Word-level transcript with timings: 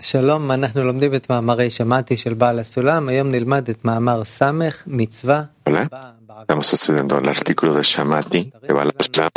שלום, 0.00 0.50
אנחנו 0.50 0.84
לומדים 0.84 1.14
את 1.14 1.30
מאמרי 1.30 1.70
שמעתי 1.70 2.16
של 2.16 2.34
בעל 2.34 2.58
הסולם, 2.58 3.08
היום 3.08 3.30
נלמד 3.30 3.68
את 3.70 3.84
מאמר 3.84 4.24
סמך, 4.24 4.84
מצווה. 4.86 5.42
Hola, 5.68 5.86
estamos 6.42 6.72
estudiando 6.72 7.18
el 7.18 7.28
artículo 7.28 7.72
de 7.74 7.82
Shamati 7.82 8.42
de 8.68 8.72
Baal 8.74 8.90
Haslam. 9.00 9.30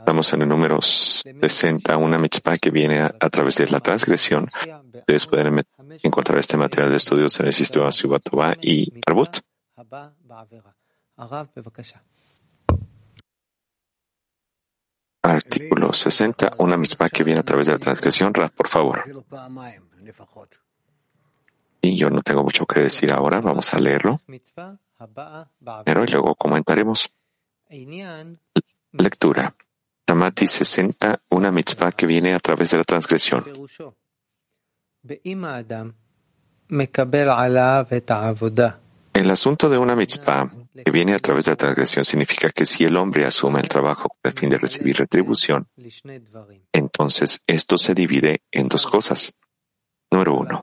Estamos 0.00 0.32
en 0.32 0.42
el 0.42 0.48
número 0.48 0.80
60, 0.80 1.96
una 1.96 2.18
mitzvah 2.18 2.56
que 2.56 2.70
viene 2.70 3.00
a, 3.00 3.14
a 3.20 3.28
través 3.28 3.56
de 3.56 3.68
la 3.68 3.80
transgresión. 3.80 4.48
Ustedes 4.94 5.26
pueden 5.26 5.62
encontrar 6.02 6.38
este 6.38 6.56
material 6.56 6.90
de 6.90 6.96
estudios 6.96 7.38
en 7.40 7.46
el 7.46 7.52
sistema 7.52 7.92
Sivatova 7.92 8.54
y 8.60 8.76
Arbut. 9.06 9.40
Artículo 15.23 15.93
60, 15.93 16.53
una 16.57 16.77
mitzvah 16.77 17.09
que 17.09 17.23
viene 17.23 17.41
a 17.41 17.43
través 17.43 17.67
de 17.67 17.73
la 17.73 17.79
transgresión. 17.79 18.33
Raf, 18.33 18.51
por 18.51 18.67
favor. 18.67 19.03
Y 21.81 21.97
yo 21.97 22.09
no 22.09 22.21
tengo 22.21 22.43
mucho 22.43 22.65
que 22.65 22.79
decir 22.79 23.11
ahora, 23.11 23.39
vamos 23.41 23.73
a 23.73 23.79
leerlo. 23.79 24.21
Pero 25.85 26.03
y 26.03 26.07
luego 26.07 26.35
comentaremos. 26.35 27.11
Lectura. 28.93 29.55
Shamati 30.07 30.47
60, 30.47 31.21
una 31.29 31.51
mitzvah 31.51 31.91
que 31.91 32.05
viene 32.05 32.33
a 32.33 32.39
través 32.39 32.71
de 32.71 32.77
la 32.77 32.83
transgresión. 32.83 33.45
El 39.13 39.31
asunto 39.31 39.69
de 39.69 39.77
una 39.77 39.95
mitzvah 39.95 40.51
que 40.73 40.91
viene 40.91 41.13
a 41.13 41.19
través 41.19 41.45
de 41.45 41.51
la 41.51 41.57
transgresión 41.57 42.05
significa 42.05 42.49
que 42.49 42.65
si 42.65 42.85
el 42.85 42.95
hombre 42.97 43.25
asume 43.25 43.59
el 43.59 43.67
trabajo 43.67 44.09
con 44.09 44.19
el 44.23 44.33
fin 44.33 44.49
de 44.49 44.57
recibir 44.57 44.97
retribución, 44.97 45.67
entonces 46.71 47.43
esto 47.47 47.77
se 47.77 47.93
divide 47.93 48.43
en 48.51 48.67
dos 48.67 48.87
cosas. 48.87 49.35
Número 50.09 50.35
uno, 50.35 50.61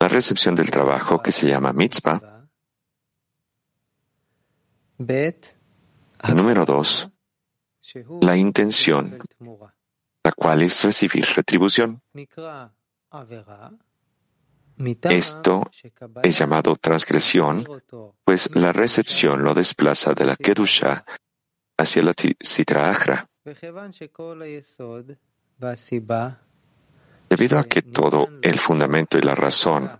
la 0.00 0.08
recepción 0.08 0.54
del 0.54 0.70
trabajo 0.70 1.22
que 1.22 1.32
se 1.32 1.48
llama 1.48 1.72
mitzvah. 1.72 2.48
Número 6.34 6.64
dos, 6.64 7.10
la 8.20 8.36
intención, 8.36 9.18
la 10.22 10.32
cual 10.32 10.62
es 10.62 10.82
recibir 10.84 11.26
retribución. 11.34 12.02
Esto 14.78 15.70
es 16.22 16.38
llamado 16.38 16.76
transgresión, 16.76 17.66
pues 18.24 18.54
la 18.54 18.72
recepción 18.72 19.42
lo 19.42 19.54
desplaza 19.54 20.14
de 20.14 20.24
la 20.24 20.36
Kedusha 20.36 21.04
hacia 21.76 22.02
la 22.02 22.12
Sitra 22.40 22.90
Achra. 22.90 23.28
Debido 27.28 27.58
a 27.58 27.64
que 27.64 27.82
todo 27.82 28.28
el 28.42 28.58
fundamento 28.58 29.18
y 29.18 29.22
la 29.22 29.34
razón 29.34 29.90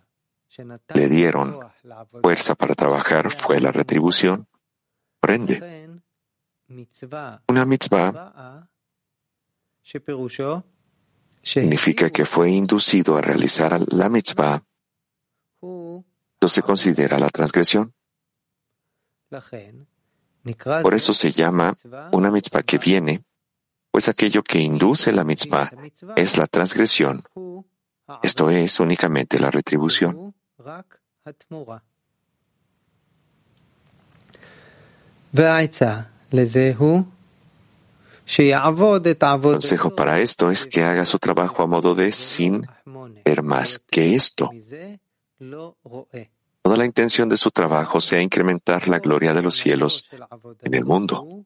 le 0.94 1.08
dieron 1.08 1.58
fuerza 2.22 2.54
para 2.54 2.74
trabajar 2.74 3.30
fue 3.30 3.60
la 3.60 3.72
retribución, 3.72 4.46
por 5.18 5.30
ende, 5.30 5.88
una 7.48 7.64
mitzvah 7.64 8.68
significa 11.42 12.10
que 12.10 12.24
fue 12.24 12.50
inducido 12.50 13.16
a 13.16 13.20
realizar 13.20 13.80
la 13.92 14.08
mitzvah, 14.08 14.62
esto 15.62 16.48
se 16.48 16.62
considera 16.62 17.18
la 17.18 17.28
transgresión. 17.28 17.94
Por 20.82 20.94
eso 20.94 21.14
se 21.14 21.30
llama 21.30 21.76
una 22.10 22.30
mitzvah 22.30 22.62
que 22.62 22.78
viene, 22.78 23.22
pues 23.90 24.08
aquello 24.08 24.42
que 24.42 24.58
induce 24.58 25.12
la 25.12 25.22
mitzvah 25.22 25.70
es 26.16 26.38
la 26.38 26.46
transgresión. 26.46 27.22
Esto 28.22 28.50
es 28.50 28.80
únicamente 28.80 29.38
la 29.38 29.50
retribución. 29.50 30.34
Consejo 39.52 39.94
para 39.94 40.18
esto 40.20 40.50
es 40.50 40.64
que 40.66 40.82
haga 40.82 41.04
su 41.04 41.18
trabajo 41.18 41.62
a 41.62 41.66
modo 41.66 41.94
de 41.94 42.12
sin 42.12 42.66
ver 43.26 43.42
más 43.42 43.78
que 43.78 44.14
esto. 44.14 44.50
Toda 46.62 46.76
la 46.78 46.86
intención 46.86 47.28
de 47.28 47.36
su 47.36 47.50
trabajo 47.50 48.00
sea 48.00 48.22
incrementar 48.22 48.88
la 48.88 49.00
gloria 49.00 49.34
de 49.34 49.42
los 49.42 49.56
cielos 49.56 50.08
en 50.62 50.72
el 50.72 50.84
mundo. 50.86 51.44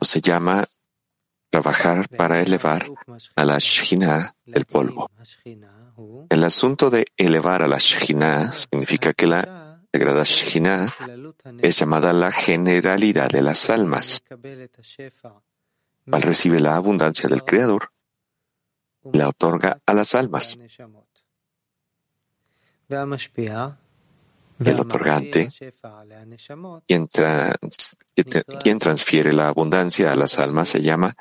Se 0.00 0.20
llama 0.22 0.64
trabajar 1.52 2.08
para 2.08 2.40
elevar 2.40 2.90
a 3.36 3.44
la 3.44 3.58
Shekhinah 3.58 4.32
del 4.46 4.64
polvo. 4.64 5.10
El 6.30 6.44
asunto 6.44 6.88
de 6.88 7.04
elevar 7.16 7.62
a 7.62 7.68
la 7.68 7.76
Shekhinah 7.78 8.54
significa 8.54 9.12
que 9.12 9.26
la 9.26 9.82
sagrada 9.92 10.22
Shekhinah 10.24 10.88
es 11.60 11.78
llamada 11.78 12.14
la 12.14 12.32
generalidad 12.32 13.28
de 13.28 13.42
las 13.42 13.68
almas. 13.68 14.22
Al 16.10 16.22
recibe 16.22 16.58
la 16.58 16.74
abundancia 16.74 17.28
del 17.28 17.44
Creador, 17.44 17.92
la 19.12 19.28
otorga 19.28 19.78
a 19.84 19.92
las 19.92 20.14
almas. 20.14 20.58
El 24.64 24.80
otorgante, 24.80 25.48
quien 28.62 28.78
transfiere 28.78 29.32
la 29.32 29.48
abundancia 29.48 30.12
a 30.12 30.16
las 30.16 30.38
almas, 30.38 30.68
se 30.68 30.82
llama 30.82 31.14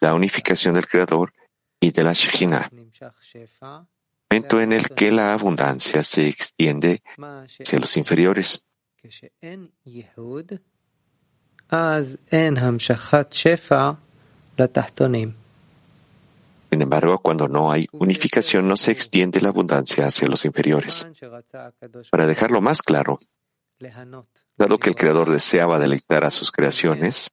la 0.00 0.14
unificación 0.14 0.74
del 0.74 0.86
Creador 0.86 1.32
y 1.80 1.90
de 1.90 2.02
la 2.02 2.12
Shekhinah, 2.12 2.70
momento 4.30 4.60
en 4.60 4.72
el 4.72 4.88
que 4.90 5.10
la 5.10 5.32
abundancia 5.32 6.02
se 6.02 6.28
extiende 6.28 7.02
hacia 7.18 7.78
los 7.78 7.96
inferiores. 7.96 8.66
Sin 16.70 16.82
embargo, 16.82 17.18
cuando 17.18 17.48
no 17.48 17.72
hay 17.72 17.88
unificación, 17.92 18.68
no 18.68 18.76
se 18.76 18.92
extiende 18.92 19.40
la 19.40 19.48
abundancia 19.48 20.06
hacia 20.06 20.28
los 20.28 20.44
inferiores. 20.44 21.06
Para 22.10 22.26
dejarlo 22.26 22.60
más 22.60 22.80
claro, 22.80 23.18
dado 24.56 24.78
que 24.78 24.90
el 24.90 24.96
Creador 24.96 25.30
deseaba 25.30 25.78
deleitar 25.80 26.24
a 26.24 26.30
sus 26.30 26.52
creaciones, 26.52 27.28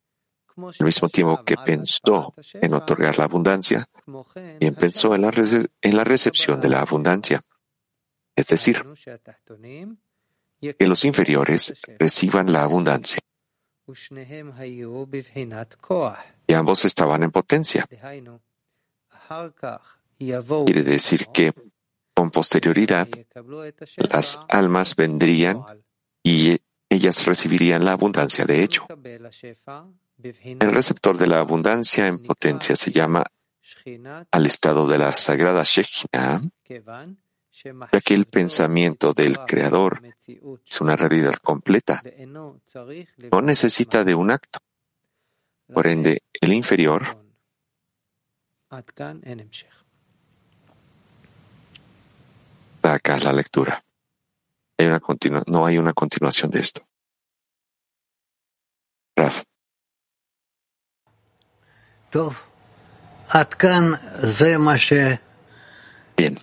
al 0.57 0.85
mismo 0.85 1.07
tiempo 1.09 1.43
que 1.43 1.55
pensó 1.55 2.33
en 2.53 2.73
otorgar 2.73 3.19
la 3.19 3.25
abundancia, 3.25 3.87
bien 4.59 4.73
pensó 4.73 5.13
en 5.13 5.21
la, 5.21 5.31
en 5.81 5.97
la 5.97 6.03
recepción 6.03 6.59
de 6.59 6.69
la 6.69 6.81
abundancia. 6.81 7.41
Es 8.35 8.47
decir, 8.47 8.83
que 10.59 10.87
los 10.87 11.05
inferiores 11.05 11.79
reciban 11.99 12.51
la 12.51 12.63
abundancia. 12.63 13.19
Y 16.47 16.53
ambos 16.53 16.85
estaban 16.85 17.23
en 17.23 17.31
potencia. 17.31 17.87
Quiere 20.17 20.83
decir 20.83 21.27
que, 21.27 21.53
con 22.13 22.31
posterioridad, 22.31 23.07
las 23.97 24.39
almas 24.49 24.95
vendrían 24.95 25.63
y 26.23 26.57
ellas 26.89 27.25
recibirían 27.25 27.85
la 27.85 27.91
abundancia 27.91 28.45
de 28.45 28.63
hecho. 28.63 28.87
El 30.17 30.73
receptor 30.73 31.17
de 31.17 31.27
la 31.27 31.39
abundancia 31.39 32.07
en 32.07 32.19
potencia 32.19 32.75
se 32.75 32.91
llama 32.91 33.23
al 34.31 34.45
estado 34.45 34.87
de 34.87 34.97
la 34.97 35.13
sagrada 35.13 35.63
Shekhinah, 35.63 36.41
ya 37.91 37.99
que 38.03 38.13
el 38.13 38.25
pensamiento 38.25 39.13
del 39.13 39.37
Creador 39.39 40.01
es 40.65 40.81
una 40.81 40.95
realidad 40.95 41.35
completa. 41.35 42.01
No 42.25 43.41
necesita 43.41 44.03
de 44.03 44.15
un 44.15 44.31
acto. 44.31 44.59
Por 45.71 45.85
ende, 45.85 46.23
el 46.39 46.53
inferior 46.53 47.26
acá 52.93 53.17
la 53.17 53.33
lectura. 53.33 53.83
Hay 54.77 54.87
una 54.87 55.01
no 55.47 55.65
hay 55.65 55.77
una 55.77 55.93
continuación 55.93 56.51
de 56.51 56.59
esto. 56.59 56.81
Raf. 59.15 59.43
Bien. 66.15 66.39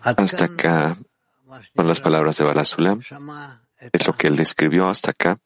Hasta 0.00 0.44
acá, 0.44 0.96
con 1.74 1.88
las 1.88 2.00
palabras 2.00 2.38
de 2.38 2.44
Balasulam, 2.44 3.00
es 3.92 4.06
lo 4.06 4.12
que 4.14 4.28
él 4.28 4.36
describió 4.36 4.88
hasta 4.88 5.10
acá. 5.10 5.38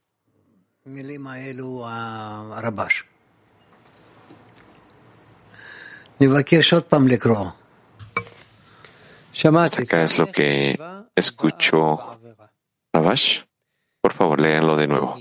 Hasta 9.70 9.82
acá 9.82 10.02
es 10.02 10.18
lo 10.18 10.26
que 10.26 10.76
escuchó 11.14 12.18
Rabash. 12.92 13.42
Por 14.00 14.12
favor, 14.12 14.40
léanlo 14.40 14.76
de 14.76 14.88
nuevo. 14.88 15.16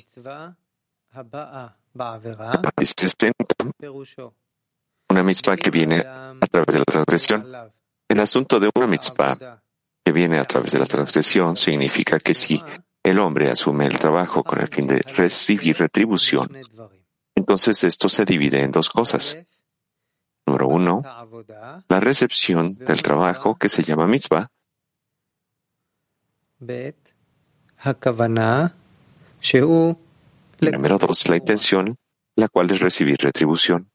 Una 5.10 5.24
mitzvah 5.24 5.58
que 5.58 5.70
viene 5.70 6.00
a 6.00 6.48
través 6.50 6.74
de 6.74 6.80
la 6.80 6.86
transgresión. 6.86 7.72
El 8.08 8.20
asunto 8.20 8.60
de 8.60 8.72
una 8.74 8.88
mitzvah 8.88 9.62
que 10.04 10.12
viene 10.12 10.40
a 10.40 10.46
través 10.46 10.72
de 10.72 10.80
la 10.80 10.86
transgresión 10.88 11.56
significa 11.56 12.20
que 12.20 12.34
si 12.34 12.64
el 13.04 13.20
hombre 13.20 13.50
asume 13.50 13.86
el 13.86 13.98
trabajo 13.98 14.44
con 14.44 14.60
el 14.62 14.68
fin 14.68 14.88
de 14.88 15.00
recibir 15.00 15.78
retribución, 15.78 16.50
entonces 17.36 17.84
esto 17.84 18.10
se 18.10 18.26
divide 18.26 18.62
en 18.62 18.72
dos 18.72 18.90
cosas. 18.90 19.38
Número 20.46 20.68
uno, 20.68 21.02
la 21.88 22.00
recepción 22.00 22.74
del 22.76 23.02
trabajo 23.02 23.56
que 23.56 23.70
se 23.70 23.84
llama 23.84 24.08
mitzvah. 24.08 24.48
Número 30.60 30.98
dos, 30.98 31.28
la 31.28 31.38
intención, 31.38 31.98
la 32.36 32.48
cual 32.48 32.70
es 32.72 32.80
recibir 32.80 33.18
retribución. 33.20 33.90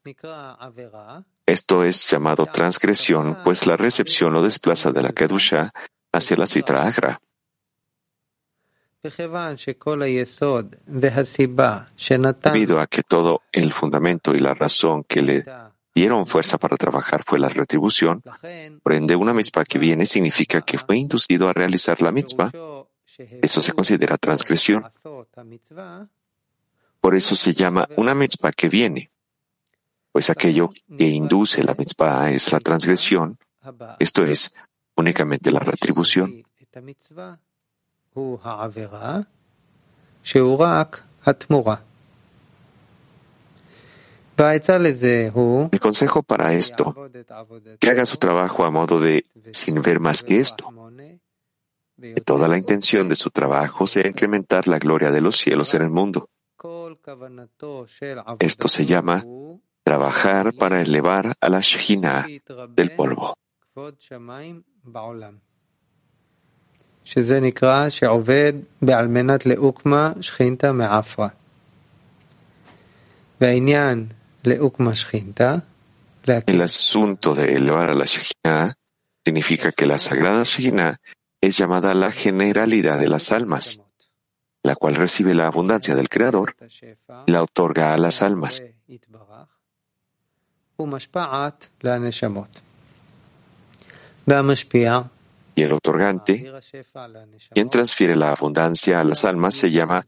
Esto 1.45 1.83
es 1.83 2.09
llamado 2.09 2.45
transgresión, 2.45 3.37
pues 3.43 3.65
la 3.65 3.77
recepción 3.77 4.33
lo 4.33 4.43
desplaza 4.43 4.91
de 4.91 5.01
la 5.01 5.13
Kedusha 5.13 5.71
hacia 6.11 6.37
la 6.37 6.45
Sitra 6.45 6.85
Agra. 6.85 7.21
Debido 12.53 12.79
a 12.79 12.87
que 12.87 13.03
todo 13.03 13.41
el 13.51 13.73
fundamento 13.73 14.35
y 14.35 14.39
la 14.39 14.53
razón 14.53 15.03
que 15.03 15.21
le 15.21 15.45
dieron 15.93 16.27
fuerza 16.27 16.57
para 16.57 16.77
trabajar 16.77 17.23
fue 17.23 17.39
la 17.39 17.49
retribución, 17.49 18.21
por 18.83 18.93
ende 18.93 19.15
una 19.15 19.33
mitzvah 19.33 19.63
que 19.63 19.79
viene 19.79 20.05
significa 20.05 20.61
que 20.61 20.77
fue 20.77 20.97
inducido 20.97 21.49
a 21.49 21.53
realizar 21.53 22.01
la 22.01 22.11
mitzvah. 22.11 22.51
Eso 23.41 23.61
se 23.61 23.73
considera 23.73 24.17
transgresión. 24.17 24.85
Por 27.01 27.15
eso 27.15 27.35
se 27.35 27.53
llama 27.53 27.87
una 27.95 28.13
mitzvah 28.13 28.51
que 28.51 28.69
viene, 28.69 29.09
pues 30.11 30.29
aquello 30.29 30.69
que 30.97 31.07
induce 31.07 31.63
la 31.63 31.73
mitzvah 31.73 32.31
es 32.31 32.51
la 32.51 32.59
transgresión, 32.59 33.37
esto 33.99 34.23
es 34.23 34.53
únicamente 34.95 35.51
la 35.51 35.59
retribución. 35.59 36.43
El 45.71 45.79
consejo 45.79 46.23
para 46.23 46.53
esto, 46.53 47.09
que 47.79 47.89
haga 47.89 48.05
su 48.05 48.17
trabajo 48.17 48.65
a 48.65 48.71
modo 48.71 48.99
de 48.99 49.25
sin 49.51 49.81
ver 49.81 49.99
más 49.99 50.23
que 50.23 50.37
esto. 50.37 50.71
Que 51.99 52.21
toda 52.21 52.47
la 52.47 52.57
intención 52.57 53.09
de 53.09 53.15
su 53.15 53.31
trabajo 53.31 53.87
sea 53.87 54.07
incrementar 54.07 54.67
la 54.67 54.77
gloria 54.77 55.11
de 55.11 55.21
los 55.21 55.37
cielos 55.37 55.73
en 55.73 55.81
el 55.81 55.89
mundo. 55.89 56.29
Esto 58.39 58.67
se 58.67 58.85
llama 58.85 59.25
trabajar 59.83 60.53
para 60.53 60.81
elevar 60.81 61.33
a 61.39 61.49
la 61.49 61.61
Shekhinah 61.61 62.27
del 62.69 62.91
polvo. 62.95 63.35
El 76.47 76.61
asunto 76.61 77.33
de 77.33 77.55
elevar 77.55 77.91
a 77.91 77.95
la 77.95 78.03
Shekhinah 78.03 78.73
significa 79.23 79.71
que 79.71 79.85
la 79.85 79.97
sagrada 79.97 80.43
Shekhinah 80.43 80.97
es 81.39 81.57
llamada 81.57 81.93
la 81.93 82.11
generalidad 82.11 82.99
de 82.99 83.07
las 83.07 83.31
almas, 83.31 83.81
la 84.63 84.75
cual 84.75 84.95
recibe 84.95 85.33
la 85.33 85.47
abundancia 85.47 85.95
del 85.95 86.09
Creador 86.09 86.57
y 87.25 87.31
la 87.31 87.41
otorga 87.41 87.93
a 87.93 87.97
las 87.97 88.21
almas. 88.21 88.61
Y 95.57 95.63
el 95.63 95.73
otorgante, 95.73 96.53
quien 97.49 97.67
transfiere 97.67 98.15
la 98.15 98.31
abundancia 98.31 99.01
a 99.01 99.03
las 99.03 99.25
almas, 99.25 99.55
se 99.55 99.71
llama 99.71 100.05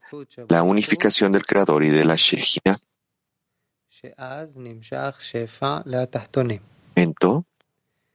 la 0.48 0.62
unificación 0.62 1.32
del 1.32 1.44
Creador 1.44 1.84
y 1.84 1.90
de 1.90 2.06
la 2.06 2.16
Shekhinah. 2.16 2.78
Momento 6.96 7.46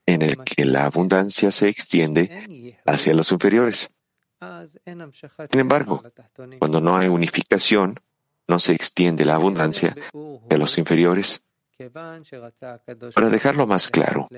en 0.05 0.21
el 0.21 0.37
que 0.45 0.63
la 0.63 0.85
abundancia 0.85 1.51
se 1.51 1.67
extiende 1.67 2.79
hacia 2.85 3.13
los 3.13 3.29
inferiores. 3.33 3.89
Sin 5.51 5.59
embargo, 5.59 6.01
cuando 6.57 6.79
no 6.79 6.95
hay 6.95 7.09
unificación, 7.09 7.95
no 8.47 8.59
se 8.59 8.71
extiende 8.71 9.25
la 9.25 9.35
abundancia 9.35 9.93
de 10.47 10.57
los 10.57 10.77
inferiores. 10.77 11.43
Para 13.13 13.29
dejarlo 13.29 13.67
más 13.67 13.89
claro, 13.89 14.29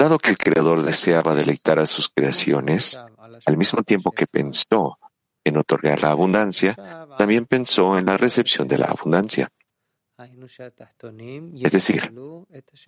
dado 0.00 0.16
que 0.18 0.30
el 0.30 0.38
Creador 0.38 0.82
deseaba 0.82 1.34
deleitar 1.34 1.78
a 1.78 1.84
sus 1.86 2.08
creaciones, 2.08 2.98
al 3.44 3.56
mismo 3.58 3.82
tiempo 3.82 4.12
que 4.12 4.26
pensó 4.26 4.98
en 5.44 5.58
otorgar 5.58 6.02
la 6.02 6.10
abundancia, 6.10 6.74
también 7.18 7.44
pensó 7.44 7.98
en 7.98 8.06
la 8.06 8.16
recepción 8.16 8.66
de 8.66 8.78
la 8.78 8.86
abundancia. 8.86 9.50
Es 10.16 11.72
decir, 11.72 12.14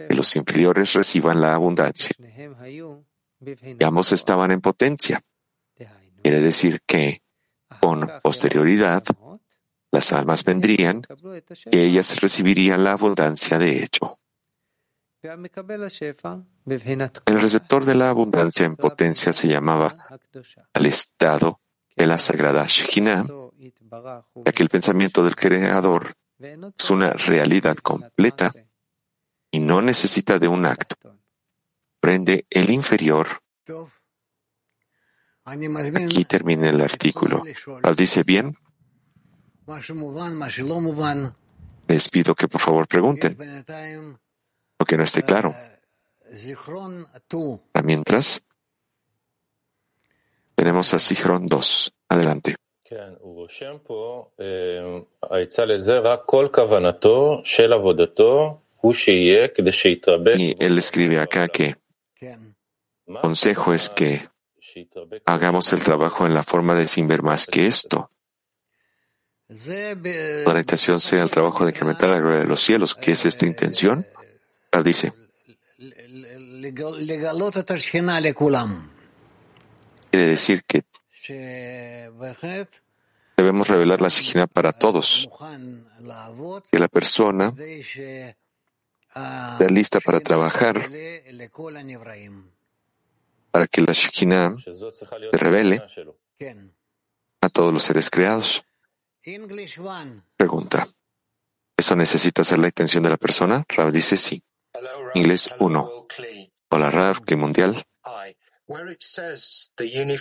que 0.09 0.15
los 0.15 0.37
inferiores 0.37 0.95
reciban 0.95 1.41
la 1.41 1.53
abundancia. 1.53 2.17
Ambos 3.85 4.13
estaban 4.13 4.51
en 4.51 4.63
potencia. 4.63 5.21
Quiere 6.23 6.41
decir 6.41 6.81
que, 6.87 7.21
con 7.81 8.11
posterioridad, 8.23 9.05
las 9.91 10.13
almas 10.15 10.45
vendrían 10.45 11.03
y 11.71 11.79
ellas 11.79 12.19
recibirían 12.23 12.85
la 12.85 12.93
abundancia 12.93 13.59
de 13.59 13.83
hecho. 13.83 14.17
El 15.23 15.51
receptor 17.41 17.85
de 17.85 17.95
la 17.95 18.09
abundancia 18.09 18.67
en 18.67 18.75
potencia 18.75 19.33
se 19.33 19.47
llamaba 19.47 19.95
al 20.73 20.87
estado 20.87 21.61
de 21.97 22.09
la 22.09 22.19
sagrada 22.19 22.65
Shekhinah, 22.67 23.27
ya 24.45 24.53
que 24.53 24.63
el 24.65 24.69
pensamiento 24.69 25.25
del 25.25 25.37
Creador 25.37 26.15
es 26.39 26.91
una 26.91 27.13
realidad 27.13 27.77
completa 27.77 28.53
y 29.53 29.61
no 29.61 29.81
necesita 29.81 30.41
de 30.41 30.49
un 30.49 30.67
acto. 30.67 30.97
Prende 32.01 32.45
el 32.51 32.71
inferior. 32.71 33.29
Aquí 35.45 36.25
termina 36.25 36.69
el 36.69 36.81
artículo. 36.81 37.45
¿Lo 37.81 37.95
dice 37.95 38.25
bien? 38.25 38.57
Les 41.87 42.09
pido 42.09 42.35
que 42.35 42.49
por 42.49 42.61
favor 42.61 42.89
pregunten 42.89 43.37
lo 44.83 44.87
que 44.87 44.97
no 44.97 45.05
esté 45.05 45.23
claro. 45.23 45.55
Mientras, 47.85 48.43
tenemos 50.57 50.93
a 50.93 50.99
Sihron 50.99 51.47
2. 51.47 51.93
Adelante. 52.09 52.57
Y 60.37 60.57
él 60.59 60.79
escribe 60.79 61.21
acá 61.21 61.47
que 61.47 61.77
consejo 63.21 63.73
es 63.73 63.89
que 63.89 64.29
hagamos 65.27 65.73
el 65.73 65.83
trabajo 65.85 66.27
en 66.27 66.35
la 66.35 66.43
forma 66.43 66.75
de 66.75 66.89
sin 66.89 67.07
ver 67.07 67.23
más 67.23 67.47
que 67.47 67.69
esto. 67.69 68.11
La 69.49 70.59
intención 70.59 70.99
sea 70.99 71.23
el 71.23 71.31
trabajo 71.31 71.65
de 71.65 71.71
incrementar 71.71 72.09
la 72.09 72.19
gloria 72.19 72.41
de 72.41 72.47
los 72.47 72.61
cielos. 72.61 72.95
¿Qué 72.95 73.13
es 73.13 73.27
esta 73.27 73.47
intención? 73.47 74.07
Dice. 74.85 75.13
Quiere 80.11 80.27
decir 80.27 80.65
que 80.65 80.85
debemos 83.37 83.69
revelar 83.69 84.01
la 84.01 84.09
Shekhinah 84.09 84.47
para 84.47 84.73
todos. 84.73 85.29
Que 86.71 86.79
la 86.79 86.89
persona 86.89 87.55
esté 89.15 89.71
lista 89.71 90.01
para 90.01 90.21
trabajar 90.21 90.89
para 93.53 93.67
que 93.67 93.83
la 93.83 93.93
Shekhinah 93.93 94.57
se 94.59 95.39
revele 95.39 95.83
a 97.41 97.49
todos 97.51 97.73
los 97.73 97.83
seres 97.83 98.11
creados. 98.11 98.65
Pregunta. 100.37 100.89
¿Eso 101.77 101.97
necesita 101.97 102.45
ser 102.45 102.59
la 102.59 102.69
intención 102.69 103.03
de 103.03 103.11
la 103.11 103.17
persona? 103.17 103.65
Rav 103.69 103.93
dice 103.93 104.17
sí. 104.17 104.43
Inglés 105.15 105.51
1. 105.59 106.07
Hola 106.71 107.21
¿qué 107.27 107.37
mundial? 107.37 107.85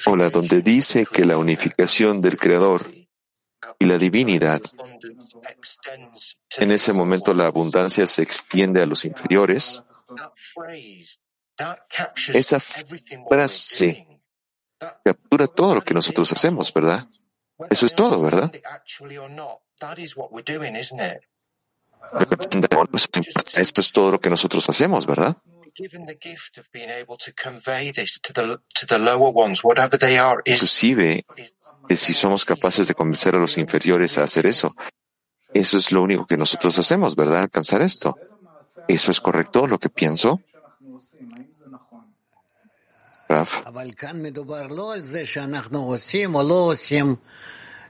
Hola, 0.05 0.29
donde 0.29 0.61
dice 0.61 1.05
que 1.05 1.25
la 1.25 1.37
unificación 1.37 2.21
del 2.21 2.37
Creador 2.37 2.91
y 3.79 3.85
la 3.85 3.97
divinidad, 3.97 4.61
en 6.57 6.71
ese 6.71 6.93
momento 6.93 7.33
la 7.33 7.45
abundancia 7.45 8.05
se 8.07 8.21
extiende 8.21 8.81
a 8.81 8.85
los 8.85 9.05
inferiores. 9.05 9.83
Esa 12.33 12.59
frase 12.59 14.07
captura 15.03 15.47
todo 15.47 15.75
lo 15.75 15.81
que 15.81 15.93
nosotros 15.93 16.31
hacemos, 16.31 16.73
¿verdad? 16.73 17.07
Eso 17.69 17.85
es 17.85 17.95
todo, 17.95 18.21
¿verdad? 18.21 18.51
Esto 23.55 23.81
es 23.81 23.91
todo 23.91 24.11
lo 24.11 24.19
que 24.19 24.29
nosotros 24.29 24.67
hacemos, 24.69 25.05
¿verdad? 25.05 25.37
Inclusive, 30.45 31.25
si 31.95 32.13
somos 32.13 32.45
capaces 32.45 32.87
de 32.87 32.93
convencer 32.93 33.35
a 33.35 33.39
los 33.39 33.57
inferiores 33.57 34.17
a 34.17 34.23
hacer 34.23 34.45
eso, 34.45 34.75
eso 35.53 35.77
es 35.77 35.91
lo 35.91 36.01
único 36.01 36.25
que 36.25 36.37
nosotros 36.37 36.77
hacemos, 36.77 37.15
¿verdad? 37.15 37.41
Alcanzar 37.41 37.81
esto. 37.81 38.17
¿Eso 38.87 39.11
es 39.11 39.21
correcto 39.21 39.67
lo 39.67 39.79
que 39.79 39.89
pienso? 39.89 40.41
Raf. 43.29 43.63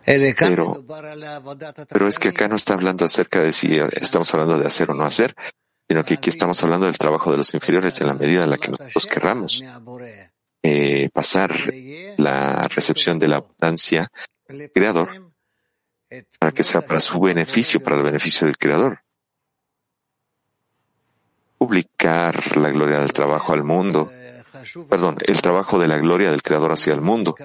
Pero, 0.05 0.85
pero 1.89 2.07
es 2.07 2.19
que 2.19 2.29
acá 2.29 2.47
no 2.47 2.55
está 2.55 2.73
hablando 2.73 3.05
acerca 3.05 3.41
de 3.41 3.53
si 3.53 3.77
estamos 3.77 4.33
hablando 4.33 4.57
de 4.57 4.67
hacer 4.67 4.89
o 4.89 4.93
no 4.93 5.05
hacer, 5.05 5.35
sino 5.87 6.03
que 6.03 6.15
aquí 6.15 6.29
estamos 6.29 6.61
hablando 6.63 6.85
del 6.85 6.97
trabajo 6.97 7.31
de 7.31 7.37
los 7.37 7.53
inferiores 7.53 7.99
en 8.01 8.07
la 8.07 8.13
medida 8.13 8.43
en 8.43 8.49
la 8.49 8.57
que 8.57 8.71
nosotros 8.71 9.07
querramos 9.07 9.63
eh, 10.63 11.09
pasar 11.13 11.51
la 12.17 12.63
recepción 12.63 13.19
de 13.19 13.27
la 13.27 13.37
abundancia 13.37 14.07
del 14.47 14.71
Creador 14.71 15.33
para 16.39 16.51
que 16.51 16.63
sea 16.63 16.81
para 16.81 16.99
su 16.99 17.19
beneficio, 17.19 17.81
para 17.81 17.97
el 17.97 18.03
beneficio 18.03 18.47
del 18.47 18.57
Creador. 18.57 19.01
Publicar 21.57 22.57
la 22.57 22.69
gloria 22.69 22.99
del 22.99 23.13
trabajo 23.13 23.53
al 23.53 23.63
mundo, 23.63 24.11
perdón, 24.89 25.17
el 25.25 25.41
trabajo 25.41 25.79
de 25.79 25.87
la 25.87 25.97
gloria 25.97 26.31
del 26.31 26.41
Creador 26.41 26.71
hacia 26.73 26.93
el 26.93 27.01
mundo 27.01 27.35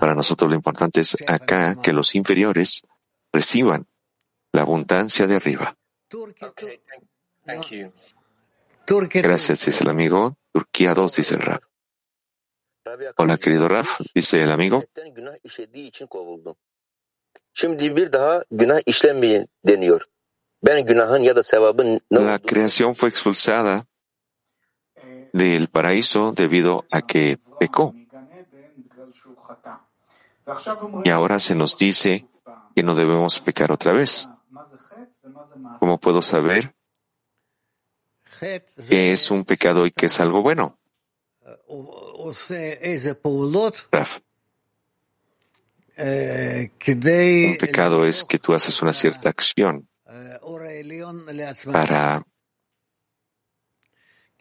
para 0.00 0.14
nosotros 0.14 0.50
lo 0.50 0.56
importante 0.56 1.00
es 1.00 1.16
acá 1.26 1.76
que 1.80 1.92
los 1.92 2.14
inferiores 2.14 2.82
reciban 3.32 3.86
la 4.52 4.62
abundancia 4.62 5.26
de 5.26 5.36
arriba. 5.36 5.76
Gracias, 9.22 9.66
dice 9.66 9.82
el 9.82 9.90
amigo. 9.90 10.36
Turquía 10.52 10.94
2, 10.94 11.16
dice 11.16 11.34
el 11.34 11.42
Raf. 11.42 11.62
Hola, 13.16 13.36
querido 13.36 13.68
Raf, 13.68 14.00
dice 14.14 14.42
el 14.42 14.50
amigo. 14.50 14.84
La 22.10 22.38
creación 22.38 22.94
fue 22.94 23.08
expulsada 23.08 23.86
del 25.32 25.68
paraíso 25.68 26.32
debido 26.32 26.86
a 26.90 27.02
que 27.02 27.38
pecó. 27.58 27.94
Y 31.04 31.10
ahora 31.10 31.38
se 31.40 31.54
nos 31.54 31.76
dice 31.76 32.28
que 32.74 32.82
no 32.82 32.94
debemos 32.94 33.40
pecar 33.40 33.72
otra 33.72 33.92
vez. 33.92 34.28
¿Cómo 35.78 35.98
puedo 35.98 36.22
saber 36.22 36.74
qué 38.40 39.12
es 39.12 39.30
un 39.30 39.44
pecado 39.44 39.86
y 39.86 39.90
qué 39.90 40.06
es 40.06 40.20
algo 40.20 40.42
bueno? 40.42 40.78
Un 45.98 47.56
pecado 47.58 48.04
es 48.06 48.24
que 48.24 48.38
tú 48.38 48.54
haces 48.54 48.82
una 48.82 48.92
cierta 48.92 49.30
acción 49.30 49.88
para 51.72 52.24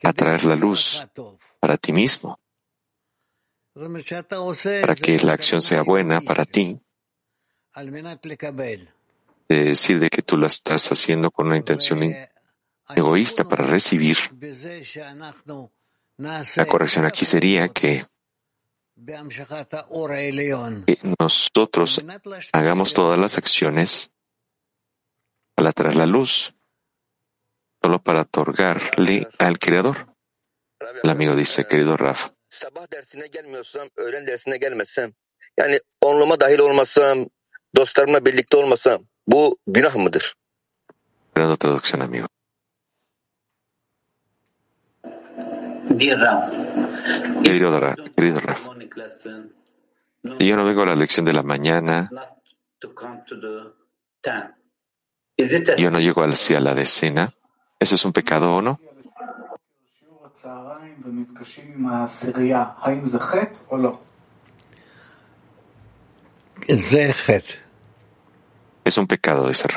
atraer 0.04 0.46
la 0.46 0.56
luz 0.56 1.08
para 1.60 1.78
ti 1.78 1.94
mismo 1.94 2.40
para 3.76 4.96
que 4.96 5.20
la 5.20 5.34
acción 5.34 5.62
sea 5.62 5.82
buena 5.82 6.22
para 6.22 6.46
ti, 6.46 6.80
de 9.50 9.64
decir 9.64 10.00
de 10.00 10.10
que 10.10 10.22
tú 10.22 10.38
la 10.38 10.48
estás 10.48 10.90
haciendo 10.94 11.30
con 11.30 11.48
una 11.48 11.58
intención 11.58 12.02
egoísta 12.96 13.44
para 13.44 13.66
recibir. 13.66 14.18
La 16.56 16.66
corrección 16.66 17.06
aquí 17.06 17.26
sería 17.26 17.68
que, 17.68 18.06
nosotros 21.20 22.02
hagamos 22.54 22.94
todas 22.94 23.20
las 23.20 23.38
acciones 23.38 24.12
para 25.54 25.74
traer 25.74 25.98
la 25.98 26.06
luz, 26.06 26.56
solo 27.84 28.02
para 28.02 28.22
otorgarle 28.22 29.28
al 29.38 29.60
Creador. 29.60 30.16
El 31.04 31.10
amigo 31.10 31.36
dice, 31.36 31.68
querido 31.68 31.98
Rafa, 31.98 32.35
sabah 32.56 32.92
dersine 32.92 33.28
gelmiyorsam, 33.28 33.88
öğlen 33.98 34.28
dersine 34.28 34.58
gelmezsem, 34.58 35.12
yani 35.58 35.80
onluma 36.02 36.40
dahil 36.40 36.60
olmasam, 36.60 37.26
dostlarımla 37.76 38.26
birlikte 38.26 38.58
olmasam, 38.58 39.06
bu 39.28 39.58
günah 39.68 39.96
mıdır? 39.96 40.36
Grado 41.36 41.58
traducción, 41.58 42.00
amigo. 42.00 42.28
Dear 46.00 46.20
Ram, 46.20 46.52
querido 47.44 47.82
Raf, 47.82 47.98
querido 48.18 48.40
Raf, 48.42 48.62
si 50.40 50.48
yo 50.48 50.58
no 50.58 50.66
vengo 50.66 50.82
a 50.82 50.86
la 50.88 50.96
lección 50.96 51.26
de 51.26 51.34
la 51.34 51.44
mañana, 51.44 52.10
yo 55.78 55.92
no 55.92 56.00
llego 56.00 56.22
hacia 56.24 56.60
la 56.60 56.74
decena, 56.74 57.34
¿eso 57.80 57.96
es 57.96 58.06
un 58.06 58.14
pecado 58.14 58.56
o 58.56 58.62
no? 58.62 58.80
Es 68.84 68.98
un 68.98 69.08
pecado, 69.08 69.48
dice 69.48 69.68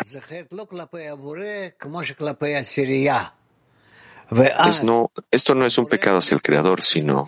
es 4.69 4.85
no, 4.85 5.11
esto 5.31 5.55
no 5.55 5.65
es 5.65 5.79
un 5.79 5.87
pecado 5.87 6.19
hacia 6.19 6.35
el 6.35 6.43
Creador, 6.43 6.83
sino 6.83 7.27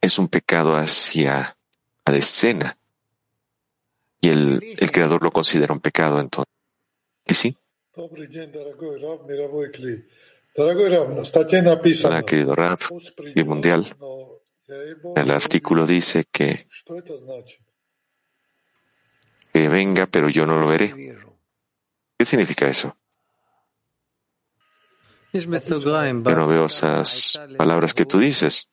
es 0.00 0.18
un 0.18 0.28
pecado 0.28 0.76
hacia 0.76 1.56
la 2.06 2.12
decena. 2.12 2.78
Y 4.20 4.28
el, 4.28 4.62
el 4.78 4.92
Creador 4.92 5.22
lo 5.22 5.32
considera 5.32 5.72
un 5.72 5.80
pecado 5.80 6.20
entonces. 6.20 6.54
¿Y 7.26 7.34
sí? 7.34 7.56
Hola, 10.56 12.22
querido 12.24 12.54
Raf, 12.54 12.90
y 13.34 13.42
mundial. 13.42 13.96
El 15.16 15.30
artículo 15.32 15.84
dice 15.84 16.26
que, 16.30 16.68
que 19.52 19.68
venga, 19.68 20.06
pero 20.06 20.28
yo 20.28 20.46
no 20.46 20.56
lo 20.56 20.68
veré. 20.68 21.16
¿Qué 22.16 22.24
significa 22.24 22.68
eso? 22.68 22.96
Yo 25.32 26.36
no 26.36 26.46
veo 26.46 26.66
esas 26.66 27.40
palabras 27.58 27.92
que 27.92 28.06
tú 28.06 28.20
dices. 28.20 28.70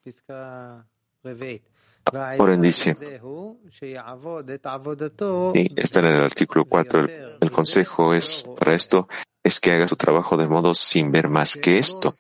Oren 2.38 2.62
dice, 2.62 2.96
y 5.54 5.80
está 5.80 6.00
en 6.00 6.06
el 6.06 6.22
artículo 6.22 6.66
4, 6.66 7.08
el 7.40 7.52
consejo 7.52 8.14
es 8.14 8.44
para 8.60 8.76
esto 8.76 9.08
es 9.44 9.60
que 9.60 9.72
haga 9.72 9.88
su 9.88 9.96
trabajo 9.96 10.38
de 10.38 10.48
modo 10.48 10.76
sin 10.76 11.12
ver 11.12 11.28
más 11.28 11.56
que 11.56 11.80
esto. 11.80 12.16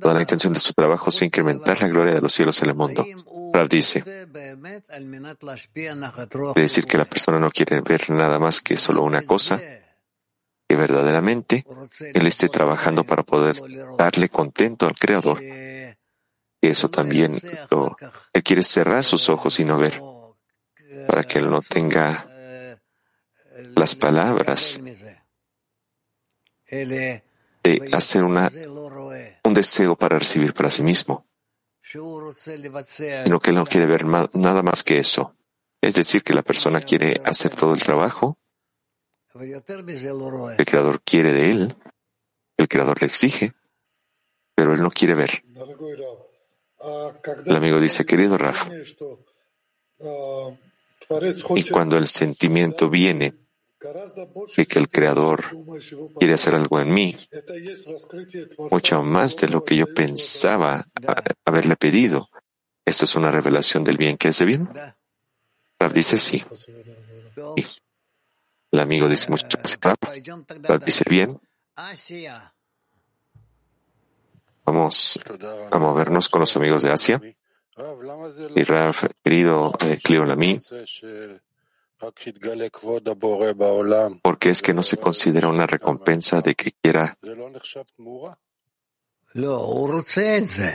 Toda 0.00 0.14
la 0.14 0.20
intención 0.20 0.52
de 0.52 0.60
su 0.60 0.74
trabajo 0.74 1.10
es 1.10 1.22
incrementar 1.22 1.80
la 1.80 1.88
gloria 1.88 2.14
de 2.14 2.20
los 2.20 2.34
cielos 2.34 2.60
en 2.62 2.68
el 2.68 2.74
mundo. 2.74 3.06
Rav 3.52 3.68
dice, 3.68 4.02
quiere 4.02 4.56
decir 6.54 6.84
que 6.84 6.98
la 6.98 7.06
persona 7.06 7.38
no 7.38 7.50
quiere 7.50 7.80
ver 7.80 8.10
nada 8.10 8.38
más 8.38 8.60
que 8.60 8.76
solo 8.76 9.02
una 9.02 9.22
cosa, 9.22 9.60
que 10.68 10.76
verdaderamente 10.76 11.64
él 12.12 12.26
esté 12.26 12.48
trabajando 12.48 13.04
para 13.04 13.22
poder 13.22 13.60
darle 13.96 14.28
contento 14.28 14.86
al 14.86 14.98
Creador. 14.98 15.40
Eso 16.60 16.90
también 16.90 17.40
lo, 17.70 17.96
él 18.32 18.42
quiere 18.42 18.62
cerrar 18.62 19.04
sus 19.04 19.30
ojos 19.30 19.58
y 19.60 19.64
no 19.64 19.78
ver, 19.78 20.02
para 21.06 21.24
que 21.24 21.38
él 21.38 21.48
no 21.48 21.62
tenga 21.62 22.26
las 23.74 23.94
palabras 23.94 24.80
de 26.68 27.22
hacer 27.92 28.24
una, 28.24 28.50
un 29.44 29.54
deseo 29.54 29.96
para 29.96 30.18
recibir 30.18 30.54
para 30.54 30.70
sí 30.70 30.82
mismo, 30.82 31.26
sino 31.82 33.40
que 33.40 33.50
él 33.50 33.56
no 33.56 33.66
quiere 33.66 33.86
ver 33.86 34.04
nada 34.04 34.62
más 34.62 34.84
que 34.84 34.98
eso. 34.98 35.34
Es 35.80 35.94
decir, 35.94 36.22
que 36.22 36.34
la 36.34 36.42
persona 36.42 36.80
quiere 36.80 37.20
hacer 37.24 37.54
todo 37.54 37.72
el 37.72 37.82
trabajo, 37.82 38.36
el 39.34 40.64
Creador 40.66 41.00
quiere 41.02 41.32
de 41.32 41.50
él, 41.50 41.76
el 42.56 42.68
Creador 42.68 43.00
le 43.00 43.06
exige, 43.06 43.52
pero 44.54 44.74
él 44.74 44.82
no 44.82 44.90
quiere 44.90 45.14
ver. 45.14 45.44
El 47.46 47.56
amigo 47.56 47.80
dice, 47.80 48.04
querido 48.04 48.36
Rafa, 48.36 48.68
y 51.54 51.70
cuando 51.70 51.96
el 51.96 52.06
sentimiento 52.08 52.90
viene 52.90 53.34
que, 54.54 54.66
que 54.66 54.78
el 54.78 54.88
Creador 54.88 55.44
quiere 56.18 56.34
hacer 56.34 56.54
algo 56.54 56.80
en 56.80 56.92
mí, 56.92 57.16
mucho 58.70 59.02
más 59.02 59.36
de 59.36 59.48
lo 59.48 59.64
que 59.64 59.76
yo 59.76 59.92
pensaba 59.92 60.84
haberle 61.44 61.76
pedido. 61.76 62.28
¿Esto 62.84 63.04
es 63.04 63.14
una 63.16 63.30
revelación 63.30 63.84
del 63.84 63.96
bien 63.96 64.16
que 64.16 64.28
es 64.28 64.38
de 64.38 64.44
bien? 64.44 64.68
Rav 65.78 65.92
dice 65.92 66.18
sí. 66.18 66.42
El 68.70 68.80
amigo 68.80 69.08
dice 69.08 69.30
muchas 69.30 69.78
gracias. 69.78 69.78
Rav 70.62 70.84
dice 70.84 71.04
bien. 71.08 71.40
Vamos 74.64 75.20
a 75.70 75.78
movernos 75.78 76.28
con 76.28 76.40
los 76.40 76.56
amigos 76.56 76.82
de 76.82 76.90
Asia. 76.90 77.20
Y 78.56 78.62
Rav, 78.64 78.96
querido 79.22 79.72
eh, 79.80 80.00
porque 84.22 84.50
es 84.50 84.62
que 84.62 84.72
no 84.74 84.82
se 84.82 84.96
considera 84.96 85.48
una 85.48 85.66
recompensa 85.66 86.40
de 86.40 86.54
que 86.54 86.72
quiera 86.72 87.16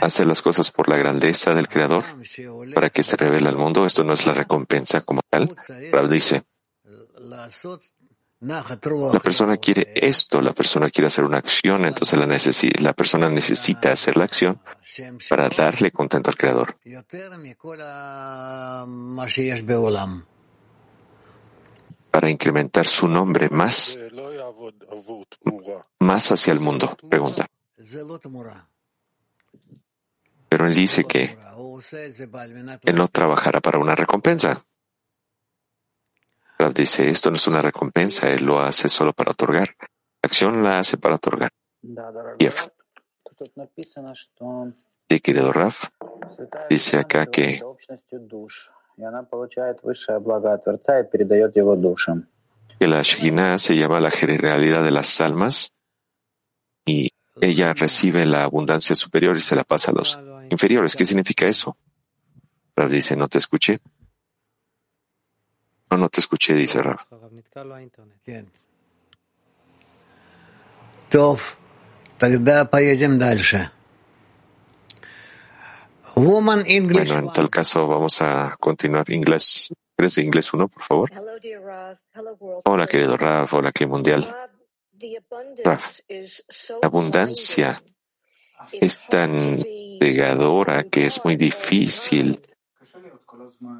hacer 0.00 0.26
las 0.26 0.42
cosas 0.42 0.70
por 0.70 0.88
la 0.88 0.96
grandeza 0.96 1.54
del 1.54 1.68
Creador. 1.68 2.04
para 2.74 2.90
que 2.90 3.02
se 3.02 3.16
revele 3.16 3.48
al 3.48 3.56
mundo. 3.56 3.84
Esto 3.84 4.04
no 4.04 4.12
es 4.12 4.26
la 4.26 4.34
recompensa 4.34 5.00
como 5.00 5.22
tal. 5.28 5.56
Rav 5.90 6.08
dice, 6.08 6.44
la 9.12 9.20
persona 9.20 9.56
quiere 9.56 9.92
esto, 9.94 10.40
la 10.40 10.52
persona 10.52 10.88
quiere 10.90 11.06
hacer 11.06 11.24
una 11.24 11.38
acción, 11.38 11.84
entonces 11.84 12.18
la, 12.18 12.26
la 12.80 12.92
persona 12.92 13.28
necesita 13.30 13.92
hacer 13.92 14.16
la 14.16 14.24
acción 14.24 14.60
para 15.28 15.48
darle 15.48 15.90
contento 15.90 16.30
al 16.30 16.36
Creador 16.36 16.76
para 22.14 22.30
incrementar 22.30 22.86
su 22.86 23.08
nombre 23.08 23.48
más, 23.48 23.98
más 25.98 26.30
hacia 26.30 26.52
el 26.52 26.60
mundo? 26.60 26.96
Pregunta. 27.10 27.44
Pero 30.48 30.66
él 30.68 30.74
dice 30.76 31.02
que 31.02 31.36
él 32.84 32.94
no 32.94 33.08
trabajará 33.08 33.60
para 33.60 33.80
una 33.80 33.96
recompensa. 33.96 34.64
Rav 36.56 36.72
dice, 36.72 37.10
esto 37.10 37.30
no 37.30 37.36
es 37.36 37.48
una 37.48 37.60
recompensa, 37.60 38.30
él 38.30 38.44
lo 38.46 38.60
hace 38.60 38.88
solo 38.88 39.12
para 39.12 39.32
otorgar. 39.32 39.74
La 39.80 40.28
acción 40.28 40.62
la 40.62 40.78
hace 40.78 40.96
para 40.96 41.16
otorgar. 41.16 41.50
Sí, 45.08 45.18
querido 45.18 45.52
Raf, 45.52 45.88
dice 46.70 46.96
acá 46.96 47.26
que 47.26 47.60
que 52.78 52.88
la 52.88 53.02
Shekhinah 53.02 53.58
se 53.58 53.76
llama 53.76 54.00
la 54.00 54.10
generalidad 54.10 54.82
de 54.82 54.90
las 54.90 55.20
almas 55.20 55.72
y 56.84 57.10
ella 57.40 57.72
recibe 57.72 58.26
la 58.26 58.44
abundancia 58.44 58.94
superior 58.94 59.36
y 59.36 59.40
se 59.40 59.56
la 59.56 59.64
pasa 59.64 59.90
a 59.90 59.94
los 59.94 60.18
inferiores. 60.50 60.96
¿Qué 60.96 61.04
significa 61.04 61.46
eso? 61.46 61.76
Rav 62.76 62.90
dice, 62.90 63.16
no 63.16 63.28
te 63.28 63.38
escuché. 63.38 63.80
No, 65.90 65.98
no 65.98 66.08
te 66.08 66.20
escuché, 66.20 66.54
dice 66.54 66.82
Rav. 66.82 67.00
Bueno, 76.16 77.18
en 77.18 77.32
tal 77.32 77.50
caso 77.50 77.88
vamos 77.88 78.22
a 78.22 78.56
continuar 78.60 79.10
inglés. 79.10 79.72
¿Crees 79.96 80.18
inglés 80.18 80.52
uno, 80.52 80.68
por 80.68 80.82
favor? 80.82 81.10
Hola, 82.64 82.86
querido 82.86 83.16
Raf. 83.16 83.52
Hola, 83.54 83.72
Clima 83.72 83.92
Mundial. 83.92 84.34
Raf, 85.64 86.00
la 86.08 86.86
abundancia 86.86 87.82
es 88.72 89.06
tan 89.08 89.58
pegadora 89.98 90.84
que 90.84 91.06
es 91.06 91.24
muy 91.24 91.36
difícil. 91.36 92.40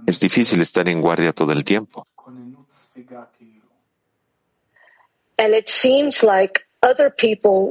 Es 0.06 0.20
difícil 0.20 0.61
estar 0.61 0.88
en 0.88 1.00
guardia 1.00 1.32
todo 1.32 1.52
el 1.52 1.64
tiempo. 1.64 2.06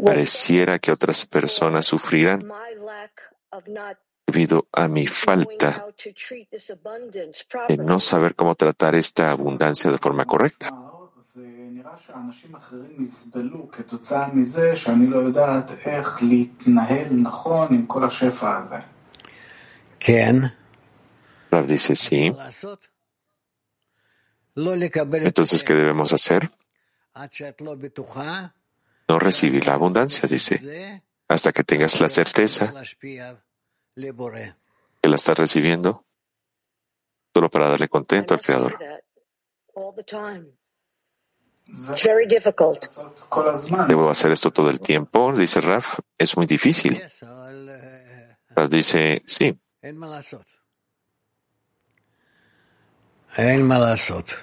Pareciera 0.06 0.80
que 0.80 0.92
otras 0.92 1.26
personas 1.26 1.86
sufrirán 1.86 2.50
debido 4.26 4.68
a 4.72 4.88
mi 4.88 5.08
falta 5.08 5.86
de 7.68 7.78
no 7.78 8.00
saber 8.00 8.36
cómo 8.36 8.56
tratar 8.56 8.96
esta 8.96 9.32
abundancia 9.32 9.92
de 9.92 9.98
forma 9.98 10.26
correcta. 10.26 10.72
Rav 21.52 21.68
dice 21.68 21.96
sí. 21.96 22.34
Entonces, 24.56 25.64
¿qué 25.64 25.74
debemos 25.74 26.14
hacer? 26.14 26.52
No 29.08 29.20
recibir 29.20 29.66
la 29.66 29.74
abundancia, 29.74 30.28
dice, 30.28 31.02
hasta 31.28 31.52
que 31.52 31.64
tengas 31.64 32.00
la 32.00 32.08
certeza 32.08 32.74
que 35.02 35.10
la 35.10 35.16
está 35.16 35.34
recibiendo 35.34 36.06
solo 37.34 37.50
para 37.50 37.70
darle 37.70 37.90
contento 37.90 38.34
al 38.34 38.42
Creador. 38.42 38.78
Debo 43.88 44.10
hacer 44.10 44.32
esto 44.32 44.52
todo 44.52 44.70
el 44.70 44.80
tiempo, 44.80 45.34
dice 45.34 45.62
Raf. 45.62 46.00
Es 46.18 46.38
muy 46.38 46.46
difícil. 46.46 47.02
Raf 48.50 48.70
dice, 48.70 49.24
sí. 49.26 49.60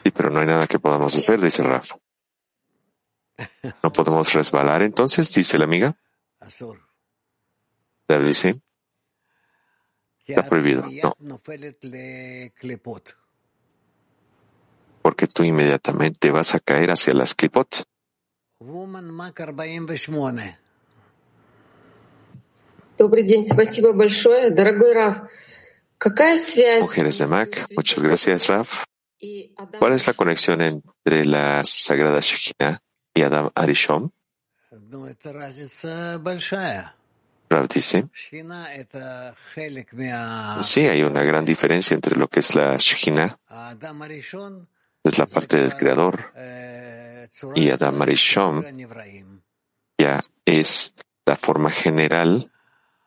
Sí, 0.02 0.10
pero 0.10 0.30
no 0.30 0.40
hay 0.40 0.46
nada 0.46 0.66
que 0.66 0.80
podamos 0.80 1.14
hacer, 1.14 1.40
dice 1.40 1.62
Raf. 1.62 1.92
¿No 3.82 3.92
podemos 3.92 4.32
resbalar 4.32 4.82
entonces? 4.82 5.32
Dice 5.32 5.58
la 5.58 5.64
amiga. 5.64 5.96
David 8.08 8.26
dice, 8.26 8.60
Está 10.30 10.48
prohibido. 10.48 10.84
No. 11.02 11.14
Porque 15.02 15.26
tú 15.26 15.42
inmediatamente 15.42 16.30
vas 16.30 16.54
a 16.54 16.60
caer 16.60 16.90
hacia 16.90 17.14
las 17.14 17.34
clipot. 17.34 17.84
Mujeres 26.80 27.18
de 27.18 27.26
Mac, 27.26 27.66
muchas 27.74 28.02
gracias, 28.02 28.46
Raf. 28.46 28.84
¿Cuál 29.78 29.92
es 29.94 30.06
la 30.06 30.14
conexión 30.14 30.60
entre 30.62 31.24
la 31.24 31.62
Sagrada 31.64 32.20
Shekhinah 32.20 32.80
y 33.14 33.22
Adam 33.22 33.50
Arishom? 33.54 34.10
Rav 37.50 37.66
dice, 37.66 38.06
sí, 40.62 40.80
hay 40.86 41.02
una 41.02 41.24
gran 41.24 41.44
diferencia 41.44 41.96
entre 41.96 42.14
lo 42.16 42.28
que 42.28 42.38
es 42.38 42.54
la 42.54 42.76
Shekhinah, 42.76 43.38
es 45.02 45.18
la 45.18 45.26
parte 45.26 45.56
del 45.56 45.74
Creador, 45.74 46.32
y 47.56 47.70
Adam 47.70 48.02
Arishon 48.02 48.64
ya 49.98 50.22
es 50.44 50.94
la 51.26 51.34
forma 51.34 51.70
general 51.70 52.52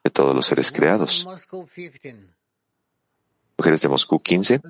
de 0.03 0.11
todos 0.11 0.35
los 0.35 0.45
seres 0.45 0.73
creados. 0.73 1.25
Mujeres 3.57 3.81
de 3.81 3.87
Moscú 3.89 4.19
15. 4.19 4.61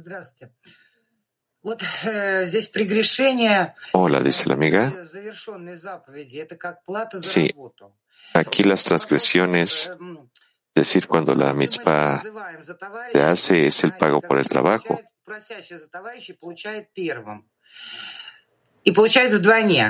Hola, 3.93 4.21
dice 4.21 4.47
la 4.49 4.53
amiga. 4.53 4.93
Sí, 7.23 7.49
Aquí 8.33 8.63
las 8.63 8.83
transgresiones, 8.83 9.91
es 9.91 10.73
decir, 10.73 11.07
cuando 11.07 11.35
la 11.35 11.53
mitzvah 11.53 12.23
se 13.11 13.21
hace, 13.21 13.67
es 13.67 13.83
el 13.83 13.93
pago 13.93 14.21
por 14.21 14.39
el 14.39 14.47
trabajo. 14.47 14.99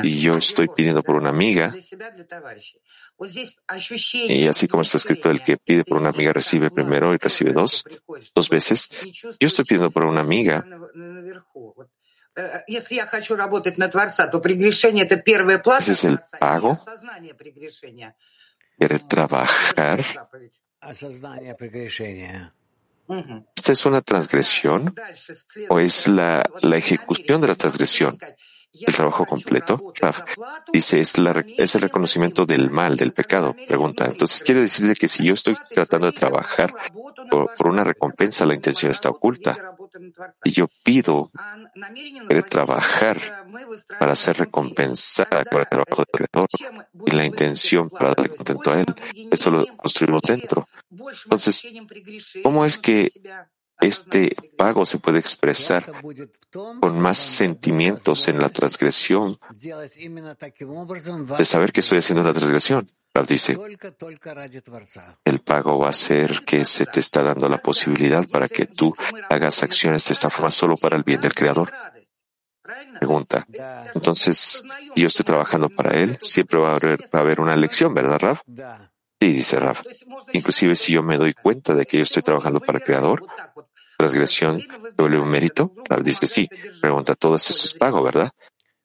Y 0.04 0.19
yo 0.19 0.38
estoy 0.38 0.67
pidiendo 0.67 1.02
por 1.02 1.15
una 1.15 1.30
amiga. 1.30 1.74
Y 4.13 4.48
así 4.48 4.67
como 4.67 4.82
está 4.84 4.98
escrito, 4.98 5.32
el 5.32 5.41
que 5.41 5.58
pide 5.58 5.84
por 5.84 5.98
una 5.98 6.10
amiga 6.10 6.32
recibe 6.32 6.69
primero 6.69 7.13
y 7.13 7.17
recibe 7.17 7.54
dos, 7.54 7.84
dos 8.36 8.50
veces. 8.50 8.89
Yo 9.39 9.48
estoy 9.48 9.65
pidiendo 9.65 9.89
por 9.89 10.06
una 10.06 10.22
amiga. 10.22 10.63
Ese 15.84 15.91
es 15.91 16.06
el 16.06 16.19
pago 16.39 16.80
quiere 18.78 19.00
trabajar. 19.00 20.04
¿Esta 23.56 23.72
es 23.72 23.86
una 23.86 24.02
transgresión 24.02 24.96
o 25.69 25.80
es 25.80 26.08
la, 26.08 26.43
la 26.62 26.78
ejecución 26.78 27.41
de 27.41 27.48
la 27.48 27.56
transgresión? 27.56 28.17
el 28.74 28.93
trabajo 28.93 29.26
completo? 29.26 29.93
Raf 30.00 30.24
dice, 30.72 31.00
es, 31.00 31.17
la, 31.17 31.46
es 31.58 31.76
el 31.76 31.82
reconocimiento 31.82 32.46
del 32.46 32.72
mal, 32.72 32.98
del 32.98 33.13
pecado. 33.13 33.56
Pregunta, 33.67 34.06
entonces 34.06 34.41
quiere 34.41 34.62
decir 34.62 34.91
que 34.98 35.08
si 35.08 35.26
yo 35.26 35.36
estoy 35.36 35.56
tratando 35.72 36.08
de 36.08 36.13
trabajar 36.13 36.74
por, 37.30 37.54
por 37.54 37.67
una 37.67 37.84
recompensa, 37.84 38.46
la 38.46 38.56
intención 38.56 38.91
está 38.91 39.10
oculta. 39.10 39.72
Y 40.43 40.51
yo 40.51 40.67
pido 40.84 41.32
trabajar 42.43 43.19
para 43.99 44.15
ser 44.15 44.38
recompensada 44.38 45.43
por 45.45 45.62
el 45.62 45.67
trabajo 45.67 46.03
del 46.03 46.27
Creador 46.27 46.47
y 47.06 47.12
la 47.12 47.25
intención 47.25 47.89
para 47.89 48.13
darle 48.13 48.36
contento 48.36 48.71
a 48.71 48.79
Él. 48.79 48.86
Eso 49.32 49.49
lo 49.49 49.65
construimos 49.77 50.21
dentro. 50.21 50.67
Entonces, 51.25 51.63
¿cómo 52.43 52.65
es 52.65 52.77
que 52.77 53.12
este 53.82 54.36
pago 54.58 54.86
se 54.86 54.99
puede 54.99 55.19
expresar 55.19 55.91
con 56.79 56.99
más 56.99 57.17
sentimientos 57.17 58.27
en 58.27 58.39
la 58.39 58.49
transgresión 58.49 59.38
de 61.38 61.45
saber 61.45 61.71
que 61.71 61.79
estoy 61.82 61.97
haciendo 61.97 62.21
una 62.21 62.34
transgresión. 62.34 62.86
Dice, 63.28 63.56
el 65.23 65.39
pago 65.39 65.78
va 65.78 65.89
a 65.89 65.93
ser 65.93 66.39
que 66.45 66.65
se 66.65 66.88
te 66.88 66.99
está 66.99 67.21
dando 67.21 67.47
la 67.47 67.60
posibilidad 67.60 68.28
para 68.28 68.47
que 68.49 68.65
tú 68.65 68.93
hagas 69.30 69.62
acciones 69.62 70.08
de 70.08 70.13
esta 70.13 70.32
forma 70.32 70.49
solo 70.49 70.76
para 70.76 70.97
el 70.97 71.04
bien 71.04 71.21
del 71.21 71.34
Creador. 71.34 71.71
Pregunta. 72.97 73.45
Entonces, 73.93 74.63
yo 74.95 75.08
estoy 75.08 75.26
trabajando 75.26 75.69
para 75.69 75.91
él, 75.91 76.17
siempre 76.21 76.58
va 76.58 76.71
a 76.73 77.19
haber, 77.19 77.39
una 77.39 77.56
lección, 77.56 77.93
¿verdad, 77.93 78.19
Rav? 78.19 78.41
Sí, 79.21 79.32
dice 79.32 79.60
Rav. 79.60 79.78
Inclusive 80.34 80.76
si 80.76 80.93
yo 80.93 81.04
me 81.04 81.17
doy 81.17 81.34
cuenta 81.34 81.76
de 81.76 81.86
que 81.86 81.97
yo 81.97 82.04
estoy 82.04 82.23
trabajando 82.23 82.60
para 82.60 82.80
el 82.80 82.84
Creador, 82.84 83.23
transgresión 83.95 84.60
vuelve 84.97 85.19
un 85.19 85.30
mérito? 85.30 85.71
Rav 85.88 86.02
dice 86.02 86.26
sí. 86.26 86.49
Pregunta, 86.82 87.13
todo 87.13 87.36
esto 87.36 87.54
es 87.54 87.73
pago, 87.73 88.02
¿verdad? 88.02 88.32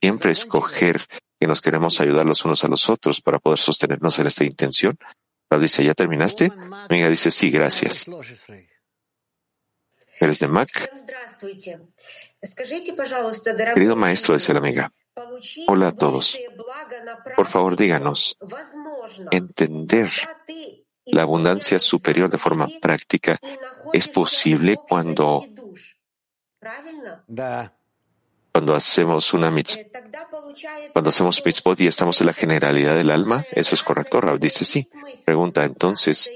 Siempre 0.00 0.32
escoger 0.32 1.00
que 1.38 1.46
nos 1.46 1.60
queremos 1.60 2.00
ayudar 2.00 2.26
los 2.26 2.44
unos 2.44 2.64
a 2.64 2.68
los 2.68 2.88
otros 2.88 3.20
para 3.20 3.38
poder 3.38 3.58
sostenernos 3.58 4.18
en 4.18 4.26
esta 4.26 4.44
intención. 4.44 4.98
Rav 5.50 5.60
dice, 5.60 5.84
¿ya 5.84 5.94
terminaste? 5.94 6.50
Amiga 6.88 7.08
dice, 7.08 7.30
sí, 7.30 7.50
gracias. 7.50 8.06
¿Eres 10.20 10.40
de 10.40 10.48
Mac? 10.48 10.68
Querido 13.74 13.96
maestro, 13.96 14.34
dice 14.34 14.52
la 14.52 14.58
amiga. 14.58 14.92
Hola 15.66 15.88
a 15.88 15.92
todos. 15.92 16.38
Por 17.36 17.46
favor, 17.46 17.76
díganos, 17.76 18.36
entender 19.30 20.10
la 21.06 21.22
abundancia 21.22 21.78
superior 21.78 22.28
de 22.30 22.38
forma 22.38 22.68
práctica 22.80 23.38
es 23.92 24.08
posible 24.08 24.76
cuando, 24.88 25.44
cuando 28.58 28.74
hacemos 28.74 29.32
una 29.34 29.52
mitzvah, 29.52 29.84
cuando 30.92 31.10
hacemos 31.10 31.40
mitzvot 31.46 31.80
y 31.80 31.86
estamos 31.86 32.20
en 32.20 32.26
la 32.26 32.32
generalidad 32.32 32.96
del 32.96 33.12
alma. 33.12 33.44
¿Eso 33.52 33.76
es 33.76 33.84
correcto? 33.84 34.20
Rav 34.20 34.40
dice 34.40 34.64
sí. 34.64 34.88
Pregunta 35.24 35.64
entonces. 35.64 36.28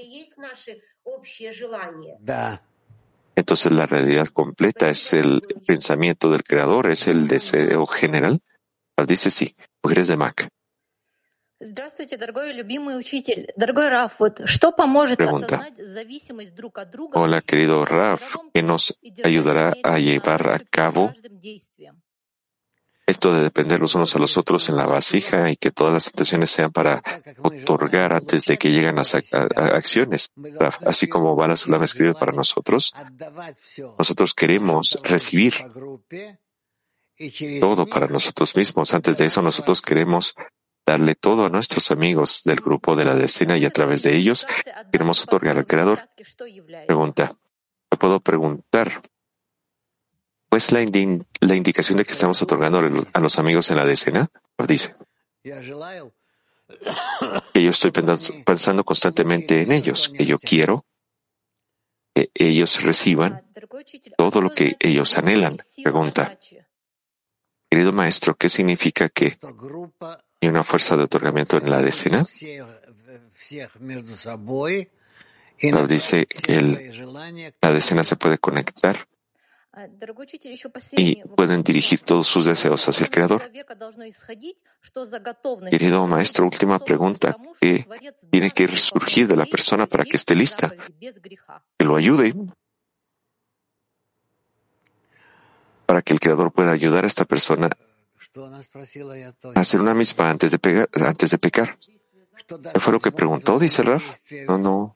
Entonces 3.35 3.71
la 3.73 3.85
realidad 3.87 4.29
completa 4.29 4.89
es 4.89 5.11
el 5.11 5.41
pensamiento 5.67 6.31
del 6.31 6.43
creador, 6.43 6.89
es 6.89 7.09
el 7.09 7.27
deseo 7.27 7.85
general. 7.85 8.39
Rav 8.95 9.05
dice 9.05 9.29
sí. 9.29 9.57
Mujeres 9.83 10.07
de 10.07 10.15
Mac. 10.15 10.47
Pregunta. 15.15 15.67
Hola, 17.13 17.41
querido 17.41 17.85
Raf, 17.85 18.35
¿qué 18.53 18.63
nos 18.63 18.99
ayudará 19.23 19.73
a 19.83 19.97
llevar 19.97 20.49
a 20.49 20.59
cabo 20.59 21.13
esto 23.05 23.33
de 23.33 23.41
depender 23.41 23.79
los 23.79 23.95
unos 23.95 24.15
a 24.15 24.19
los 24.19 24.37
otros 24.37 24.69
en 24.69 24.77
la 24.77 24.85
vasija 24.85 25.49
y 25.49 25.57
que 25.57 25.71
todas 25.71 25.93
las 25.93 26.07
intenciones 26.07 26.51
sean 26.51 26.71
para 26.71 27.03
otorgar 27.41 28.13
antes 28.13 28.45
de 28.45 28.57
que 28.57 28.71
lleguen 28.71 28.95
las 28.95 29.15
acciones. 29.15 30.29
Así 30.85 31.07
como 31.07 31.35
Bala 31.35 31.55
Sulam 31.55 31.83
escribe 31.83 32.13
para 32.13 32.31
nosotros, 32.31 32.93
nosotros 33.97 34.33
queremos 34.33 34.97
recibir 35.03 35.55
todo 37.59 37.85
para 37.85 38.07
nosotros 38.07 38.55
mismos. 38.55 38.93
Antes 38.93 39.17
de 39.17 39.25
eso, 39.25 39.41
nosotros 39.41 39.81
queremos 39.81 40.35
darle 40.85 41.15
todo 41.15 41.45
a 41.45 41.49
nuestros 41.49 41.91
amigos 41.91 42.41
del 42.45 42.61
grupo 42.61 42.95
de 42.95 43.05
la 43.05 43.15
decena 43.15 43.57
y 43.57 43.65
a 43.65 43.71
través 43.71 44.03
de 44.03 44.15
ellos 44.15 44.45
queremos 44.91 45.23
otorgar 45.23 45.57
al 45.57 45.65
Creador. 45.65 46.07
Pregunta. 46.87 47.35
¿Me 47.91 47.97
puedo 47.97 48.19
preguntar? 48.21 49.01
¿Cuál 50.53 50.61
es 50.61 50.71
la, 50.71 50.81
la 51.39 51.55
indicación 51.55 51.97
de 51.97 52.05
que 52.05 52.11
estamos 52.11 52.39
otorgando 52.43 52.77
a 52.77 53.19
los 53.19 53.39
amigos 53.39 53.71
en 53.71 53.77
la 53.77 53.85
decena? 53.85 54.29
Dice. 54.67 54.95
Que 55.41 57.63
yo 57.63 57.71
estoy 57.71 57.89
pensando 57.89 58.83
constantemente 58.83 59.63
en 59.63 59.71
ellos, 59.71 60.09
que 60.09 60.27
yo 60.27 60.37
quiero 60.37 60.85
que 62.13 62.29
ellos 62.35 62.83
reciban 62.83 63.41
todo 64.15 64.41
lo 64.41 64.51
que 64.51 64.75
ellos 64.79 65.17
anhelan. 65.17 65.57
Pregunta. 65.81 66.37
Querido 67.67 67.91
maestro, 67.91 68.35
¿qué 68.35 68.47
significa 68.47 69.09
que 69.09 69.39
y 70.39 70.47
una 70.47 70.63
fuerza 70.63 70.95
de 70.95 71.05
otorgamiento 71.05 71.57
en 71.57 71.71
la 71.71 71.81
decena. 71.81 72.27
Nos 75.63 75.89
dice 75.89 76.27
que 76.27 77.55
la 77.59 77.73
decena 77.73 78.03
se 78.03 78.15
puede 78.17 78.37
conectar 78.37 79.07
y 80.91 81.23
pueden 81.35 81.63
dirigir 81.63 82.01
todos 82.01 82.27
sus 82.27 82.45
deseos 82.45 82.87
hacia 82.87 83.05
el 83.05 83.09
Creador. 83.09 83.51
Querido 85.69 86.07
maestro, 86.07 86.45
última 86.45 86.77
pregunta. 86.79 87.35
¿Qué 87.59 87.87
tiene 88.29 88.51
que 88.51 88.67
surgir 88.77 89.27
de 89.27 89.35
la 89.35 89.45
persona 89.45 89.87
para 89.87 90.03
que 90.03 90.17
esté 90.17 90.35
lista? 90.35 90.71
Que 90.99 91.85
lo 91.85 91.95
ayude. 91.95 92.35
Para 95.85 96.01
que 96.01 96.13
el 96.13 96.19
Creador 96.19 96.51
pueda 96.51 96.71
ayudar 96.71 97.03
a 97.03 97.07
esta 97.07 97.25
persona 97.25 97.69
hacer 99.55 99.81
una 99.81 99.93
misma 99.93 100.29
antes 100.29 100.51
de, 100.51 100.59
pegar, 100.59 100.89
antes 100.93 101.31
de 101.31 101.37
pecar. 101.37 101.77
¿Qué 102.73 102.79
fue 102.79 102.93
lo 102.93 102.99
que 102.99 103.11
preguntó? 103.11 103.59
Dice 103.59 103.83
Raf. 103.83 104.03
No, 104.47 104.57
no. 104.57 104.95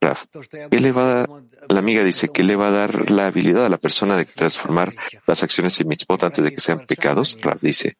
Raf, 0.00 0.26
¿qué 0.70 0.80
le 0.80 0.92
va 0.92 1.02
a 1.02 1.14
dar? 1.14 1.28
La 1.68 1.80
amiga 1.80 2.04
dice 2.04 2.28
que 2.28 2.44
le 2.44 2.54
va 2.56 2.68
a 2.68 2.70
dar 2.70 3.10
la 3.10 3.26
habilidad 3.26 3.66
a 3.66 3.68
la 3.68 3.78
persona 3.78 4.16
de 4.16 4.24
transformar 4.24 4.94
las 5.26 5.42
acciones 5.42 5.80
en 5.80 5.88
mitzvot 5.88 6.22
antes 6.22 6.44
de 6.44 6.52
que 6.52 6.60
sean 6.60 6.86
pecados. 6.86 7.36
Raf 7.40 7.60
dice 7.60 7.96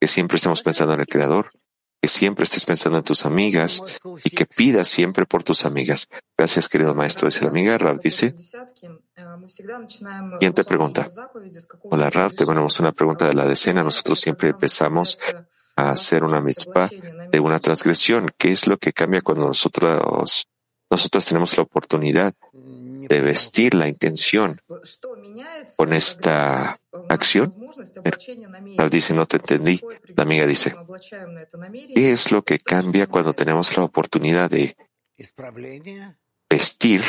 que 0.00 0.06
siempre 0.06 0.36
estemos 0.36 0.62
pensando 0.62 0.94
en 0.94 1.00
el 1.00 1.06
Creador, 1.06 1.50
que 2.00 2.08
siempre 2.08 2.44
estés 2.44 2.64
pensando 2.64 2.98
en 2.98 3.04
tus 3.04 3.26
amigas 3.26 3.82
y 4.24 4.30
que 4.30 4.46
pidas 4.46 4.88
siempre 4.88 5.26
por 5.26 5.42
tus 5.42 5.66
amigas. 5.66 6.08
Gracias, 6.36 6.68
querido 6.68 6.94
maestro. 6.94 7.28
Dice 7.28 7.42
la 7.42 7.50
amiga. 7.50 7.76
Raf 7.76 7.98
dice 8.00 8.34
Siguiente 9.46 10.64
pregunta. 10.64 11.08
Hola 11.82 12.08
Rav, 12.08 12.34
tenemos 12.34 12.80
una 12.80 12.92
pregunta 12.92 13.26
de 13.26 13.34
la 13.34 13.46
decena. 13.46 13.82
Nosotros 13.82 14.18
siempre 14.18 14.48
empezamos 14.50 15.18
a 15.76 15.90
hacer 15.90 16.24
una 16.24 16.40
mitzvah 16.40 16.88
de 17.30 17.40
una 17.40 17.58
transgresión. 17.58 18.30
¿Qué 18.38 18.52
es 18.52 18.66
lo 18.66 18.78
que 18.78 18.92
cambia 18.92 19.20
cuando 19.20 19.46
nosotros, 19.46 20.48
nosotros 20.90 21.26
tenemos 21.26 21.56
la 21.56 21.62
oportunidad 21.62 22.34
de 22.52 23.20
vestir 23.20 23.74
la 23.74 23.88
intención 23.88 24.60
con 25.76 25.92
esta 25.92 26.78
acción? 27.08 27.54
Rav 28.76 28.90
dice, 28.90 29.14
no 29.14 29.26
te 29.26 29.36
entendí. 29.36 29.80
La 30.16 30.22
amiga 30.22 30.46
dice, 30.46 30.74
¿qué 31.94 32.12
es 32.12 32.30
lo 32.30 32.42
que 32.42 32.58
cambia 32.58 33.06
cuando 33.06 33.34
tenemos 33.34 33.76
la 33.76 33.84
oportunidad 33.84 34.50
de 34.50 34.76
vestir 36.48 37.02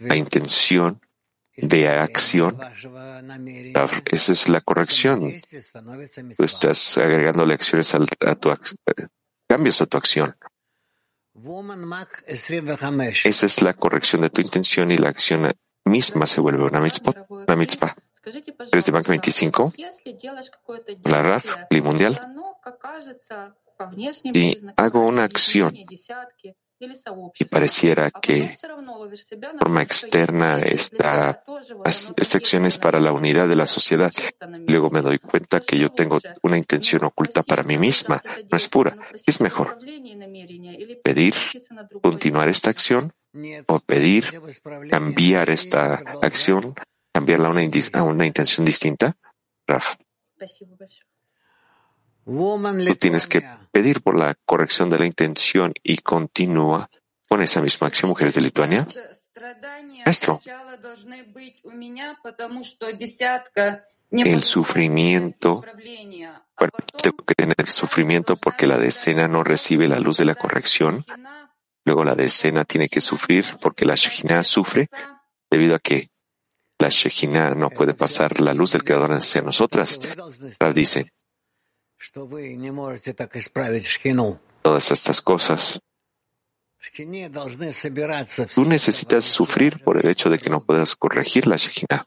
la 0.00 0.16
intención 0.16 1.00
de 1.56 1.88
acción. 1.88 2.58
Esa 4.06 4.32
es 4.32 4.48
la 4.48 4.60
corrección. 4.60 5.32
Tú 6.36 6.44
estás 6.44 6.98
agregando 6.98 7.46
lecciones 7.46 7.94
a, 7.94 8.34
tu 8.34 8.52
cambios 9.48 9.80
a 9.80 9.86
tu 9.86 9.96
acción. 9.96 10.36
Esa 13.24 13.46
es 13.46 13.62
la 13.62 13.74
corrección 13.74 14.22
de 14.22 14.30
tu 14.30 14.40
intención 14.40 14.90
y 14.90 14.98
la 14.98 15.08
acción 15.08 15.50
misma 15.84 16.26
se 16.26 16.40
vuelve 16.40 16.64
una 16.64 16.80
mitzvah. 16.80 17.26
Una 17.28 17.56
mitzvah. 17.56 17.94
¿Eres 18.72 18.86
de 18.86 18.92
Bank 18.92 19.08
25? 19.08 19.72
La 21.04 21.22
RAF, 21.22 21.56
el 21.70 21.82
mundial. 21.82 22.20
Y 24.32 24.58
hago 24.76 25.06
una 25.06 25.24
acción 25.24 25.74
y 27.38 27.44
pareciera 27.44 28.10
que 28.10 28.56
de 29.30 29.58
forma 29.58 29.82
externa 29.82 30.60
esta, 30.60 31.42
esta 31.84 32.38
acción 32.38 32.66
es 32.66 32.78
para 32.78 33.00
la 33.00 33.12
unidad 33.12 33.48
de 33.48 33.56
la 33.56 33.66
sociedad. 33.66 34.12
Luego 34.66 34.90
me 34.90 35.02
doy 35.02 35.18
cuenta 35.18 35.60
que 35.60 35.78
yo 35.78 35.90
tengo 35.90 36.20
una 36.42 36.58
intención 36.58 37.04
oculta 37.04 37.42
para 37.42 37.62
mí 37.62 37.78
misma, 37.78 38.22
no 38.50 38.56
es 38.56 38.68
pura. 38.68 38.96
¿Qué 39.12 39.30
es 39.30 39.40
mejor? 39.40 39.78
¿Pedir 41.02 41.34
continuar 42.02 42.48
esta 42.48 42.70
acción 42.70 43.12
o 43.66 43.80
pedir 43.80 44.40
cambiar 44.90 45.50
esta 45.50 45.94
acción 46.22 46.74
cambiarla 47.12 47.48
a 47.48 47.50
una, 47.50 47.62
a 47.92 48.02
una 48.02 48.26
intención 48.26 48.64
distinta? 48.64 49.16
Raf. 49.66 49.96
Tú 52.24 52.94
tienes 52.98 53.26
que 53.26 53.42
pedir 53.70 54.02
por 54.02 54.18
la 54.18 54.34
corrección 54.46 54.88
de 54.90 54.98
la 54.98 55.06
intención 55.06 55.74
y 55.82 55.98
continúa 55.98 56.88
con 57.28 57.42
esa 57.42 57.60
misma 57.60 57.88
acción, 57.88 58.08
mujeres 58.08 58.34
de 58.34 58.40
Lituania. 58.40 58.88
Maestro, 60.06 60.40
el 64.10 64.44
sufrimiento, 64.44 65.64
bueno, 66.56 66.72
tengo 67.02 67.24
que 67.26 67.34
tener 67.34 67.70
sufrimiento 67.70 68.36
porque 68.36 68.66
la 68.66 68.78
decena 68.78 69.28
no 69.28 69.42
recibe 69.42 69.88
la 69.88 69.98
luz 69.98 70.18
de 70.18 70.24
la 70.24 70.34
corrección. 70.34 71.04
Luego 71.84 72.04
la 72.04 72.14
decena 72.14 72.64
tiene 72.64 72.88
que 72.88 73.00
sufrir 73.00 73.44
porque 73.60 73.84
la 73.84 73.94
Shekhinah 73.94 74.42
sufre 74.44 74.88
debido 75.50 75.74
a 75.74 75.78
que 75.78 76.10
la 76.78 76.88
Shekhinah 76.88 77.54
no 77.54 77.70
puede 77.70 77.94
pasar 77.94 78.40
la 78.40 78.54
luz 78.54 78.72
del 78.72 78.84
Creador 78.84 79.12
hacia 79.12 79.42
nosotras. 79.42 80.00
Rav 80.58 80.72
dice, 80.72 81.12
todas 84.62 84.90
estas 84.90 85.20
cosas 85.20 85.80
Tú 88.54 88.64
necesitas 88.66 89.24
sufrir 89.24 89.82
por 89.82 89.96
el 89.96 90.06
hecho 90.08 90.28
de 90.28 90.38
que 90.38 90.50
no 90.50 90.62
puedas 90.62 90.96
corregir 90.96 91.46
la 91.46 91.56
Shekhinah. 91.56 92.06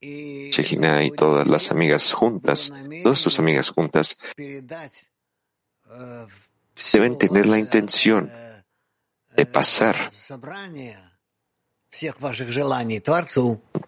Shekhinah 0.00 1.04
y 1.04 1.10
todas 1.12 1.46
las 1.48 1.70
amigas 1.70 2.12
juntas, 2.12 2.72
todas 3.02 3.22
tus 3.22 3.38
amigas 3.38 3.70
juntas, 3.70 4.18
deben 6.92 7.18
tener 7.18 7.46
la 7.46 7.58
intención 7.58 8.30
de 9.36 9.46
pasar 9.46 10.10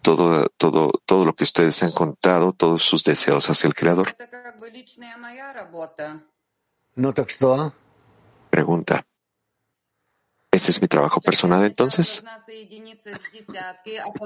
todo, 0.01 0.47
todo, 0.57 0.91
todo 1.05 1.25
lo 1.25 1.35
que 1.35 1.43
ustedes 1.43 1.83
han 1.83 1.91
contado, 1.91 2.53
todos 2.53 2.81
sus 2.81 3.03
deseos 3.03 3.49
hacia 3.49 3.67
el 3.67 3.73
Creador. 3.73 4.15
Pregunta. 8.49 9.05
¿Este 10.51 10.71
es 10.71 10.81
mi 10.81 10.87
trabajo 10.87 11.21
personal 11.21 11.63
entonces? 11.63 12.23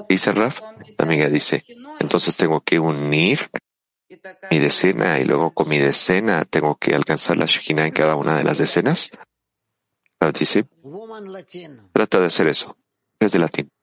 Dice 0.08 0.32
Raf, 0.32 0.60
la 0.98 1.04
amiga 1.04 1.28
dice, 1.28 1.64
entonces 2.00 2.36
tengo 2.36 2.62
que 2.62 2.78
unir 2.78 3.50
mi 4.50 4.58
decena 4.58 5.18
y 5.18 5.24
luego 5.24 5.52
con 5.52 5.68
mi 5.68 5.78
decena 5.78 6.44
tengo 6.44 6.76
que 6.76 6.94
alcanzar 6.94 7.36
la 7.36 7.46
Shekhinah 7.46 7.86
en 7.86 7.92
cada 7.92 8.16
una 8.16 8.36
de 8.36 8.44
las 8.44 8.58
decenas. 8.58 9.10
Raf 10.18 10.38
dice, 10.38 10.66
trata 11.92 12.20
de 12.20 12.26
hacer 12.26 12.46
eso. 12.48 12.76
Es 13.20 13.32
de 13.32 13.38
latín. 13.38 13.73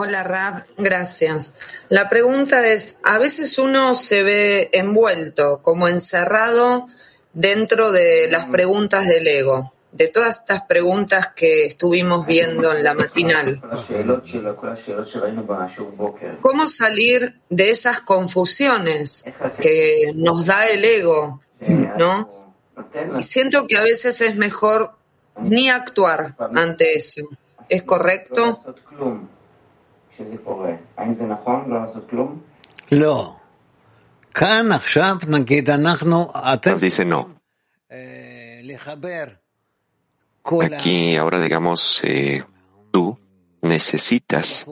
Hola 0.00 0.22
Raf, 0.22 0.62
gracias. 0.76 1.56
La 1.88 2.08
pregunta 2.08 2.64
es, 2.64 2.98
a 3.02 3.18
veces 3.18 3.58
uno 3.58 3.96
se 3.96 4.22
ve 4.22 4.70
envuelto, 4.72 5.60
como 5.60 5.88
encerrado 5.88 6.86
dentro 7.32 7.90
de 7.90 8.28
las 8.30 8.44
preguntas 8.44 9.08
del 9.08 9.26
ego 9.26 9.72
de 9.90 10.06
todas 10.06 10.36
estas 10.36 10.62
preguntas 10.62 11.32
que 11.34 11.64
estuvimos 11.66 12.26
viendo 12.26 12.70
en 12.72 12.84
la 12.84 12.94
matinal. 12.94 13.60
¿Cómo 16.40 16.66
salir 16.68 17.40
de 17.50 17.70
esas 17.70 18.00
confusiones 18.02 19.24
que 19.60 20.12
nos 20.14 20.46
da 20.46 20.68
el 20.68 20.84
ego? 20.84 21.40
¿No? 21.96 22.54
siento 23.18 23.66
que 23.66 23.76
a 23.76 23.82
veces 23.82 24.20
es 24.20 24.36
mejor 24.36 24.92
ni 25.40 25.68
actuar 25.68 26.36
ante 26.54 26.94
eso. 26.94 27.22
¿Es 27.68 27.82
correcto? 27.82 28.62
Dice 36.80 37.04
no. 37.04 37.40
Aquí 40.74 41.16
ahora 41.16 41.40
digamos, 41.40 42.00
eh, 42.04 42.44
tú 42.90 43.18
necesitas 43.62 44.66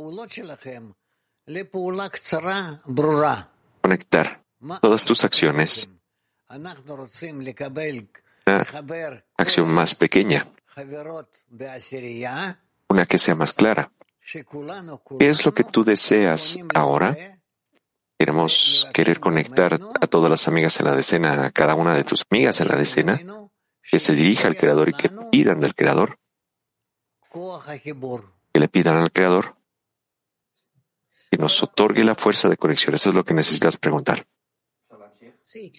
conectar 3.82 4.42
todas 4.80 5.04
tus 5.04 5.24
acciones 5.24 5.88
una 8.46 8.64
acción 9.36 9.68
más 9.68 9.94
pequeña, 9.94 10.46
una 12.88 13.06
que 13.06 13.18
sea 13.18 13.34
más 13.34 13.52
clara. 13.52 13.90
¿Qué 15.18 15.28
es 15.28 15.44
lo 15.44 15.54
que 15.54 15.64
tú 15.64 15.84
deseas 15.84 16.58
ahora? 16.74 17.16
Queremos 18.18 18.88
querer 18.92 19.20
conectar 19.20 19.78
a 20.00 20.06
todas 20.06 20.30
las 20.30 20.48
amigas 20.48 20.80
en 20.80 20.86
la 20.86 20.96
decena, 20.96 21.46
a 21.46 21.50
cada 21.50 21.74
una 21.74 21.94
de 21.94 22.02
tus 22.02 22.24
amigas 22.30 22.60
en 22.60 22.68
la 22.68 22.76
decena 22.76 23.20
que 23.82 23.98
se 24.00 24.14
dirija 24.14 24.48
al 24.48 24.56
Creador 24.56 24.88
y 24.88 24.94
que 24.94 25.10
pidan 25.30 25.60
del 25.60 25.74
Creador, 25.74 26.18
que 28.52 28.60
le 28.60 28.68
pidan 28.68 28.96
al 28.96 29.12
Creador 29.12 29.56
que 31.30 31.38
nos 31.38 31.62
otorgue 31.62 32.04
la 32.04 32.14
fuerza 32.14 32.48
de 32.48 32.56
conexión. 32.56 32.94
Eso 32.94 33.10
es 33.10 33.14
lo 33.14 33.24
que 33.24 33.34
necesitas 33.34 33.76
preguntar. 33.76 34.26
Sí. 35.42 35.72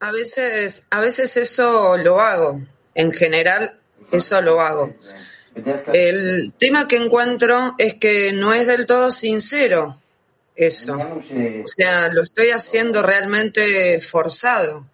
A 0.00 0.12
veces, 0.12 0.86
a 0.90 1.00
veces 1.00 1.36
eso 1.36 1.96
lo 1.98 2.20
hago. 2.20 2.62
En 2.94 3.12
general, 3.12 3.80
eso 4.10 4.40
lo 4.42 4.60
hago. 4.60 4.94
El 5.92 6.54
tema 6.58 6.88
que 6.88 6.96
encuentro 6.96 7.74
es 7.78 7.94
que 7.94 8.32
no 8.32 8.52
es 8.52 8.66
del 8.66 8.86
todo 8.86 9.10
sincero 9.10 10.00
eso. 10.60 10.96
O 10.96 11.66
sea, 11.66 12.12
lo 12.12 12.22
estoy 12.22 12.50
haciendo 12.50 13.02
realmente 13.02 14.00
forzado. 14.00 14.86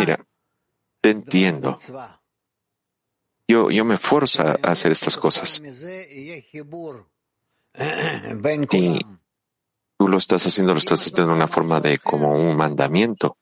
Mira, 0.00 0.26
te 1.00 1.10
entiendo. 1.10 1.78
Yo, 3.46 3.70
yo 3.70 3.84
me 3.84 3.96
forzo 3.96 4.42
a 4.42 4.54
hacer 4.62 4.90
estas 4.90 5.16
cosas. 5.16 5.62
Y 8.74 9.15
tú 9.98 10.08
lo 10.08 10.18
estás 10.18 10.46
haciendo, 10.46 10.72
lo 10.72 10.78
estás 10.78 11.00
haciendo 11.00 11.28
de 11.28 11.36
una 11.36 11.46
forma 11.46 11.80
de 11.80 11.98
como 11.98 12.32
un 12.32 12.56
mandamiento. 12.56 13.36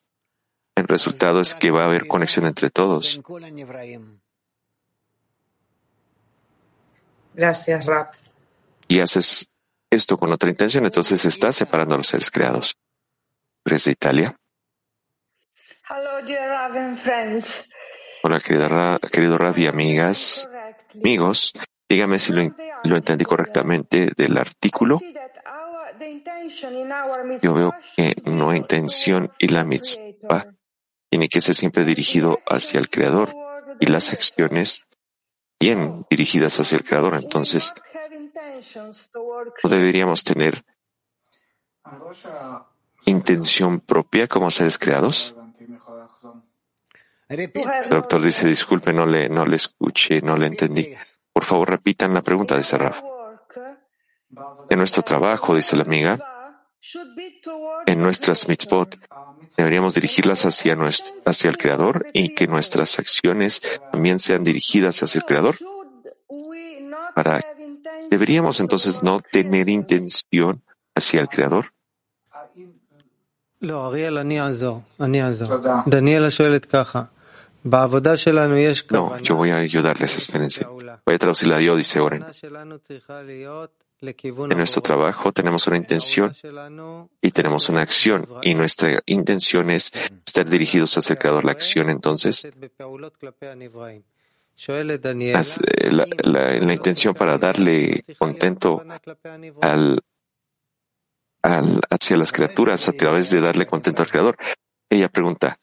El 0.75 0.89
resultado 0.89 1.41
es 1.41 1.55
que 1.55 1.71
va 1.71 1.83
a 1.83 1.87
haber 1.87 2.07
conexión 2.07 2.47
entre 2.47 2.71
todos. 2.71 3.21
Gracias, 7.35 7.87
Rap. 7.87 8.15
Y 8.89 9.01
haces 9.01 9.51
esto 9.91 10.17
con 10.17 10.33
otra 10.33 10.51
intención, 10.51 10.85
entonces 10.85 11.25
estás 11.25 11.57
separando 11.57 11.95
a 11.95 11.99
los 11.99 12.07
seres 12.07 12.31
creados. 12.31 12.77
¿Eres 13.65 13.85
de 13.85 13.93
Italia? 13.93 14.37
Hola, 18.23 18.41
querida 18.41 18.99
querido 19.11 19.39
Rav 19.39 19.59
y 19.59 19.67
amigas, 19.67 20.49
amigos. 20.95 21.53
Dígame 21.89 22.19
si 22.19 22.33
lo, 22.33 22.55
lo 22.85 22.97
entendí 22.97 23.25
correctamente 23.25 24.13
del 24.17 24.39
artículo. 24.39 25.01
Yo 27.43 27.55
veo 27.55 27.75
que 27.97 28.17
no 28.25 28.55
intención 28.55 29.31
y 29.39 29.49
la 29.49 29.65
mitzvah 29.65 30.55
tiene 31.11 31.29
que 31.29 31.41
ser 31.41 31.55
siempre 31.55 31.85
dirigido 31.85 32.41
hacia 32.47 32.81
el 32.81 32.89
Creador 32.91 33.35
y 33.81 33.87
las 33.87 34.13
acciones 34.13 34.87
bien 35.61 36.07
dirigidas 36.11 36.59
hacia 36.61 36.77
el 36.77 36.85
Creador. 36.85 37.15
Entonces, 37.15 37.73
no 39.63 39.71
deberíamos 39.71 40.25
tener 40.25 40.65
intención 43.07 43.81
propia 43.81 44.29
como 44.29 44.51
seres 44.51 44.79
creados. 44.79 45.35
El 47.29 47.51
doctor 47.91 48.23
dice, 48.23 48.47
disculpe, 48.47 48.93
no 48.93 49.07
le, 49.07 49.29
no 49.29 49.47
le 49.47 49.57
escuché, 49.57 50.21
no 50.21 50.37
le 50.37 50.47
entendí. 50.47 50.95
Por 51.33 51.45
favor, 51.45 51.71
repitan 51.71 52.15
la 52.15 52.23
pregunta, 52.23 52.57
de 52.57 52.79
Raf. 52.79 53.03
En 54.75 54.79
nuestro 54.79 55.05
trabajo, 55.05 55.55
dice 55.55 55.77
la 55.77 55.85
amiga, 55.85 56.19
en 57.87 58.03
nuestras 58.03 58.49
mitzvot, 58.49 58.99
deberíamos 59.57 59.95
dirigirlas 59.95 60.45
hacia, 60.47 60.75
nuestro, 60.75 61.15
hacia 61.27 61.49
el 61.49 61.57
Creador 61.57 62.09
y 62.13 62.35
que 62.35 62.49
nuestras 62.49 62.99
acciones 62.99 63.63
también 63.93 64.19
sean 64.19 64.43
dirigidas 64.43 65.01
hacia 65.01 65.21
el 65.21 65.25
Creador. 65.27 65.55
Para, 67.15 67.41
deberíamos 68.11 68.59
entonces 68.59 69.01
no 69.05 69.21
tener 69.21 69.69
intención 69.69 70.61
hacia 70.93 71.21
el 71.21 71.29
Creador. 71.29 71.67
No, 78.99 79.19
yo 79.19 79.37
voy 79.37 79.51
a 79.51 79.59
ayudarles, 79.59 80.19
espérense. 80.19 80.65
Voy 80.67 81.15
a 81.15 81.19
traducirla 81.19 81.61
yo, 81.61 81.77
dice 81.77 82.01
Oren. 82.01 82.25
En 84.07 84.59
nuestro 84.59 84.83
trabajo 84.83 85.33
tenemos 85.33 85.67
una 85.67 85.77
intención 85.77 86.35
y 87.21 87.31
tenemos 87.31 87.69
una 87.69 87.83
acción, 87.83 88.27
y 88.43 88.55
nuestra 88.55 89.01
intención 89.07 89.71
es 89.71 89.93
estar 90.27 90.49
dirigidos 90.49 90.97
hacia 90.99 91.15
el 91.15 91.19
Creador. 91.19 91.45
La 91.45 91.53
acción, 91.53 91.91
entonces, 91.91 92.49
la, 95.91 96.07
la, 96.23 96.73
intención 96.73 97.15
para 97.15 97.39
darle 97.39 98.05
contento 98.19 98.85
al, 99.61 100.01
al, 101.43 101.81
hacia 101.91 102.17
las 102.17 102.33
criaturas 102.33 102.89
a 102.89 102.93
través 102.93 103.31
de 103.31 103.41
darle 103.41 103.67
contento 103.67 104.03
al 104.03 104.11
Creador. 104.11 104.37
Ella 104.91 105.09
pregunta, 105.09 105.59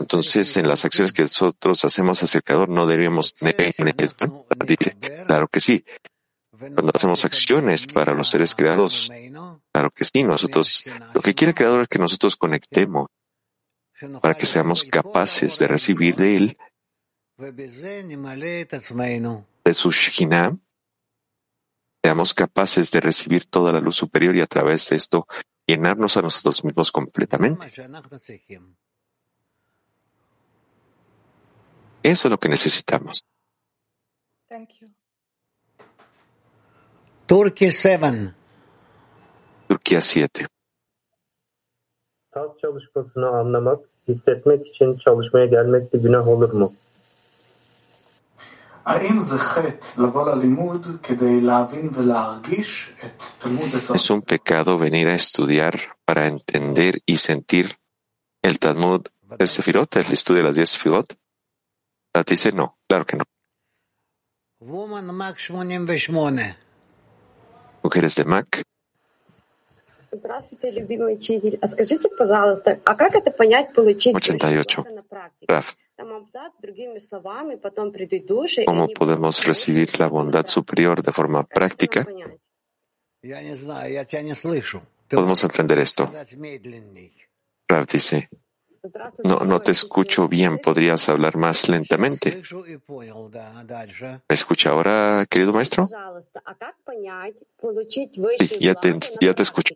entonces 0.00 0.56
en 0.56 0.68
las 0.68 0.84
acciones 0.84 1.12
que 1.12 1.22
nosotros 1.22 1.84
hacemos 1.84 2.22
hacia 2.22 2.38
el 2.38 2.44
Creador 2.44 2.68
no 2.68 2.86
deberíamos 2.86 3.34
tener 3.34 3.74
Dice, 4.64 4.96
claro 5.26 5.48
que 5.48 5.60
sí. 5.60 5.84
Cuando 6.70 6.92
hacemos 6.94 7.24
acciones 7.24 7.86
para 7.88 8.14
los 8.14 8.28
seres 8.28 8.54
creados, 8.54 9.10
claro 9.72 9.90
que 9.90 10.04
sí, 10.04 10.22
nosotros, 10.22 10.84
lo 11.12 11.20
que 11.20 11.34
quiere 11.34 11.50
el 11.50 11.56
Creador 11.56 11.80
es 11.82 11.88
que 11.88 11.98
nosotros 11.98 12.36
conectemos 12.36 13.08
para 14.20 14.34
que 14.34 14.46
seamos 14.46 14.84
capaces 14.84 15.58
de 15.58 15.66
recibir 15.66 16.14
de 16.14 16.36
Él, 16.36 16.56
de 19.64 19.74
su 19.74 19.90
Shekhinah, 19.90 20.56
seamos 22.02 22.34
capaces 22.34 22.90
de 22.92 23.00
recibir 23.00 23.46
toda 23.46 23.72
la 23.72 23.80
luz 23.80 23.96
superior 23.96 24.36
y 24.36 24.40
a 24.40 24.46
través 24.46 24.88
de 24.88 24.96
esto 24.96 25.26
llenarnos 25.66 26.16
a 26.16 26.22
nosotros 26.22 26.64
mismos 26.64 26.92
completamente. 26.92 27.66
Eso 32.04 32.28
es 32.28 32.30
lo 32.30 32.38
que 32.38 32.48
necesitamos. 32.48 33.24
Turquía 37.32 37.72
7. 37.72 38.34
Turquía 39.66 40.00
7. 40.00 40.46
Tas 42.30 42.50
çalışmasını 42.60 43.28
anlamak, 43.28 43.78
hissetmek 44.08 44.66
için 44.66 44.98
çalışmaya 44.98 45.46
gelmek 45.46 45.92
de 45.92 45.98
günah 45.98 46.28
olur 46.28 46.52
mu? 46.52 46.72
Es 53.94 54.10
un 54.10 54.20
pecado 54.20 54.80
venir 54.80 55.06
a 55.06 55.14
estudiar 55.14 55.74
para 56.06 56.26
entender 56.26 57.00
y 57.06 57.16
sentir 57.16 57.78
el 58.42 58.58
Talmud 58.58 59.06
del 59.38 59.48
Sefirot, 59.48 59.96
el 59.96 60.12
estudio 60.12 60.42
de 60.42 60.48
las 60.48 60.56
diez 60.56 60.70
Sefirot. 60.70 61.16
La 62.14 62.24
dice 62.24 62.52
no, 62.52 62.76
claro 62.88 63.06
que 63.06 63.16
no. 63.16 63.24
Mujeres 67.82 68.14
de 68.14 68.24
Mac. 68.24 68.62
Raf. 75.48 75.74
¿Cómo 78.66 78.88
podemos 78.88 79.44
recibir 79.44 79.98
la 79.98 80.08
bondad 80.08 80.46
superior 80.46 81.02
de 81.02 81.12
forma 81.12 81.44
práctica? 81.44 82.06
Podemos 85.08 85.44
entender 85.44 85.78
esto. 85.78 86.12
Raf 87.68 87.86
dice, 87.90 88.28
no, 89.24 89.38
no 89.40 89.60
te 89.60 89.70
escucho 89.70 90.28
bien, 90.28 90.58
¿podrías 90.58 91.08
hablar 91.08 91.36
más 91.36 91.68
lentamente? 91.68 92.42
¿Me 94.28 94.34
escucha 94.34 94.70
ahora, 94.70 95.24
querido 95.28 95.52
maestro? 95.52 95.88
Sí, 98.38 98.58
ya 98.60 98.74
te, 98.74 98.98
ya 99.20 99.34
te 99.34 99.42
escucho. 99.42 99.74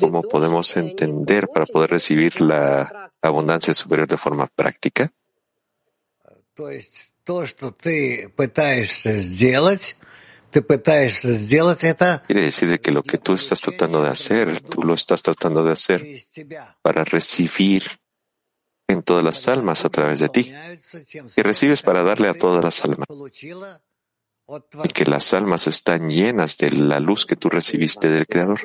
¿Cómo 0.00 0.22
podemos 0.22 0.76
entender 0.76 1.48
para 1.48 1.66
poder 1.66 1.90
recibir 1.90 2.40
la 2.40 3.10
abundancia 3.20 3.74
superior 3.74 4.08
de 4.08 4.16
forma 4.16 4.46
práctica? 4.46 5.12
Quiere 12.26 12.42
decir 12.42 12.80
que 12.80 12.90
lo 12.90 13.02
que 13.02 13.18
tú 13.18 13.34
estás 13.34 13.60
tratando 13.60 14.02
de 14.02 14.08
hacer, 14.08 14.60
tú 14.60 14.82
lo 14.82 14.94
estás 14.94 15.22
tratando 15.22 15.64
de 15.64 15.72
hacer 15.72 16.06
para 16.82 17.04
recibir 17.04 18.00
en 18.88 19.02
todas 19.02 19.24
las 19.24 19.48
almas 19.48 19.84
a 19.84 19.88
través 19.88 20.20
de 20.20 20.28
ti. 20.28 20.54
Y 21.36 21.42
recibes 21.42 21.82
para 21.82 22.02
darle 22.02 22.28
a 22.28 22.34
todas 22.34 22.62
las 22.62 22.84
almas 22.84 23.06
y 24.84 24.88
que 24.88 25.06
las 25.06 25.32
almas 25.32 25.66
están 25.66 26.10
llenas 26.10 26.58
de 26.58 26.70
la 26.70 27.00
luz 27.00 27.24
que 27.24 27.36
tú 27.36 27.48
recibiste 27.48 28.08
del 28.08 28.26
Creador. 28.26 28.60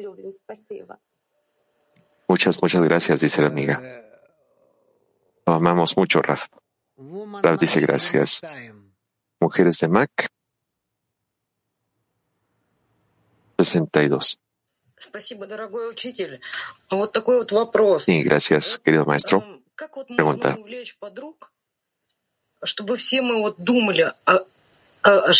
Muchas, 2.27 2.61
muchas 2.61 2.83
gracias, 2.83 3.21
dice 3.21 3.41
la 3.41 3.47
amiga. 3.47 3.81
Lo 5.45 5.53
amamos 5.53 5.97
mucho, 5.97 6.21
Raf. 6.21 6.47
Raf 7.41 7.59
dice 7.59 7.79
gracias. 7.79 8.41
Mujeres 9.39 9.79
de 9.79 9.87
Mac. 9.87 10.29
62. 13.63 14.19
Спасибо, 14.97 15.47
дорогой 15.47 15.89
учитель. 15.89 16.39
А 16.89 16.95
вот 16.95 17.11
такой 17.11 17.39
вот 17.39 17.51
вопрос. 17.51 18.07
И 18.07 18.23
gracias, 18.23 18.81
querido 18.83 19.05
maestro. 19.05 19.43
Как 19.75 19.95
вот 19.95 20.09
Pregunta. 20.09 20.49
можно 20.49 20.59
увлечь 20.59 20.97
подруг, 20.97 21.51
чтобы 22.63 22.97
все 22.97 23.21
мы 23.21 23.39
вот 23.39 23.55
думали 23.59 24.13
о, 24.25 24.45
о, 25.03 25.29
о 25.29 25.33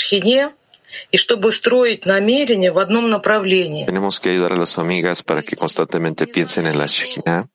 и 1.12 1.18
чтобы 1.18 1.52
строить 1.52 2.06
намерение 2.06 2.72
в 2.72 2.80
одном 2.80 3.10
направлении. 3.10 3.86
Tenemos 3.86 4.20
que 4.20 4.30
ayudar 4.30 4.54
a 4.54 4.58
las 4.58 4.78
amigas 4.78 5.24
para 5.24 5.42
que 5.42 5.56
constantemente 5.56 6.26
piensen 6.26 6.66
en 6.66 6.78
la 6.78 6.86
Shekhinah 6.86 7.48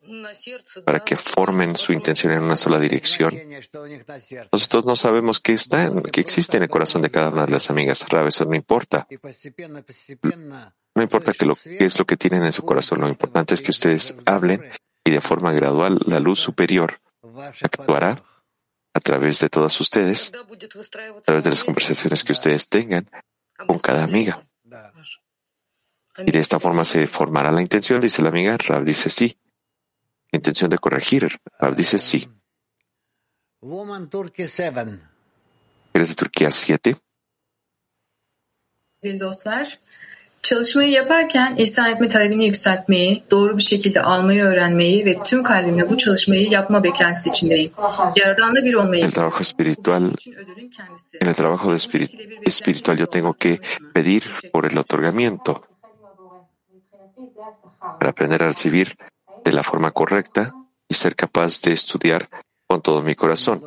para 0.85 1.01
que 1.01 1.17
formen 1.17 1.77
su 1.77 1.93
intención 1.93 2.33
en 2.33 2.43
una 2.43 2.57
sola 2.57 2.79
dirección. 2.79 3.35
Nosotros 4.53 4.85
no 4.85 4.97
sabemos 4.97 5.41
qué 5.41 5.53
está, 5.53 5.91
qué 6.13 6.21
existe 6.21 6.57
en 6.57 6.65
el 6.65 6.69
corazón 6.69 7.03
de 7.03 7.11
cada 7.11 7.31
una 7.31 7.47
de 7.47 7.53
las 7.53 7.71
amigas. 7.71 8.07
Rab, 8.09 8.27
eso 8.27 8.45
no 8.45 8.55
importa. 8.55 9.07
No 10.95 11.03
importa 11.03 11.33
lo, 11.41 11.55
qué 11.55 11.85
es 11.85 11.99
lo 11.99 12.05
que 12.05 12.17
tienen 12.17 12.45
en 12.45 12.53
su 12.53 12.63
corazón. 12.63 13.01
Lo 13.01 13.09
importante 13.09 13.55
es 13.55 13.63
que 13.63 13.71
ustedes 13.71 14.15
hablen 14.27 14.63
y 15.05 15.11
de 15.11 15.21
forma 15.21 15.53
gradual 15.53 15.99
la 16.07 16.21
luz 16.21 16.41
superior 16.41 17.01
actuará 17.63 18.23
a 18.95 19.01
través 19.01 19.41
de 19.41 19.49
todas 19.49 19.79
ustedes, 19.81 20.33
a 20.35 21.21
través 21.23 21.45
de 21.45 21.51
las 21.51 21.65
conversaciones 21.65 22.23
que 22.23 22.33
ustedes 22.33 22.69
tengan 22.69 23.11
con 23.67 23.79
cada 23.81 24.05
amiga. 24.05 24.41
Y 26.19 26.31
de 26.31 26.39
esta 26.39 26.61
forma 26.61 26.85
se 26.85 27.07
formará 27.09 27.51
la 27.51 27.61
intención, 27.61 28.01
dice 28.01 28.23
la 28.23 28.29
amiga. 28.29 28.57
Rab 28.57 28.85
dice 28.85 29.09
sí. 29.11 29.37
Intención 30.35 30.71
de 30.71 30.79
corregir. 30.79 31.23
Dice 31.77 31.99
sí. 31.99 32.29
¿Eres 35.95 36.09
de 36.09 36.15
Turquía 36.15 36.51
7? 36.51 36.97
Çalışmayı 40.43 40.91
yaparken 40.91 41.57
ihsan 41.57 41.91
etme 41.91 42.09
talebini 42.09 42.47
yükseltmeyi, 42.47 43.25
doğru 43.31 43.59
bir 43.59 43.63
şekilde 43.63 44.03
almayı 44.03 44.45
öğrenmeyi 44.45 45.07
ve 45.07 45.23
tüm 45.23 45.43
kalbimle 45.43 45.91
bu 45.91 45.97
çalışmayı 45.97 46.51
yapma 46.51 46.85
beklentisi 46.85 47.29
içindeyim. 47.31 47.73
Yaradanla 48.17 48.65
bir 48.65 48.75
olmayı. 48.75 49.05
El 49.05 49.11
trabajo 49.11 49.41
espiritual, 49.41 50.11
en 51.21 51.27
el 51.27 51.35
trabajo 51.35 51.71
de 51.71 51.77
espirit 51.77 52.11
espiritual 52.47 52.99
yo 52.99 53.07
tengo 53.07 53.33
que 53.33 53.59
pedir 53.95 54.23
por 54.53 54.65
el 54.65 54.77
otorgamiento 54.77 55.63
para 57.99 58.11
aprender 58.11 58.41
a 58.43 58.49
recibir 58.49 58.97
de 59.45 59.53
la 59.53 59.63
forma 59.63 59.91
correcta 59.93 60.55
y 60.89 60.95
ser 60.95 61.15
capaz 61.15 61.61
de 61.61 61.73
estudiar 61.73 62.29
con 62.67 62.81
todo 62.81 63.03
mi 63.03 63.15
corazón. 63.15 63.63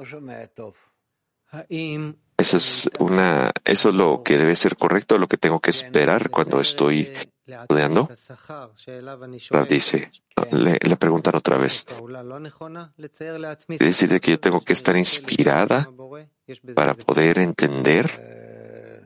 Eso 2.37 2.57
es 2.57 2.89
una, 2.99 3.51
eso 3.65 3.89
es 3.89 3.95
lo 3.95 4.21
que 4.23 4.37
debe 4.37 4.55
ser 4.55 4.75
correcto, 4.75 5.17
lo 5.17 5.27
que 5.27 5.37
tengo 5.37 5.59
que 5.59 5.71
esperar 5.71 6.29
cuando 6.29 6.59
estoy 6.59 7.11
estudiando. 7.45 8.09
Rav 9.49 9.67
dice, 9.67 10.11
le, 10.51 10.97
preguntan 10.97 11.35
otra 11.35 11.57
vez. 11.57 11.85
Quiere 13.67 13.85
decir 13.85 14.19
que 14.19 14.31
yo 14.31 14.39
tengo 14.39 14.61
que 14.61 14.73
estar 14.73 14.95
inspirada 14.97 15.89
para 16.75 16.93
poder 16.93 17.39
entender 17.39 18.11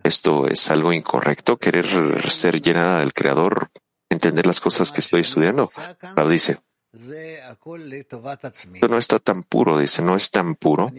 esto 0.04 0.48
es 0.48 0.70
algo 0.72 0.92
incorrecto, 0.94 1.58
querer 1.58 2.32
ser 2.32 2.62
llenada 2.62 3.00
del 3.00 3.14
Creador, 3.14 3.70
entender 4.12 4.46
las 4.46 4.60
cosas 4.60 4.92
que 4.92 5.00
estoy 5.00 5.22
estudiando. 5.22 5.70
Rav 6.16 6.30
dice, 6.30 6.60
esto 6.94 8.88
no 8.90 8.98
está 8.98 9.20
tan 9.20 9.44
puro, 9.44 9.78
dice, 9.78 10.02
no 10.02 10.16
es 10.16 10.30
tan 10.30 10.56
puro 10.56 10.92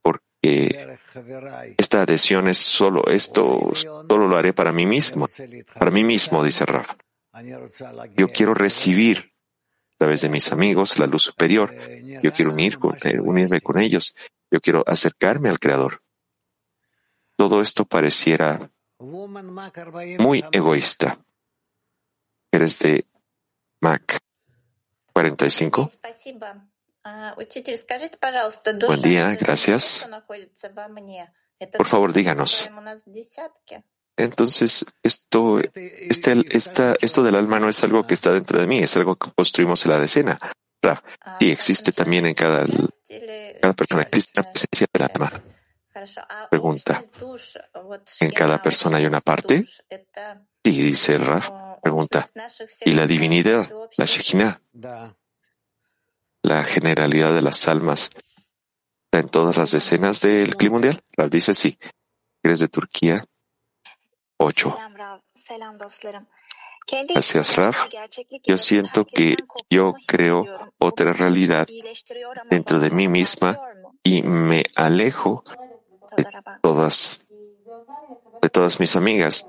porque 0.00 0.88
esta 1.76 2.02
adhesión 2.02 2.48
es 2.48 2.58
solo, 2.58 3.04
esto 3.06 3.72
solo 3.74 4.26
lo 4.26 4.36
haré 4.36 4.52
para 4.52 4.72
mí 4.72 4.86
mismo, 4.86 5.28
para 5.78 5.90
mí 5.90 6.04
mismo, 6.04 6.42
dice 6.42 6.64
Rafa. 6.64 6.96
Yo 8.16 8.28
quiero 8.28 8.54
recibir 8.54 9.32
a 9.94 9.96
través 9.98 10.22
de 10.22 10.28
mis 10.28 10.50
amigos 10.52 10.98
la 10.98 11.06
luz 11.06 11.22
superior. 11.22 11.70
Yo 12.22 12.32
quiero 12.32 12.56
eh, 12.56 13.20
unirme 13.20 13.60
con 13.60 13.78
ellos. 13.78 14.14
Yo 14.50 14.60
quiero 14.60 14.84
acercarme 14.86 15.48
al 15.48 15.58
Creador. 15.58 16.00
todo 17.36 17.62
esto 17.62 17.84
pareciera 17.84 18.70
muy 18.98 20.44
egoísta. 20.52 21.18
Eres 22.52 22.78
de 22.80 23.06
Mac 23.80 24.18
45. 25.14 25.90
Buen 28.86 29.02
día, 29.02 29.34
gracias. 29.36 30.06
Por 31.78 31.86
favor, 31.86 32.12
díganos. 32.12 32.70
Entonces, 34.16 34.84
esto, 35.02 35.60
este, 35.74 36.44
esta, 36.50 36.94
esto 37.00 37.22
del 37.22 37.34
alma 37.36 37.58
no 37.58 37.70
es 37.70 37.82
algo 37.82 38.06
que 38.06 38.12
está 38.12 38.30
dentro 38.30 38.60
de 38.60 38.66
mí, 38.66 38.78
es 38.80 38.94
algo 38.96 39.16
que 39.16 39.30
construimos 39.32 39.84
en 39.86 39.92
la 39.92 39.98
decena. 39.98 40.38
Raf, 40.82 41.00
sí, 41.40 41.50
existe 41.50 41.92
también 41.92 42.26
en 42.26 42.34
cada, 42.34 42.66
cada 43.62 43.72
persona, 43.72 44.02
existe 44.02 44.40
la 44.40 44.50
presencia 44.52 44.86
del 44.92 45.02
alma. 45.10 45.42
Pregunta, 46.50 47.02
¿en 48.20 48.30
cada 48.32 48.60
persona 48.60 48.98
hay 48.98 49.06
una 49.06 49.20
parte? 49.20 49.64
Sí, 50.62 50.82
dice 50.82 51.16
Raf. 51.16 51.50
Pregunta, 51.82 52.28
¿y 52.84 52.92
la 52.92 53.08
divinidad, 53.08 53.68
la 53.96 54.04
Shekinah, 54.04 54.62
la 56.42 56.62
generalidad 56.62 57.34
de 57.34 57.42
las 57.42 57.66
almas, 57.66 58.10
está 59.06 59.18
en 59.18 59.28
todas 59.28 59.56
las 59.56 59.72
decenas 59.72 60.20
del 60.20 60.56
clima 60.56 60.74
mundial? 60.74 61.02
Raf 61.16 61.28
dice 61.28 61.54
sí. 61.54 61.76
¿Eres 62.40 62.60
de 62.60 62.68
Turquía? 62.68 63.24
8. 64.38 64.76
Gracias, 67.08 67.56
Raf. 67.56 67.88
Yo 68.44 68.58
siento 68.58 69.04
que 69.04 69.36
yo 69.68 69.94
creo 70.06 70.44
otra 70.78 71.12
realidad 71.12 71.66
dentro 72.48 72.78
de 72.78 72.90
mí 72.90 73.08
misma 73.08 73.58
y 74.04 74.22
me 74.22 74.64
alejo 74.76 75.42
de 76.16 76.26
todas, 76.60 77.26
de 78.40 78.50
todas 78.50 78.78
mis 78.78 78.94
amigas. 78.94 79.48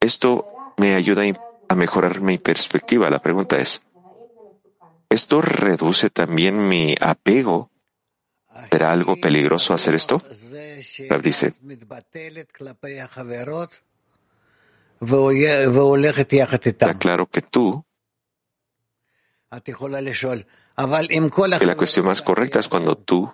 Esto 0.00 0.57
me 0.78 0.94
ayuda 0.94 1.24
a 1.68 1.74
mejorar 1.74 2.20
mi 2.20 2.38
perspectiva. 2.38 3.10
La 3.10 3.20
pregunta 3.20 3.58
es, 3.58 3.86
¿esto 5.08 5.42
reduce 5.42 6.10
también 6.10 6.68
mi 6.68 6.94
apego? 7.00 7.70
¿Será 8.70 8.92
algo 8.92 9.16
peligroso 9.16 9.74
hacer 9.74 9.94
esto? 9.94 10.22
Raf 11.08 11.22
dice, 11.22 11.52
Está 16.90 16.98
claro 16.98 17.26
que 17.26 17.42
tú, 17.42 17.84
que 21.58 21.66
la 21.66 21.76
cuestión 21.76 22.06
más 22.06 22.22
correcta 22.22 22.58
es 22.58 22.68
cuando 22.68 22.96
tú 22.96 23.32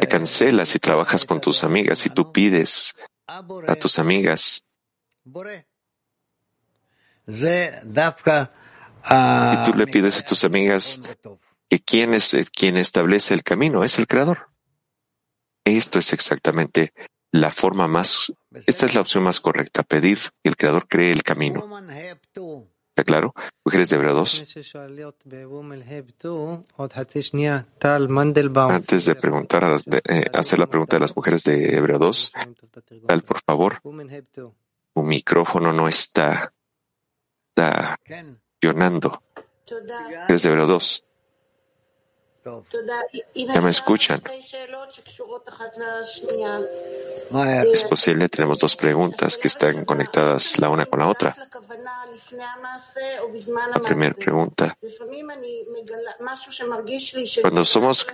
te 0.00 0.08
cancelas 0.08 0.74
y 0.74 0.78
trabajas 0.78 1.24
con 1.24 1.40
tus 1.40 1.64
amigas 1.64 2.04
y 2.06 2.10
tú 2.10 2.32
pides 2.32 2.94
a 3.26 3.76
tus 3.76 3.98
amigas 3.98 4.64
y 9.04 9.70
tú 9.70 9.76
le 9.76 9.86
pides 9.86 10.20
a 10.20 10.24
tus 10.24 10.44
amigas 10.44 11.00
que 11.68 11.80
quien 11.80 12.14
es 12.14 12.36
quien 12.56 12.76
establece 12.76 13.34
el 13.34 13.42
camino 13.42 13.84
es 13.84 13.98
el 13.98 14.06
creador. 14.06 14.48
Esto 15.64 15.98
es 15.98 16.12
exactamente 16.12 16.92
la 17.32 17.50
forma 17.50 17.86
más, 17.86 18.32
esta 18.66 18.86
es 18.86 18.94
la 18.94 19.00
opción 19.02 19.22
más 19.24 19.40
correcta, 19.40 19.82
pedir 19.82 20.18
que 20.42 20.48
el 20.48 20.56
creador 20.56 20.88
cree 20.88 21.12
el 21.12 21.22
camino. 21.22 21.64
¿Está 22.90 23.04
claro? 23.04 23.34
Mujeres 23.64 23.88
de 23.88 23.96
Hebreo 23.96 24.14
2. 24.14 24.56
Antes 28.74 29.04
de 29.04 29.14
preguntar, 29.14 29.80
eh, 30.08 30.24
hacer 30.34 30.58
la 30.58 30.66
pregunta 30.66 30.96
de 30.96 31.00
las 31.00 31.14
mujeres 31.14 31.44
de 31.44 31.76
Hebreo 31.76 31.98
2, 31.98 32.32
tal, 33.06 33.22
por 33.22 33.40
favor, 33.42 33.80
un 35.00 35.08
micrófono 35.08 35.72
no 35.72 35.88
está, 35.88 36.52
está 37.48 37.96
funcionando. 38.60 39.22
Mujeres 39.66 40.42
de 40.42 40.48
Hebreo 40.48 40.66
2. 40.66 41.04
Ya 43.34 43.60
me 43.60 43.70
escuchan. 43.70 44.22
Es 47.72 47.84
posible, 47.84 48.28
tenemos 48.28 48.58
dos 48.58 48.76
preguntas 48.76 49.36
que 49.36 49.48
están 49.48 49.84
conectadas 49.84 50.58
la 50.58 50.70
una 50.70 50.86
con 50.86 51.00
la 51.00 51.08
otra. 51.08 51.36
La 53.74 53.80
primera 53.82 54.14
pregunta. 54.14 54.76
Cuando 57.42 57.64
somos 57.64 58.06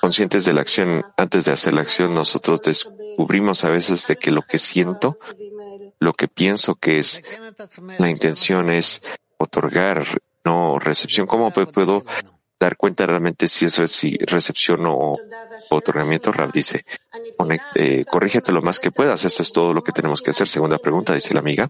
conscientes 0.00 0.44
de 0.44 0.52
la 0.52 0.60
acción, 0.60 1.06
antes 1.16 1.46
de 1.46 1.52
hacer 1.52 1.72
la 1.72 1.80
acción, 1.80 2.14
nosotros 2.14 2.60
descubrimos 2.60 3.64
a 3.64 3.70
veces 3.70 4.06
de 4.06 4.16
que 4.16 4.30
lo 4.30 4.42
que 4.42 4.58
siento, 4.58 5.18
lo 5.98 6.12
que 6.14 6.28
pienso 6.28 6.74
que 6.76 6.98
es 6.98 7.24
la 7.98 8.08
intención 8.08 8.70
es 8.70 9.02
otorgar, 9.38 10.06
no 10.44 10.78
recepción. 10.78 11.26
¿Cómo 11.26 11.50
puedo 11.50 12.04
dar 12.58 12.76
cuenta 12.76 13.06
realmente 13.06 13.46
si 13.48 13.66
es 13.66 13.76
recepción 14.26 14.80
o 14.86 15.16
otorgamiento. 15.70 16.32
Rav 16.32 16.50
dice, 16.52 16.84
eh, 17.74 18.04
corrígete 18.10 18.52
lo 18.52 18.62
más 18.62 18.80
que 18.80 18.90
puedas. 18.90 19.24
Eso 19.24 19.42
es 19.42 19.52
todo 19.52 19.72
lo 19.72 19.82
que 19.82 19.92
tenemos 19.92 20.22
que 20.22 20.30
hacer. 20.30 20.48
Segunda 20.48 20.78
pregunta, 20.78 21.14
dice 21.14 21.34
la 21.34 21.40
amiga. 21.40 21.68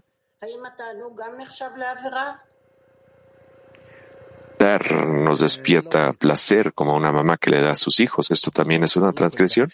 Dar 4.57 4.91
nos 4.91 5.39
despierta 5.39 6.13
placer 6.13 6.73
como 6.73 6.95
una 6.95 7.11
mamá 7.11 7.37
que 7.37 7.49
le 7.49 7.61
da 7.61 7.71
a 7.71 7.75
sus 7.75 7.99
hijos. 7.99 8.31
¿Esto 8.31 8.51
también 8.51 8.83
es 8.83 8.95
una 8.95 9.13
transgresión? 9.13 9.69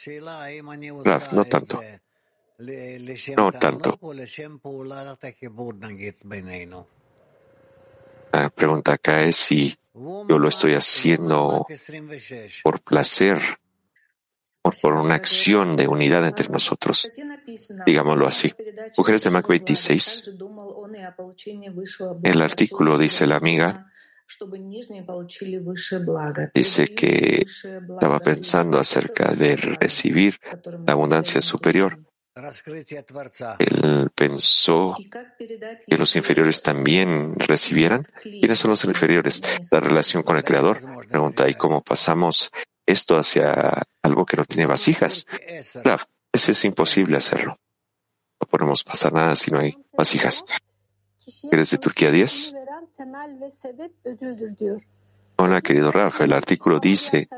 Rav, 1.03 1.33
no 1.33 1.45
tanto. 1.45 1.81
No 2.57 3.51
tanto. 3.51 3.99
La 8.31 8.49
pregunta 8.49 8.93
acá 8.93 9.23
es 9.23 9.35
si 9.35 9.77
yo 9.93 10.39
lo 10.39 10.47
estoy 10.47 10.73
haciendo 10.73 11.65
por 12.63 12.81
placer, 12.81 13.39
por, 14.61 14.79
por 14.81 14.93
una 14.93 15.15
acción 15.15 15.75
de 15.75 15.87
unidad 15.87 16.25
entre 16.25 16.49
nosotros, 16.49 17.09
digámoslo 17.85 18.27
así. 18.27 18.53
Mujeres 18.97 19.23
de 19.23 19.29
Mac 19.31 19.47
26, 19.47 20.31
el 22.23 22.41
artículo 22.41 22.97
dice 22.97 23.27
la 23.27 23.35
amiga, 23.35 23.91
dice 26.53 26.87
que 26.87 27.45
estaba 27.45 28.19
pensando 28.19 28.79
acerca 28.79 29.33
de 29.33 29.55
recibir 29.55 30.39
la 30.85 30.93
abundancia 30.93 31.41
superior 31.41 31.99
él 33.59 34.11
pensó 34.13 34.97
que 35.87 35.97
los 35.97 36.15
inferiores 36.17 36.61
también 36.61 37.33
recibieran. 37.37 38.05
¿Quiénes 38.21 38.59
son 38.59 38.71
los 38.71 38.83
inferiores? 38.83 39.41
La 39.71 39.79
relación 39.79 40.21
con 40.21 40.35
el 40.35 40.43
Creador. 40.43 40.79
Pregunta, 41.07 41.47
¿y 41.47 41.53
cómo 41.53 41.81
pasamos 41.81 42.51
esto 42.85 43.17
hacia 43.17 43.83
algo 44.01 44.25
que 44.25 44.35
no 44.35 44.43
tiene 44.43 44.65
vasijas? 44.65 45.25
Claro, 45.81 46.03
es 46.33 46.65
imposible 46.65 47.15
hacerlo. 47.15 47.57
No 48.41 48.47
podemos 48.49 48.83
pasar 48.83 49.13
nada 49.13 49.37
si 49.37 49.51
no 49.51 49.59
hay 49.59 49.77
vasijas. 49.93 50.43
¿Eres 51.49 51.71
de 51.71 51.77
Turquía 51.77 52.11
10? 52.11 52.53
Hola, 55.37 55.61
querido 55.61 55.91
Rafa. 55.91 56.25
El 56.25 56.33
artículo 56.33 56.81
dice 56.81 57.29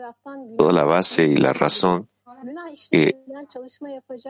toda 0.58 0.74
la 0.74 0.84
base 0.86 1.24
y 1.24 1.38
la 1.38 1.54
razón 1.54 2.10
que 2.92 3.16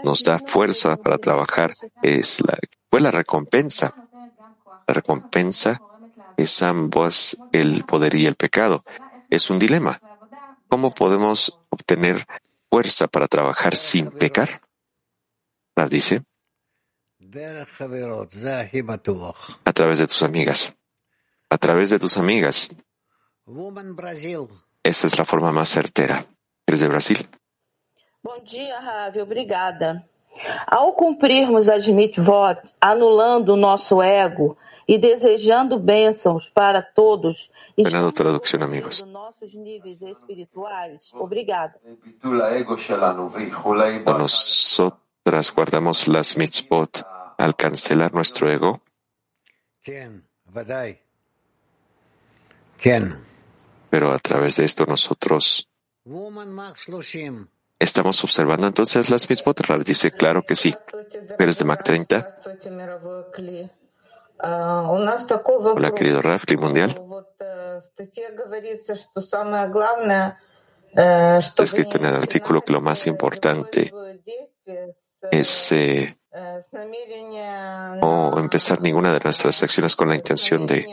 nos 0.03 0.23
da 0.23 0.39
fuerza 0.39 0.97
para 0.97 1.17
trabajar 1.17 1.73
es 2.01 2.41
la, 2.41 2.57
fue 2.89 3.01
la 3.01 3.11
recompensa. 3.11 3.93
La 4.87 4.93
recompensa 4.93 5.81
es 6.37 6.61
ambos 6.61 7.37
el 7.51 7.83
poder 7.83 8.15
y 8.15 8.25
el 8.25 8.35
pecado. 8.35 8.83
Es 9.29 9.49
un 9.49 9.59
dilema. 9.59 9.99
¿Cómo 10.69 10.91
podemos 10.91 11.59
obtener 11.69 12.25
fuerza 12.69 13.07
para 13.07 13.27
trabajar 13.27 13.75
sin 13.75 14.11
pecar? 14.11 14.61
La 15.75 15.87
dice. 15.87 16.23
A 19.65 19.73
través 19.73 19.97
de 19.99 20.07
tus 20.07 20.23
amigas. 20.23 20.73
A 21.49 21.57
través 21.57 21.89
de 21.89 21.99
tus 21.99 22.17
amigas. 22.17 22.69
Esa 24.83 25.07
es 25.07 25.17
la 25.17 25.25
forma 25.25 25.51
más 25.51 25.69
certera. 25.69 26.25
¿Eres 26.65 26.81
de 26.81 26.87
Brasil? 26.87 27.29
Bom 28.27 28.43
dia, 28.43 28.77
Ravi. 28.81 29.21
Obrigada. 29.21 30.05
Ao 30.67 30.91
cumprirmos 30.91 31.69
as 31.69 31.87
mitvot, 31.87 32.59
anulando 32.81 33.53
o 33.53 33.55
nosso 33.55 34.01
ego 34.01 34.57
e 34.85 34.97
desejando 34.97 35.79
bênçãos 35.79 36.49
para 36.49 36.81
todos, 36.81 37.49
Buenas 37.77 38.13
traducción, 38.13 38.63
amigos. 38.63 39.01
nossos 39.03 39.53
níveis 39.53 40.01
espirituais. 40.01 41.09
Obrigada. 41.13 41.79
Nosotras 44.05 45.49
guardamos 45.55 46.05
las 46.07 46.35
mitzvot 46.35 47.05
al 47.37 47.55
cancelar 47.55 48.13
nuestro 48.13 48.49
ego. 48.49 48.81
Pero 53.89 54.11
a 54.11 54.19
través 54.19 54.57
de 54.57 54.65
esto 54.65 54.85
nosotros 54.85 55.69
Estamos 57.79 58.23
observando 58.23 58.65
entonces 58.67 59.09
las 59.09 59.29
mitzvot. 59.29 59.59
Rav 59.61 59.83
dice, 59.83 60.11
claro 60.11 60.43
que 60.43 60.55
sí. 60.55 60.75
¿Eres 61.37 61.59
de 61.59 61.65
Mac 61.65 61.83
30? 61.83 62.39
Hola, 65.75 65.91
querido 65.91 66.21
Rav, 66.21 66.41
Mundial. 66.57 66.99
Está 71.37 71.63
escrito 71.63 71.97
en 71.97 72.05
el 72.05 72.15
artículo 72.15 72.61
que 72.61 72.73
lo 72.73 72.81
más 72.81 73.05
importante 73.05 73.93
es 75.31 75.71
eh, 75.71 76.17
no 77.99 78.37
empezar 78.37 78.81
ninguna 78.81 79.13
de 79.13 79.19
nuestras 79.23 79.61
acciones 79.63 79.95
con 79.95 80.09
la 80.09 80.15
intención 80.15 80.65
de 80.65 80.87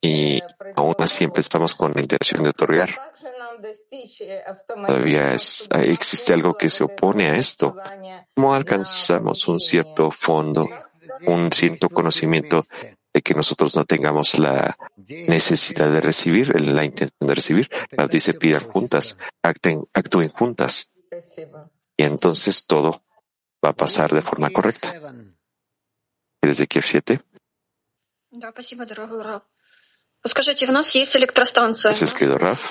Y 0.00 0.40
aún 0.76 0.94
así 0.98 1.24
empezamos 1.24 1.74
con 1.74 1.92
la 1.92 2.00
intención 2.00 2.42
de 2.42 2.50
otorgar. 2.50 2.88
Todavía 4.86 5.34
existe 5.34 6.32
algo 6.32 6.54
que 6.54 6.68
se 6.68 6.84
opone 6.84 7.30
a 7.30 7.36
esto. 7.36 7.74
¿Cómo 8.34 8.54
alcanzamos 8.54 9.46
un 9.48 9.60
cierto 9.60 10.10
fondo, 10.10 10.68
un 11.26 11.52
cierto 11.52 11.88
conocimiento 11.88 12.64
de 13.12 13.20
que 13.20 13.34
nosotros 13.34 13.74
no 13.74 13.84
tengamos 13.84 14.38
la 14.38 14.76
necesidad 14.96 15.90
de 15.90 16.00
recibir, 16.00 16.58
la 16.60 16.84
intención 16.84 17.26
de 17.26 17.34
recibir? 17.34 17.68
dice 18.10 18.34
pidan 18.34 18.64
juntas, 18.68 19.18
actúen 19.42 20.28
juntas. 20.28 20.92
Y 21.96 22.04
entonces 22.04 22.66
todo 22.66 23.02
va 23.64 23.70
a 23.70 23.76
pasar 23.76 24.12
de 24.12 24.22
forma 24.22 24.50
correcta. 24.50 24.94
Ezequiel 26.42 26.84
7. 26.84 27.20
Es 31.90 32.02
escrito, 32.02 32.38
Raf. 32.38 32.70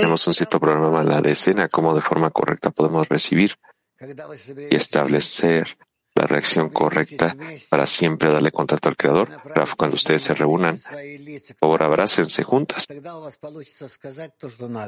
Tenemos 0.00 0.26
un 0.26 0.34
cierto 0.34 0.58
problema 0.58 1.02
en 1.02 1.08
la 1.08 1.20
decena, 1.20 1.68
cómo 1.68 1.94
de 1.94 2.00
forma 2.00 2.30
correcta 2.30 2.70
podemos 2.70 3.08
recibir 3.08 3.58
y 4.70 4.74
establecer 4.74 5.76
la 6.14 6.26
reacción 6.26 6.68
correcta 6.70 7.36
para 7.68 7.86
siempre 7.86 8.30
darle 8.30 8.52
contacto 8.52 8.88
al 8.88 8.96
Creador. 8.96 9.28
Raf, 9.44 9.74
cuando 9.76 9.96
ustedes 9.96 10.22
se 10.22 10.34
reúnan, 10.34 10.78
por 10.78 11.56
favor 11.58 11.82
abrácense 11.82 12.42
juntas, 12.44 12.86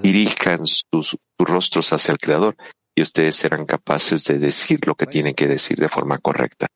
dirijan 0.02 0.66
sus, 0.66 1.08
sus 1.08 1.18
rostros 1.38 1.92
hacia 1.92 2.12
el 2.12 2.18
Creador 2.18 2.56
y 2.96 3.02
ustedes 3.02 3.36
serán 3.36 3.66
capaces 3.66 4.24
de 4.24 4.38
decir 4.38 4.80
lo 4.86 4.94
que 4.94 5.06
tienen 5.06 5.34
que 5.34 5.46
decir 5.46 5.78
de 5.78 5.88
forma 5.88 6.18
correcta. 6.18 6.66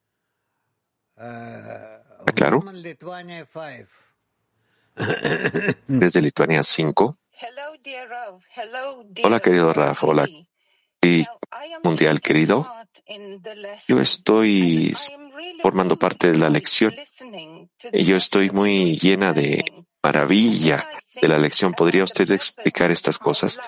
¿Está 1.16 2.32
claro? 2.34 2.62
Desde 5.88 6.20
Lituania 6.20 6.62
5. 6.62 7.18
Hola, 9.24 9.40
querido 9.40 9.72
Raf. 9.72 10.04
Hola, 10.04 10.28
y 11.00 11.24
mundial 11.82 12.20
querido. 12.20 12.70
Yo 13.88 14.00
estoy 14.00 14.92
formando 15.62 15.98
parte 15.98 16.30
de 16.30 16.38
la 16.38 16.50
lección 16.50 16.94
y 17.92 18.04
yo 18.04 18.16
estoy 18.16 18.50
muy 18.50 18.98
llena 18.98 19.32
de 19.32 19.64
maravilla 20.02 20.86
de 21.20 21.28
la 21.28 21.38
lección. 21.38 21.72
¿Podría 21.72 22.04
usted 22.04 22.30
explicar 22.30 22.90
estas 22.90 23.18
cosas? 23.18 23.58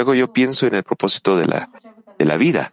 Luego 0.00 0.14
yo 0.14 0.32
pienso 0.32 0.66
en 0.66 0.76
el 0.76 0.82
propósito 0.82 1.36
de 1.36 1.44
la, 1.44 1.68
de 2.18 2.24
la 2.24 2.38
vida. 2.38 2.72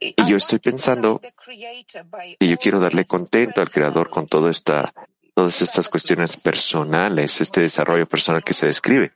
Y 0.00 0.24
yo 0.28 0.36
estoy 0.36 0.58
pensando 0.58 1.20
que 1.20 2.48
yo 2.48 2.56
quiero 2.56 2.80
darle 2.80 3.04
contento 3.04 3.60
al 3.60 3.70
Creador 3.70 4.10
con 4.10 4.26
toda 4.26 4.50
esta, 4.50 4.92
todas 5.34 5.62
estas 5.62 5.88
cuestiones 5.88 6.36
personales, 6.36 7.40
este 7.40 7.60
desarrollo 7.60 8.08
personal 8.08 8.42
que 8.42 8.54
se 8.54 8.66
describe. 8.66 9.12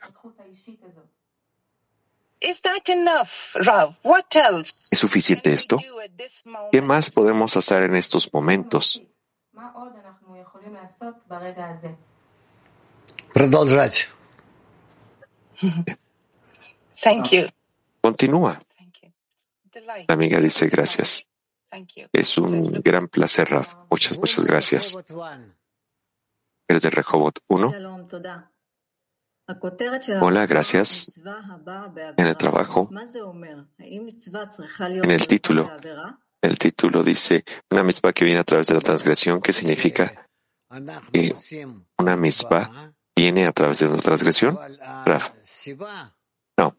¿Es 4.93 4.99
suficiente 5.01 5.53
esto? 5.53 5.79
¿Qué 6.71 6.81
más 6.81 7.11
podemos 7.11 7.57
hacer 7.57 7.83
en 7.83 7.97
estos 7.97 8.33
momentos? 8.33 9.03
Continúa. 18.03 18.61
La 20.09 20.15
amiga 20.15 20.41
dice 20.41 20.69
gracias. 20.69 21.27
Es 22.13 22.39
un 22.39 22.73
gran 22.83 23.09
placer, 23.09 23.49
Raf. 23.49 23.75
Muchas, 23.91 24.19
muchas 24.19 24.45
gracias. 24.45 24.99
¿Eres 26.69 26.83
de 26.83 26.91
Rehoboth 26.91 27.39
1? 27.49 27.75
Hola, 30.21 30.47
gracias. 30.47 31.21
En 32.17 32.27
el 32.27 32.37
trabajo, 32.37 32.89
en 35.03 35.11
el 35.11 35.27
título, 35.27 35.71
el 36.41 36.59
título 36.59 37.03
dice 37.03 37.45
una 37.71 37.83
misma 37.83 38.13
que 38.13 38.25
viene 38.25 38.41
a 38.41 38.45
través 38.45 38.69
de 38.69 38.75
la 38.75 38.81
transgresión. 38.81 39.41
¿Qué 39.41 39.53
significa? 39.53 40.27
Que 41.13 41.35
una 41.99 42.17
misma 42.17 42.93
viene 43.21 43.47
a 43.47 43.53
través 43.53 43.81
de 43.81 43.87
una 43.87 43.99
transgresión. 43.99 44.59
No. 46.57 46.77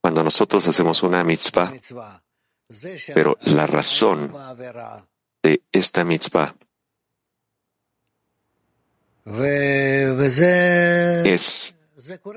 Cuando 0.00 0.24
nosotros 0.24 0.66
hacemos 0.66 1.02
una 1.02 1.22
mitzvah, 1.22 1.70
pero 3.14 3.36
la 3.42 3.66
razón 3.66 4.32
de 5.42 5.62
esta 5.70 6.02
mitzvah 6.02 6.54
es 11.26 11.76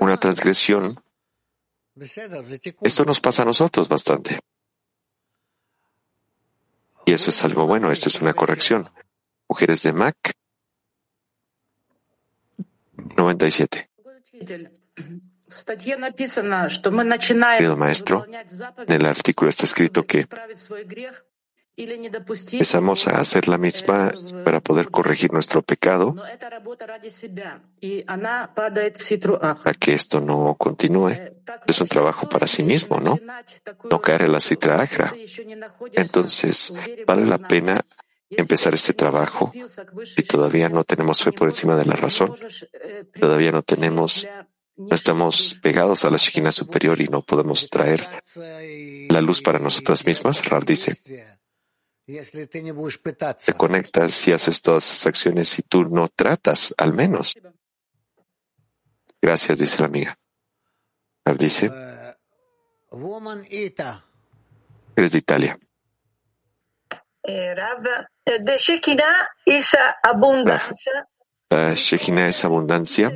una 0.00 0.16
transgresión. 0.18 1.02
Esto 2.82 3.04
nos 3.04 3.20
pasa 3.20 3.40
a 3.42 3.46
nosotros 3.46 3.88
bastante. 3.88 4.38
Y 7.06 7.12
eso 7.12 7.30
es 7.30 7.42
algo 7.44 7.66
bueno, 7.66 7.90
esto 7.90 8.10
es 8.10 8.20
una 8.20 8.34
corrección. 8.34 8.90
Mujeres 9.48 9.82
de 9.82 9.94
Mac 9.94 10.40
97. 13.16 13.90
Querido 17.56 17.76
maestro, 17.76 18.26
en 18.86 18.92
el 18.92 19.06
artículo 19.06 19.48
está 19.50 19.64
escrito 19.64 20.06
que 20.06 20.26
empezamos 21.76 23.08
a 23.08 23.18
hacer 23.18 23.48
la 23.48 23.58
misma 23.58 24.12
para 24.44 24.60
poder 24.60 24.90
corregir 24.90 25.32
nuestro 25.32 25.62
pecado, 25.62 26.14
para 29.64 29.74
que 29.78 29.94
esto 29.94 30.20
no 30.20 30.54
continúe. 30.58 31.10
Es 31.66 31.80
un 31.80 31.88
trabajo 31.88 32.28
para 32.28 32.46
sí 32.46 32.62
mismo, 32.62 33.00
¿no? 33.00 33.18
No 33.90 34.00
caer 34.00 34.22
en 34.22 34.32
la 34.32 34.40
citra 34.40 34.86
Entonces, 35.94 36.72
vale 37.06 37.26
la 37.26 37.38
pena 37.38 37.80
empezar 38.30 38.74
este 38.74 38.94
trabajo 38.94 39.52
si 40.04 40.22
todavía 40.22 40.68
no 40.68 40.84
tenemos 40.84 41.22
fe 41.22 41.32
por 41.32 41.48
encima 41.48 41.76
de 41.76 41.84
la 41.84 41.96
razón, 41.96 42.34
todavía 43.18 43.52
no 43.52 43.62
tenemos 43.62 44.26
no 44.76 44.94
estamos 44.94 45.58
pegados 45.60 46.06
a 46.06 46.10
la 46.10 46.16
Shekhinah 46.16 46.52
superior 46.52 46.98
y 47.02 47.08
no 47.08 47.20
podemos 47.20 47.68
traer 47.68 48.06
la 49.10 49.20
luz 49.20 49.42
para 49.42 49.58
nosotras 49.58 50.06
mismas. 50.06 50.42
Rav 50.48 50.64
dice, 50.64 50.96
te 53.44 53.52
conectas 53.54 54.26
y 54.26 54.32
haces 54.32 54.62
todas 54.62 54.84
esas 54.84 55.06
acciones 55.06 55.58
y 55.58 55.62
tú 55.62 55.84
no 55.84 56.08
tratas, 56.08 56.74
al 56.78 56.94
menos. 56.94 57.38
Gracias, 59.20 59.58
dice 59.58 59.80
la 59.80 59.86
amiga. 59.86 60.18
Rav 61.26 61.36
dice, 61.36 61.70
eres 64.96 65.12
de 65.12 65.18
Italia. 65.18 65.58
Eh, 67.30 68.38
de 68.40 68.58
Shekinah 68.58 69.28
esa 69.44 69.98
abundancia. 70.02 71.06
La 71.50 71.74
Shekinah 71.74 72.28
es 72.28 72.44
abundancia 72.44 73.12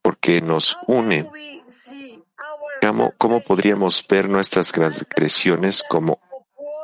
porque 0.00 0.40
nos 0.40 0.78
une. 0.86 1.28
¿Cómo, 2.80 3.12
¿Cómo 3.18 3.40
podríamos 3.40 4.06
ver 4.08 4.28
nuestras 4.28 4.72
transgresiones 4.72 5.82
como 5.88 6.20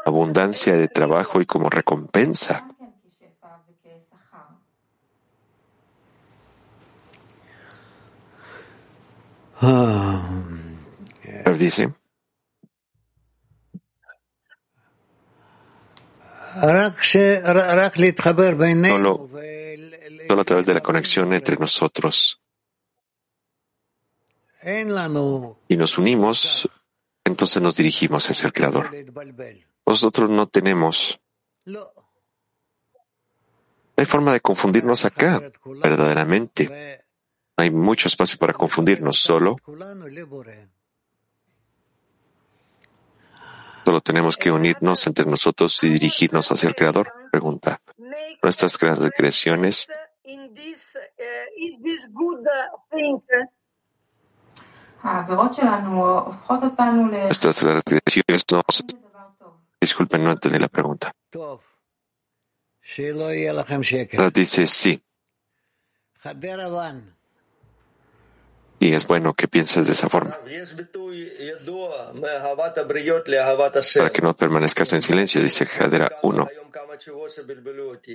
abundancia 0.05 0.77
de 0.77 0.89
trabajo 0.89 1.41
y 1.41 1.47
como 1.47 1.71
recompensa? 1.71 2.67
Dice. 11.59 11.93
Solo, 18.91 19.29
solo 20.29 20.41
a 20.41 20.45
través 20.45 20.67
de 20.67 20.75
la 20.75 20.81
conexión 20.81 21.33
entre 21.33 21.57
nosotros 21.57 22.41
y 25.69 25.77
nos 25.77 25.99
unimos, 25.99 26.69
entonces 27.25 27.63
nos 27.63 27.77
dirigimos 27.77 28.29
hacia 28.29 28.47
el 28.47 28.53
Creador. 28.53 28.91
Nosotros 29.87 30.29
no 30.29 30.47
tenemos. 30.47 31.21
No 31.65 31.99
hay 33.99 34.05
forma 34.05 34.33
de 34.33 34.41
confundirnos 34.41 35.05
acá, 35.05 35.43
verdaderamente. 35.83 37.05
Hay 37.57 37.73
mucho 37.73 38.07
espacio 38.07 38.39
para 38.39 38.53
confundirnos, 38.53 39.19
solo. 39.19 39.57
Solo 43.89 44.03
tenemos 44.03 44.37
que 44.37 44.51
unirnos 44.51 45.07
entre 45.07 45.25
nosotros 45.25 45.83
y 45.83 45.89
dirigirnos 45.89 46.53
hacia 46.53 46.69
el 46.69 46.75
Creador. 46.75 47.11
Pregunta. 47.33 47.81
Nuestras 48.43 48.77
creaciones 48.77 49.89
Nuestras 57.25 57.63
no. 57.65 58.85
Disculpen, 59.81 60.23
no 60.23 60.33
entendí 60.33 60.59
la 60.59 60.69
pregunta. 60.69 61.11
Dice 64.35 64.67
sí. 64.67 65.03
Y 68.81 68.93
es 68.93 69.07
bueno 69.07 69.35
que 69.35 69.49
pienses 69.49 69.87
de 69.87 69.93
esa 69.93 70.09
forma. 70.09 70.39
Para 73.97 74.11
que 74.11 74.23
no 74.23 74.37
permanezcas 74.37 74.93
en 74.93 75.03
silencio, 75.03 75.43
dice 75.43 75.67
Jadera 75.67 76.19
1. 76.23 76.49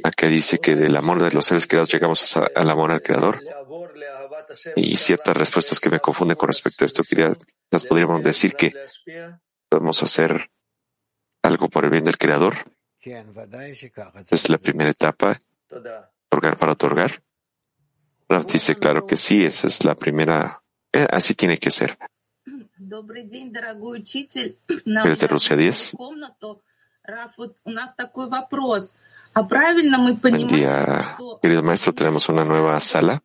Acá 0.03 0.27
dice 0.27 0.59
que 0.59 0.75
del 0.75 0.95
amor 0.95 1.21
de 1.21 1.31
los 1.31 1.45
seres 1.45 1.67
creados 1.67 1.91
llegamos 1.91 2.37
al 2.37 2.69
amor 2.69 2.91
al 2.91 3.01
Creador. 3.01 3.41
Y 4.75 4.97
ciertas 4.97 5.35
respuestas 5.35 5.79
que 5.79 5.89
me 5.89 5.99
confunden 5.99 6.37
con 6.37 6.47
respecto 6.47 6.83
a 6.83 6.87
esto, 6.87 7.03
quizás 7.03 7.85
podríamos 7.87 8.23
decir 8.23 8.55
que 8.55 8.73
podemos 9.69 10.01
hacer 10.03 10.49
algo 11.41 11.69
por 11.69 11.85
el 11.85 11.91
bien 11.91 12.05
del 12.05 12.17
Creador. 12.17 12.55
Es 14.29 14.49
la 14.49 14.57
primera 14.57 14.89
etapa, 14.89 15.39
otorgar 16.29 16.57
para 16.57 16.71
otorgar. 16.71 17.21
Raf 18.29 18.45
dice, 18.45 18.75
claro 18.75 19.05
que 19.05 19.17
sí, 19.17 19.43
esa 19.43 19.67
es 19.67 19.83
la 19.83 19.95
primera, 19.95 20.61
eh, 20.91 21.07
así 21.11 21.33
tiene 21.35 21.57
que 21.57 21.71
ser. 21.71 21.97
Desde 24.85 25.27
Rusia 25.27 25.55
10. 25.55 25.95
Buen 30.21 30.47
día, 30.47 31.17
querido 31.41 31.63
maestro, 31.63 31.93
tenemos 31.93 32.29
una 32.29 32.45
nueva 32.45 32.79
sala. 32.79 33.23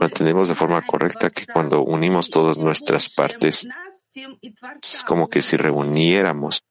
Entendemos 0.00 0.48
de 0.48 0.54
forma 0.54 0.82
correcta 0.82 1.30
que 1.30 1.46
cuando 1.46 1.82
unimos 1.82 2.30
todas 2.30 2.58
nuestras 2.58 3.08
partes, 3.08 3.66
es 4.14 5.04
como 5.04 5.28
que 5.28 5.42
si 5.42 5.56
reuniéramos 5.56 6.62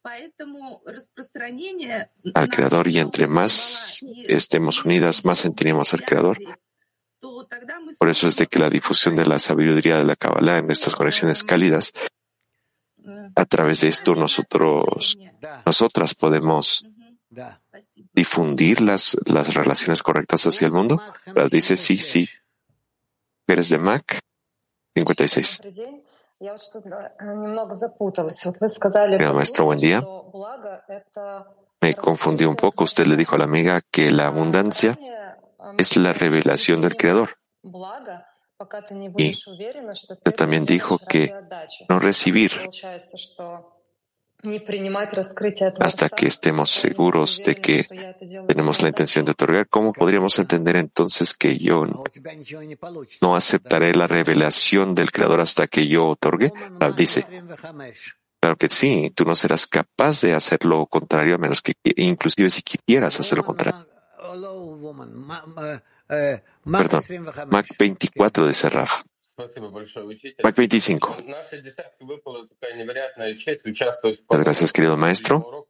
al 2.34 2.50
Creador 2.50 2.88
y 2.88 3.00
entre 3.00 3.28
más 3.28 4.06
estemos 4.28 4.86
unidas, 4.86 5.26
más 5.26 5.40
sentiremos 5.40 5.94
al 5.94 6.04
Creador. 6.04 6.38
Por 8.00 8.10
eso 8.10 8.28
es 8.28 8.38
de 8.38 8.48
que 8.48 8.60
la 8.60 8.70
difusión 8.70 9.16
de 9.16 9.26
la 9.26 9.40
sabiduría 9.40 9.98
de 9.98 10.06
la 10.06 10.16
Kabbalah 10.16 10.60
en 10.60 10.72
estas 10.72 10.96
conexiones 10.96 11.44
cálidas, 11.44 11.94
a 13.36 13.46
través 13.46 13.82
de 13.82 13.88
esto 13.88 14.16
nosotros, 14.16 15.18
nosotras 15.66 16.16
podemos 16.16 16.86
difundir 18.14 18.82
las, 18.82 19.18
las 19.26 19.54
relaciones 19.54 20.04
correctas 20.04 20.46
hacia 20.46 20.66
el 20.66 20.74
mundo. 20.74 21.02
dice 21.52 21.78
sí, 21.78 21.98
sí. 21.98 22.30
¿Eres 23.48 23.70
de 23.70 23.78
Mac? 23.78 24.20
56. 24.96 25.62
Maestro, 29.34 29.66
buen 29.66 29.80
día. 29.80 30.02
Me 31.82 31.94
confundí 31.94 32.46
un 32.46 32.56
poco. 32.56 32.84
Usted 32.84 33.06
le 33.06 33.16
dijo 33.16 33.36
a 33.36 33.38
la 33.38 33.44
amiga 33.44 33.82
que 33.92 34.10
la 34.10 34.26
abundancia 34.26 34.98
es 35.78 35.98
la 35.98 36.14
revelación 36.14 36.82
del 36.82 36.96
Creador. 36.96 37.30
Y 39.18 39.36
usted 39.92 40.36
también 40.36 40.66
dijo 40.66 40.98
que 40.98 41.32
no 41.88 42.00
recibir 42.00 42.52
hasta 45.80 46.10
que 46.10 46.28
estemos 46.28 46.70
seguros 46.70 47.42
de 47.44 47.56
que 47.56 47.88
tenemos 48.48 48.82
la 48.82 48.90
intención 48.90 49.26
de 49.26 49.32
otorgar, 49.32 49.68
¿cómo 49.68 49.94
podríamos 49.94 50.38
entender 50.40 50.76
entonces 50.76 51.34
que 51.34 51.58
yo 51.58 51.86
no 53.22 53.36
aceptaré 53.36 53.94
la 53.94 54.08
revelación 54.08 54.96
del 54.96 55.12
Creador 55.12 55.42
hasta 55.42 55.68
que 55.68 55.88
yo 55.88 56.10
otorgue? 56.10 56.52
dice, 56.96 57.26
claro 58.40 58.58
que 58.58 58.70
sí, 58.70 59.12
tú 59.16 59.26
no 59.26 59.36
serás 59.36 59.68
capaz 59.68 60.22
de 60.22 60.34
hacer 60.34 60.66
lo 60.66 60.86
contrario 60.88 61.36
a 61.36 61.38
menos 61.38 61.62
que 61.62 61.74
inclusive 61.96 62.50
si 62.50 62.62
quisieras 62.62 63.20
hacer 63.20 63.38
lo 63.38 63.46
contrario. 63.46 63.88
Perdón, 66.64 67.02
Mac 67.50 67.68
24 67.80 68.46
de 68.46 68.54
Serraf. 68.54 69.04
Mac 70.44 70.56
25. 70.56 71.18
Gracias, 74.30 74.74
querido 74.74 74.98
maestro. 74.98 75.68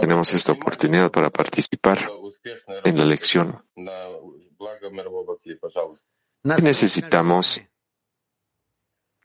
Tenemos 0.00 0.32
esta 0.32 0.52
oportunidad 0.52 1.10
para 1.10 1.30
participar 1.30 2.10
en 2.84 2.98
la 2.98 3.04
lección. 3.04 3.62
¿Qué 6.42 6.62
necesitamos? 6.62 7.60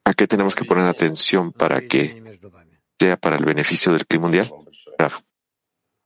¿A 0.03 0.13
qué 0.13 0.27
tenemos 0.27 0.55
que 0.55 0.65
poner 0.65 0.85
atención 0.85 1.53
para 1.53 1.81
que 1.81 2.23
sea 2.99 3.15
para 3.15 3.37
el 3.37 3.45
beneficio 3.45 3.93
del 3.93 4.05
clima 4.05 4.23
mundial? 4.23 4.51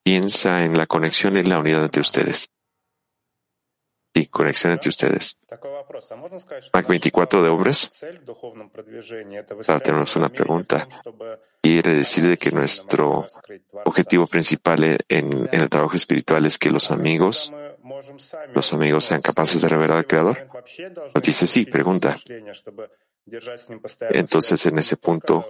Piensa 0.03 0.65
en 0.65 0.77
la 0.77 0.85
conexión 0.85 1.37
y 1.37 1.43
la 1.43 1.59
unidad 1.59 1.83
entre 1.83 2.01
ustedes. 2.01 2.49
Sí, 4.15 4.27
conexión 4.27 4.73
entre 4.73 4.89
ustedes. 4.89 5.39
Mac 6.73 6.87
24 6.87 7.43
de 7.43 7.49
hombres. 7.49 7.89
Ahora 9.67 9.79
tenemos 9.79 10.15
una 10.15 10.29
pregunta. 10.29 10.87
Quiere 11.61 11.95
decir 11.95 12.27
de 12.27 12.37
que 12.37 12.51
nuestro 12.51 13.25
objetivo 13.85 14.27
principal 14.27 14.97
en, 15.07 15.49
el 15.51 15.69
trabajo 15.69 15.95
espiritual 15.95 16.45
es 16.45 16.59
que 16.59 16.69
los 16.69 16.91
amigos, 16.91 17.51
los 18.53 18.73
amigos 18.73 19.05
sean 19.05 19.21
capaces 19.21 19.61
de 19.61 19.69
revelar 19.69 19.97
al 19.97 20.05
Creador. 20.05 20.47
Nos 21.15 21.23
dice 21.23 21.47
sí, 21.47 21.65
pregunta. 21.65 22.15
Entonces, 24.09 24.65
en 24.65 24.77
ese 24.77 24.97
punto, 24.97 25.45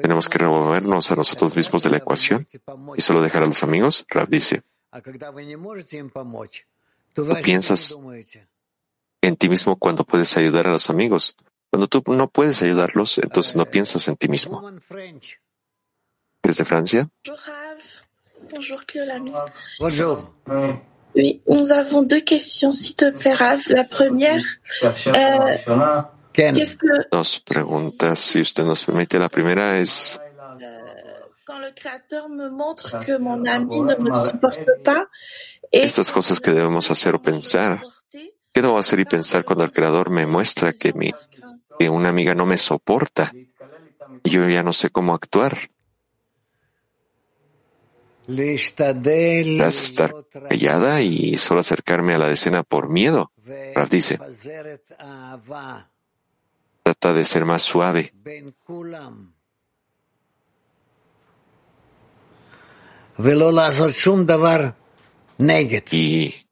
tenemos 0.00 0.28
que 0.28 0.38
removernos 0.38 1.10
a 1.10 1.16
nosotros 1.16 1.54
mismos 1.54 1.82
de 1.82 1.90
la 1.90 1.98
ecuación 1.98 2.48
y 2.96 3.00
solo 3.00 3.22
dejar 3.22 3.42
a 3.42 3.46
los 3.46 3.62
amigos. 3.62 4.06
Rab 4.08 4.28
dice. 4.28 4.62
Tú 7.18 7.34
piensas 7.42 7.98
en 9.22 9.36
ti 9.36 9.48
mismo 9.48 9.76
cuando 9.76 10.04
puedes 10.04 10.36
ayudar 10.36 10.68
a 10.68 10.70
los 10.70 10.88
amigos. 10.88 11.34
Cuando 11.68 11.88
tú 11.88 12.00
no 12.12 12.28
puedes 12.28 12.62
ayudarlos, 12.62 13.18
entonces 13.18 13.56
no 13.56 13.66
piensas 13.66 14.06
en 14.06 14.16
ti 14.16 14.28
mismo. 14.28 14.62
¿Eres 16.44 16.58
de 16.58 16.64
Francia? 16.64 17.08
Bonjour, 18.52 18.80
Bonjour. 19.80 20.32
Oui, 21.16 21.42
nous 21.48 21.72
avons 21.72 22.02
deux 22.02 22.20
questions, 22.20 22.70
s'il 22.70 22.94
te 22.94 23.10
plaît, 23.10 23.34
Rav. 23.34 23.62
La 23.68 23.82
première, 23.82 24.44
euh, 24.84 25.58
qu'est-ce 26.32 26.76
que... 26.76 27.08
Dos 27.10 27.40
preguntas, 27.40 28.14
si 28.14 28.40
usted 28.40 28.62
nos 28.62 28.84
permite. 28.84 29.18
La 29.18 29.28
primera 29.28 29.78
es... 29.78 30.20
Quand 31.48 31.60
le 31.60 31.72
Créateur 31.72 32.28
me 32.28 32.50
montre 32.50 33.00
que 33.00 33.16
mon 33.16 33.46
ami 33.46 33.80
ne 33.80 33.96
me 33.96 34.14
supporte 34.26 34.70
pas, 34.84 35.06
estas 35.72 36.12
cosas 36.12 36.40
que 36.40 36.52
debemos 36.52 36.90
hacer 36.90 37.14
o 37.14 37.22
pensar. 37.22 37.82
¿Qué 38.52 38.60
debo 38.60 38.76
hacer 38.76 39.00
y 39.00 39.06
pensar 39.06 39.46
cuando 39.46 39.64
el 39.64 39.72
Creador 39.72 40.10
me 40.10 40.26
muestra 40.26 40.74
que, 40.74 40.92
mi, 40.92 41.10
que 41.78 41.88
una 41.88 42.10
amiga 42.10 42.34
no 42.34 42.44
me 42.44 42.58
soporta 42.58 43.32
y 44.22 44.28
yo 44.28 44.46
ya 44.46 44.62
no 44.62 44.74
sé 44.74 44.90
cómo 44.90 45.14
actuar? 45.14 45.70
Vas 48.28 49.82
estar 49.82 50.14
callada 50.50 51.00
y 51.00 51.38
solo 51.38 51.60
acercarme 51.60 52.12
a 52.12 52.18
la 52.18 52.28
decena 52.28 52.62
por 52.62 52.90
miedo. 52.90 53.32
Rav 53.74 53.88
dice, 53.88 54.18
trata 56.82 57.14
de 57.14 57.24
ser 57.24 57.46
más 57.46 57.62
suave. 57.62 58.12
Y, 65.92 66.46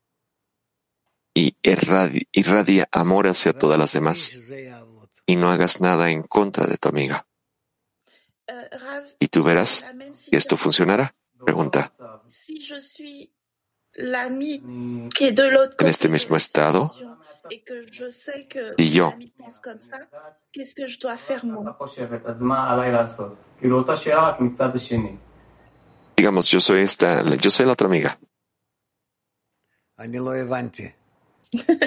y 1.32 1.56
irradia, 1.62 2.88
amor 2.90 3.28
hacia 3.28 3.52
todas 3.52 3.78
las 3.78 3.92
demás. 3.92 4.32
Y 5.26 5.36
no 5.36 5.50
hagas 5.50 5.80
nada 5.80 6.10
en 6.10 6.24
contra 6.24 6.66
de 6.66 6.76
tu 6.76 6.88
amiga. 6.88 7.24
Y 9.20 9.28
tú 9.28 9.44
verás 9.44 9.86
que 10.28 10.36
esto 10.36 10.56
funcionará. 10.56 11.14
Pregunta. 11.44 11.92
En 15.78 15.88
este 15.88 16.08
mismo 16.08 16.36
estado, 16.36 16.92
Y 18.76 18.90
yo. 18.90 19.14
Digamos, 26.16 26.50
yo 26.50 26.60
soy 26.60 26.80
esta, 26.80 27.22
yo 27.36 27.50
soy 27.50 27.66
la 27.66 27.72
otra 27.72 27.86
amiga. 27.86 28.18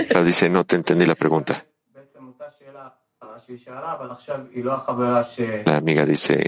La 0.10 0.24
dice, 0.24 0.50
no 0.50 0.64
te 0.66 0.76
entendí 0.76 1.06
la 1.06 1.16
pregunta. 1.16 1.66
La 5.66 5.78
amiga 5.78 6.06
dice, 6.06 6.46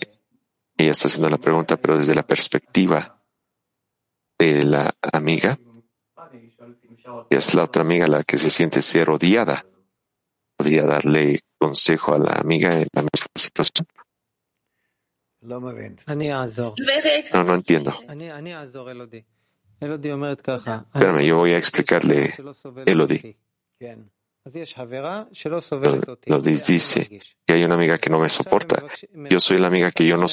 ella 0.77 0.91
está 0.91 1.07
haciendo 1.07 1.29
la 1.29 1.37
pregunta, 1.37 1.77
pero 1.77 1.97
desde 1.97 2.15
la 2.15 2.23
perspectiva 2.23 3.21
de 4.37 4.63
la 4.63 4.91
amiga, 5.11 5.57
es 7.29 7.53
la 7.53 7.63
otra 7.63 7.81
amiga 7.81 8.07
la 8.07 8.23
que 8.23 8.37
se 8.37 8.49
siente 8.49 8.81
ser 8.81 9.09
odiada. 9.09 9.65
Podría 10.57 10.85
darle 10.85 11.39
consejo 11.57 12.13
a 12.13 12.19
la 12.19 12.33
amiga 12.33 12.73
en 12.73 12.87
la 12.93 13.01
misma 13.01 13.27
situación. 13.35 13.87
No, 17.33 17.43
no 17.43 17.55
entiendo. 17.55 17.93
Espérame, 20.93 21.25
yo 21.25 21.37
voy 21.37 21.51
a 21.53 21.57
explicarle 21.57 22.33
Elodie. 22.85 23.37
Elodie 26.25 26.57
dice 26.67 27.21
que 27.45 27.53
hay 27.53 27.63
una 27.63 27.75
amiga 27.75 27.97
que 27.97 28.09
no 28.09 28.19
me 28.19 28.29
soporta. 28.29 28.83
Yo 29.29 29.39
soy 29.39 29.59
la 29.59 29.67
amiga 29.67 29.91
que, 29.91 30.05
yo 30.05 30.17
no, 30.17 30.25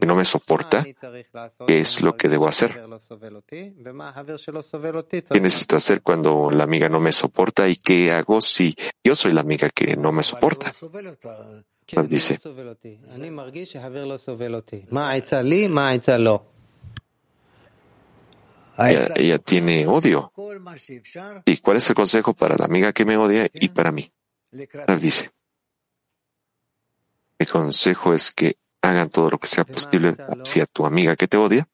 que 0.00 0.06
no 0.06 0.14
me 0.14 0.24
soporta. 0.24 0.84
¿Qué 1.66 1.80
es 1.80 2.00
lo 2.00 2.16
que 2.16 2.28
debo 2.28 2.48
hacer? 2.48 2.80
¿Qué 3.46 5.40
necesito 5.40 5.76
hacer 5.76 6.02
cuando 6.02 6.50
la 6.50 6.64
amiga 6.64 6.88
no 6.88 7.00
me 7.00 7.12
soporta? 7.12 7.68
¿Y 7.68 7.76
qué 7.76 8.12
hago 8.12 8.40
si 8.40 8.74
yo 9.04 9.14
soy 9.14 9.32
la 9.32 9.40
amiga 9.40 9.68
que 9.70 9.96
no 9.96 10.12
me 10.12 10.22
soporta? 10.22 10.72
Dice. 12.08 12.38
Ella, 18.78 19.08
ella, 19.14 19.38
tiene 19.38 19.86
odio. 19.86 20.30
¿Y 21.46 21.56
cuál 21.58 21.76
es 21.78 21.88
el 21.88 21.94
consejo 21.94 22.34
para 22.34 22.56
la 22.58 22.66
amiga 22.66 22.92
que 22.92 23.04
me 23.04 23.16
odia 23.16 23.48
y 23.52 23.68
para 23.68 23.92
mí? 23.92 24.12
Rav 24.52 25.00
dice. 25.00 25.30
El 27.38 27.48
consejo 27.48 28.14
es 28.14 28.32
que 28.32 28.56
hagan 28.82 29.08
todo 29.08 29.30
lo 29.30 29.38
que 29.38 29.46
sea 29.46 29.64
posible 29.64 30.14
hacia 30.18 30.66
tu 30.66 30.86
amiga 30.86 31.16
que 31.16 31.28
te 31.28 31.36
odia. 31.36 31.68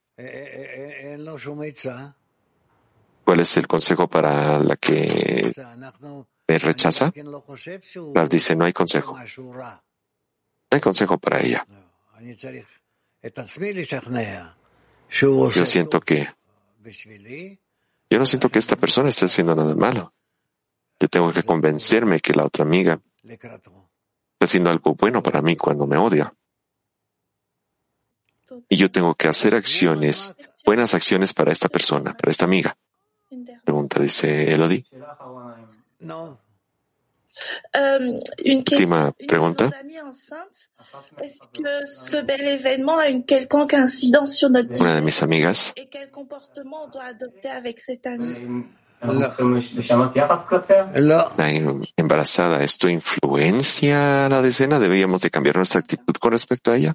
¿Cuál 3.24 3.40
es 3.40 3.56
el 3.56 3.66
consejo 3.66 4.08
para 4.08 4.58
la 4.58 4.76
que 4.76 5.52
me 6.48 6.58
rechaza? 6.58 7.12
Rav 8.14 8.28
dice, 8.28 8.54
no 8.54 8.64
hay 8.64 8.72
consejo. 8.72 9.16
Hay 10.72 10.80
consejo 10.80 11.18
para 11.18 11.40
ella. 11.40 11.66
Yo 15.10 15.66
siento 15.66 16.00
que 16.00 16.28
yo 18.10 18.18
no 18.18 18.26
siento 18.26 18.48
que 18.48 18.58
esta 18.58 18.76
persona 18.76 19.10
esté 19.10 19.26
haciendo 19.26 19.54
nada 19.54 19.74
malo. 19.74 20.10
Yo 20.98 21.08
tengo 21.08 21.30
que 21.32 21.42
convencerme 21.42 22.20
que 22.20 22.32
la 22.32 22.46
otra 22.46 22.64
amiga 22.64 23.00
está 23.22 23.70
haciendo 24.40 24.70
algo 24.70 24.94
bueno 24.94 25.22
para 25.22 25.42
mí 25.42 25.56
cuando 25.56 25.86
me 25.86 25.98
odia. 25.98 26.32
Y 28.68 28.76
yo 28.76 28.90
tengo 28.90 29.14
que 29.14 29.28
hacer 29.28 29.54
acciones, 29.54 30.34
buenas 30.64 30.94
acciones 30.94 31.34
para 31.34 31.52
esta 31.52 31.68
persona, 31.68 32.16
para 32.16 32.30
esta 32.30 32.44
amiga. 32.46 32.76
Pregunta, 33.64 34.00
dice 34.00 34.52
Elodie. 34.52 34.86
No. 36.00 36.38
Última 38.44 39.12
pregunta. 39.12 39.70
Una 44.80 44.94
de 44.94 45.00
mis 45.00 45.22
amigas. 45.22 45.72
La 50.94 51.50
embarazada, 51.96 52.62
¿esto 52.62 52.88
influencia 52.88 54.28
la 54.28 54.42
decena? 54.42 54.78
¿Deberíamos 54.78 55.20
de 55.22 55.30
cambiar 55.30 55.56
nuestra 55.56 55.80
actitud 55.80 56.14
con 56.20 56.32
respecto 56.32 56.70
a 56.70 56.76
ella? 56.76 56.94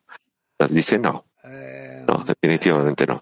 Dice 0.69 0.97
no. 0.99 1.25
No, 2.07 2.23
definitivamente 2.23 3.05
no. 3.05 3.21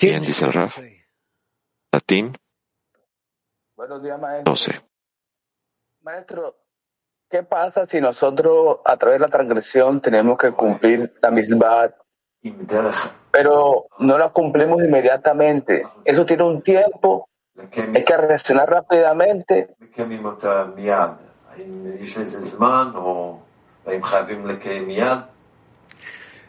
Bien, 0.00 0.22
dice 0.22 0.44
el 0.44 0.52
Raf. 0.52 0.78
Latín. 1.91 2.37
Buenos 3.75 4.01
días, 4.03 4.19
maestro. 4.19 4.51
12. 4.51 4.81
Maestro, 6.01 6.55
¿qué 7.29 7.43
pasa 7.43 7.85
si 7.85 7.99
nosotros 7.99 8.79
a 8.85 8.97
través 8.97 9.19
de 9.19 9.25
la 9.25 9.31
transgresión 9.31 10.01
tenemos 10.01 10.37
que 10.37 10.51
cumplir 10.51 11.13
la 11.21 11.31
misma, 11.31 11.93
pero 13.31 13.87
no 13.99 14.17
la 14.17 14.29
cumplimos 14.29 14.81
inmediatamente? 14.83 15.83
Eso 16.05 16.25
tiene 16.25 16.43
un 16.43 16.61
tiempo, 16.61 17.29
hay 17.93 18.03
que 18.03 18.17
reaccionar 18.17 18.69
rápidamente. 18.69 19.67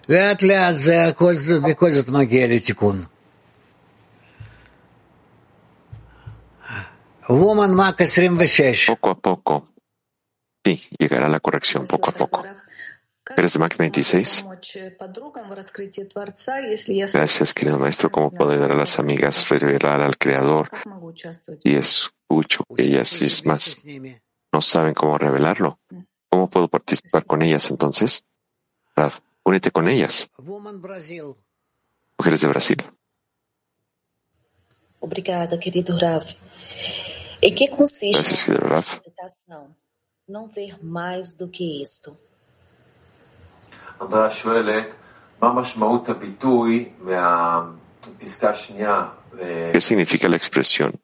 לאט 0.09 0.43
לאט 0.43 0.75
זה 0.75 1.05
הכל, 1.05 1.35
בכל 1.63 1.91
זאת 1.93 2.09
מגיע 2.09 2.47
לתיקון. 2.47 3.05
Poco 8.88 9.10
a 9.10 9.20
poco. 9.20 9.70
Sí, 10.64 10.82
llegará 10.98 11.28
la 11.28 11.40
corrección 11.40 11.86
poco 11.86 12.10
a 12.10 12.14
poco. 12.14 12.40
¿Eres 13.36 13.54
de 13.54 13.60
Mac 13.60 13.76
26? 13.78 14.46
Gracias, 17.14 17.54
querido 17.54 17.78
maestro. 17.78 18.10
¿Cómo 18.10 18.32
puedo 18.32 18.52
ayudar 18.52 18.72
a 18.72 18.78
las 18.78 18.98
amigas 19.00 19.50
revelar 19.50 20.00
al 20.02 20.18
Creador? 20.18 20.70
Y 21.64 21.76
escucho 21.76 22.64
que 22.76 22.84
ellas 22.84 23.22
mismas 23.22 23.84
no 24.54 24.62
saben 24.62 24.94
cómo 24.94 25.18
revelarlo. 25.18 25.80
¿Cómo 26.30 26.50
puedo 26.50 26.70
participar 26.70 27.26
con 27.26 27.42
ellas 27.42 27.70
entonces? 27.70 28.26
Rav, 28.96 29.14
únete 29.44 29.72
con 29.72 29.90
ellas. 29.90 30.30
Mujeres 32.18 32.42
de 32.42 32.48
Brasil. 32.48 32.84
Obrigada, 35.00 35.60
querido 35.60 35.98
Rav. 36.00 36.24
Em 37.42 37.54
que 37.54 37.68
consiste 37.68 38.52
a 38.52 38.82
capacitação? 38.82 39.76
Não 40.28 40.48
ver 40.48 40.84
mais 40.84 41.36
do 41.36 41.48
que 41.48 41.82
isto. 41.82 42.18
¿Qué 49.72 49.82
significa 49.82 50.28
la 50.28 50.36
expresión 50.36 51.00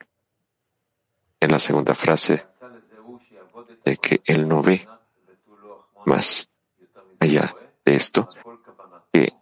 en 1.40 1.52
la 1.52 1.60
segunda 1.60 1.94
frase 1.94 2.46
de 3.86 3.98
que 3.98 4.22
él 4.26 4.48
no 4.48 4.62
ve 4.62 4.88
más 6.06 6.50
allá 7.20 7.56
de 7.86 7.96
esto? 7.96 8.30
Que 9.14 9.34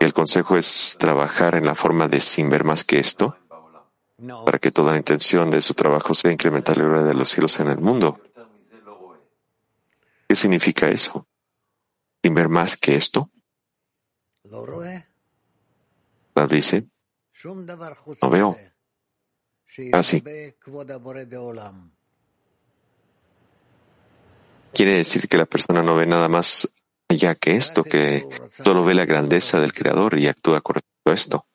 el 0.00 0.12
consejo 0.12 0.56
es 0.56 0.96
trabajar 0.98 1.54
en 1.54 1.66
la 1.66 1.74
forma 1.74 2.08
de 2.08 2.20
sin 2.20 2.50
ver 2.50 2.64
más 2.64 2.84
que 2.84 2.98
esto 2.98 3.36
para 4.44 4.58
que 4.58 4.70
toda 4.70 4.92
la 4.92 4.98
intención 4.98 5.50
de 5.50 5.60
su 5.60 5.74
trabajo 5.74 6.14
sea 6.14 6.32
incrementar 6.32 6.76
la 6.76 6.84
gloria 6.84 7.04
de 7.04 7.14
los 7.14 7.28
cielos 7.28 7.58
en 7.60 7.68
el 7.68 7.78
mundo. 7.78 8.20
¿Qué 10.28 10.34
significa 10.34 10.88
eso? 10.88 11.26
Sin 12.22 12.34
ver 12.34 12.48
más 12.48 12.76
que 12.76 12.94
esto. 12.94 13.30
La 16.34 16.46
dice, 16.46 16.86
no 18.22 18.30
veo. 18.30 18.56
Así. 19.92 20.22
Quiere 24.72 24.96
decir 24.96 25.28
que 25.28 25.36
la 25.36 25.46
persona 25.46 25.82
no 25.82 25.96
ve 25.96 26.06
nada 26.06 26.28
más 26.28 26.72
allá 27.08 27.34
que 27.34 27.56
esto, 27.56 27.84
que 27.84 28.26
solo 28.50 28.84
ve 28.84 28.94
la 28.94 29.04
grandeza 29.04 29.60
del 29.60 29.74
Creador 29.74 30.18
y 30.18 30.28
actúa 30.28 30.60
con 30.60 30.76
respecto 30.76 31.10
a 31.10 31.14
esto. 31.14 31.46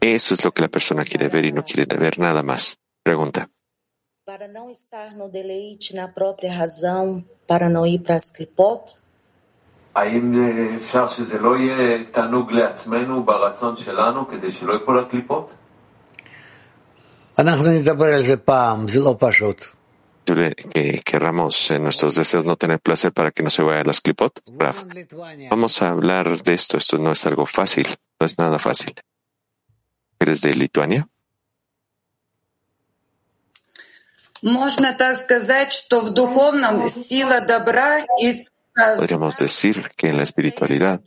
Eso 0.00 0.34
es 0.34 0.44
lo 0.44 0.52
que 0.52 0.62
la 0.62 0.68
persona 0.68 1.04
quiere 1.04 1.28
ver 1.28 1.44
y 1.44 1.52
no 1.52 1.64
quiere 1.64 1.96
ver 1.96 2.18
nada 2.18 2.42
más. 2.42 2.76
Pregunta. 3.02 3.48
Para 4.26 4.48
não 4.48 4.70
estar 4.70 5.14
no 5.14 5.28
deleite 5.28 5.94
na 5.94 6.08
própria 6.08 6.52
razão, 6.52 7.24
para 7.46 7.68
não 7.68 7.86
ir 7.86 8.00
para 8.00 8.16
as 8.16 8.30
clipot? 8.30 8.98
האם 9.94 10.32
אפשר 10.76 11.06
שזה 11.06 11.40
לא 11.40 11.56
יהיה 11.56 12.04
תענוג 12.04 12.52
לעצמנו 12.52 13.24
ברצון 13.24 13.76
שלנו 13.76 14.28
כדי 14.28 14.52
שלא 14.52 14.72
ייפול 14.72 14.98
הקליפות? 14.98 15.54
אנחנו 17.38 17.64
נדבר 17.70 18.14
על 18.14 18.22
זה 18.22 18.36
פעם, 18.36 18.88
זה 18.88 19.00
לא 19.00 19.16
פשוט. 19.18 19.64
Que 20.24 21.00
querramos 21.04 21.70
en 21.70 21.82
nuestros 21.84 22.14
deseos 22.14 22.44
no 22.44 22.56
tener 22.56 22.80
placer 22.80 23.12
para 23.12 23.30
que 23.30 23.42
no 23.42 23.50
se 23.50 23.62
vaya 23.62 23.80
a 23.80 23.84
las 23.84 24.00
clipot? 24.00 24.40
Vamos 25.50 25.82
a 25.82 25.88
hablar 25.88 26.42
de 26.42 26.54
esto. 26.54 26.76
Esto 26.78 26.98
no 26.98 27.12
es 27.12 27.24
algo 27.26 27.46
fácil. 27.46 27.86
No 28.18 28.26
es 28.26 28.38
nada 28.38 28.58
fácil. 28.58 28.94
¿Eres 30.18 30.40
de 30.40 30.54
Lituania? 30.54 31.08
Podríamos 38.96 39.38
decir 39.38 39.88
que 39.96 40.08
en 40.08 40.16
la 40.16 40.22
espiritualidad 40.22 41.00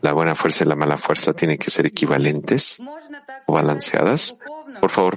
la 0.00 0.12
buena 0.12 0.34
fuerza 0.34 0.64
y 0.64 0.68
la 0.68 0.76
mala 0.76 0.96
fuerza 0.96 1.32
tienen 1.32 1.58
que 1.58 1.70
ser 1.70 1.86
equivalentes 1.86 2.78
o 3.46 3.52
balanceadas. 3.52 4.36
Por 4.80 4.90
favor, 4.90 5.16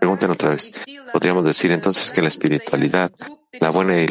pregunten 0.00 0.30
otra 0.30 0.50
vez. 0.50 0.72
Podríamos 1.12 1.44
decir 1.44 1.72
entonces 1.72 2.10
que 2.10 2.22
la 2.22 2.28
espiritualidad 2.28 3.12
la 3.60 3.70
buena 3.70 4.06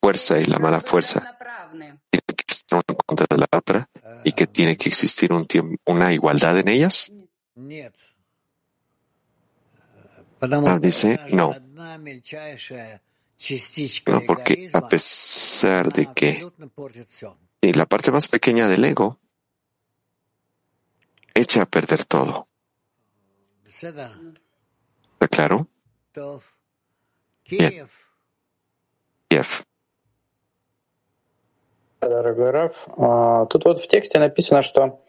fuerza 0.00 0.38
y 0.38 0.44
la 0.44 0.58
mala 0.58 0.80
fuerza 0.80 1.36
tienen 1.70 2.36
que 2.36 2.44
estar 2.48 2.80
una 2.88 2.96
contra 3.06 3.26
de 3.30 3.38
la 3.38 3.48
otra 3.56 3.88
y 4.24 4.32
que 4.32 4.46
tiene 4.46 4.76
que 4.76 4.88
existir 4.88 5.32
un 5.32 5.46
una 5.84 6.12
igualdad 6.12 6.58
en 6.58 6.68
ellas. 6.68 7.12
Ah, 10.40 10.78
dice, 10.80 11.20
no. 11.32 11.54
No, 14.06 14.20
porque 14.26 14.70
a 14.72 14.88
pesar 14.88 15.92
de 15.92 16.08
que 16.14 16.46
y 17.62 17.72
la 17.72 17.86
parte 17.86 18.10
más 18.10 18.28
pequeña 18.28 18.68
del 18.68 18.84
ego 18.84 19.18
echa 21.33 21.63
a 21.63 21.65
perder 21.65 22.05
todo. 22.05 22.47
¿Está 23.67 25.27
claro? 25.29 25.67
Bien. 27.49 27.87
Киев. 29.29 29.63
Дорогой 32.01 32.51
Раф, 32.51 32.87
тут 33.49 33.65
вот 33.65 33.79
в 33.79 33.87
тексте 33.87 34.19
написано, 34.19 34.61
что 34.61 35.03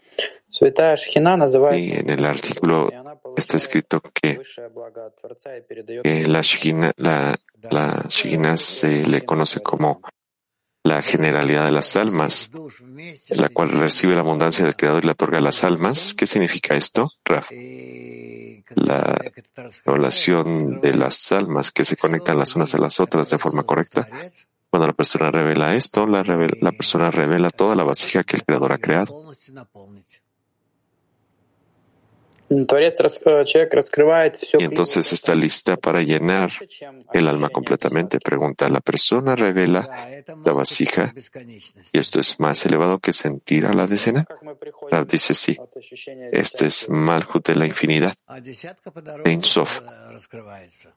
Святая 0.51 0.97
Шхина 0.97 1.37
Y 1.73 1.93
en 1.93 2.09
el 2.09 2.25
artículo 2.25 2.91
está 3.37 3.59
escrito 3.59 4.01
que, 4.01 4.41
que 6.03 6.27
la 6.27 6.41
Shekhinah 6.41 6.93
la, 6.97 7.35
la 7.71 8.05
se 8.09 9.07
le 9.07 9.23
conoce 9.23 9.61
como 9.61 10.01
la 10.84 11.02
generalidad 11.02 11.66
de 11.66 11.72
las 11.72 11.96
almas, 11.96 12.50
la 13.30 13.50
cual 13.50 13.70
recibe 13.70 14.16
la 14.16 14.22
abundancia 14.22 14.66
del 14.66 14.76
Creador 14.76 15.04
y 15.04 15.08
la 15.08 15.14
otorga 15.14 15.38
a 15.38 15.42
las 15.42 15.64
almas. 15.64 16.14
¿Qué 16.14 16.26
significa 16.26 16.76
esto, 16.76 17.12
Raf? 17.24 17.52
La 18.76 19.20
relación 19.86 20.82
de 20.82 20.94
las 20.96 21.32
almas 21.32 21.72
que 21.72 21.86
se 21.86 21.98
conectan 21.98 22.40
las 22.40 22.56
unas 22.56 22.74
a 22.74 22.80
las 22.80 23.00
otras 23.00 23.30
de 23.30 23.38
forma 23.38 23.64
correcta. 23.64 24.08
Cuando 24.70 24.88
la 24.88 24.94
persona 24.94 25.30
revela 25.30 25.76
esto, 25.76 26.08
la, 26.08 26.24
la 26.24 26.72
persona 26.72 27.12
revela 27.12 27.50
toda 27.50 27.76
la 27.76 27.84
vasija 27.84 28.24
que 28.24 28.38
el 28.38 28.46
Creador 28.46 28.72
ha 28.72 28.78
creado. 28.78 29.34
Y 34.60 34.64
entonces 34.64 35.14
está 35.14 35.34
lista 35.34 35.78
para 35.78 36.02
llenar 36.02 36.52
el 37.14 37.28
alma 37.30 37.48
completamente. 37.50 38.20
Pregunta, 38.20 38.68
¿la 38.68 38.82
persona 38.82 39.38
revela 39.38 39.90
la 40.44 40.52
vasija 40.52 41.14
y 41.94 41.98
esto 41.98 42.20
es 42.20 42.40
más 42.42 42.66
elevado 42.66 43.00
que 43.00 43.14
sentir 43.14 43.66
a 43.66 43.72
la 43.74 43.88
decena? 43.88 44.26
dice 45.08 45.34
sí. 45.34 45.58
Este 46.32 46.66
es 46.66 46.90
Malhut 46.90 47.48
de 47.48 47.56
la 47.56 47.66
infinidad. 47.66 48.14
Ein 49.24 49.44
Sof. 49.44 49.80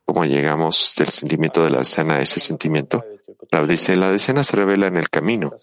¿Cómo 0.04 0.24
llegamos 0.24 0.94
del 0.98 1.08
sentimiento 1.10 1.62
de 1.62 1.70
la 1.70 1.78
decena 1.78 2.16
a 2.16 2.20
ese 2.20 2.40
sentimiento? 2.40 3.04
Rab 3.50 3.68
dice, 3.68 3.94
la 3.96 4.10
decena 4.10 4.42
se 4.42 4.56
revela 4.56 4.88
en 4.88 4.96
el 4.96 5.08
camino. 5.08 5.54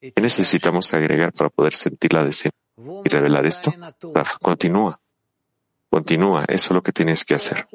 ¿Qué 0.00 0.20
necesitamos 0.20 0.94
agregar 0.94 1.32
para 1.34 1.50
poder 1.50 1.74
sentir 1.74 2.14
la 2.14 2.24
decena? 2.24 2.52
Y 2.76 3.08
revelar 3.08 3.46
esto? 3.46 3.72
Raf 4.14 4.38
continúa. 4.38 5.00
Continúa, 5.94 6.44
eso 6.48 6.66
es 6.66 6.70
lo 6.72 6.82
que 6.82 6.90
tienes 6.90 7.24
que 7.24 7.36
hacer. 7.36 7.68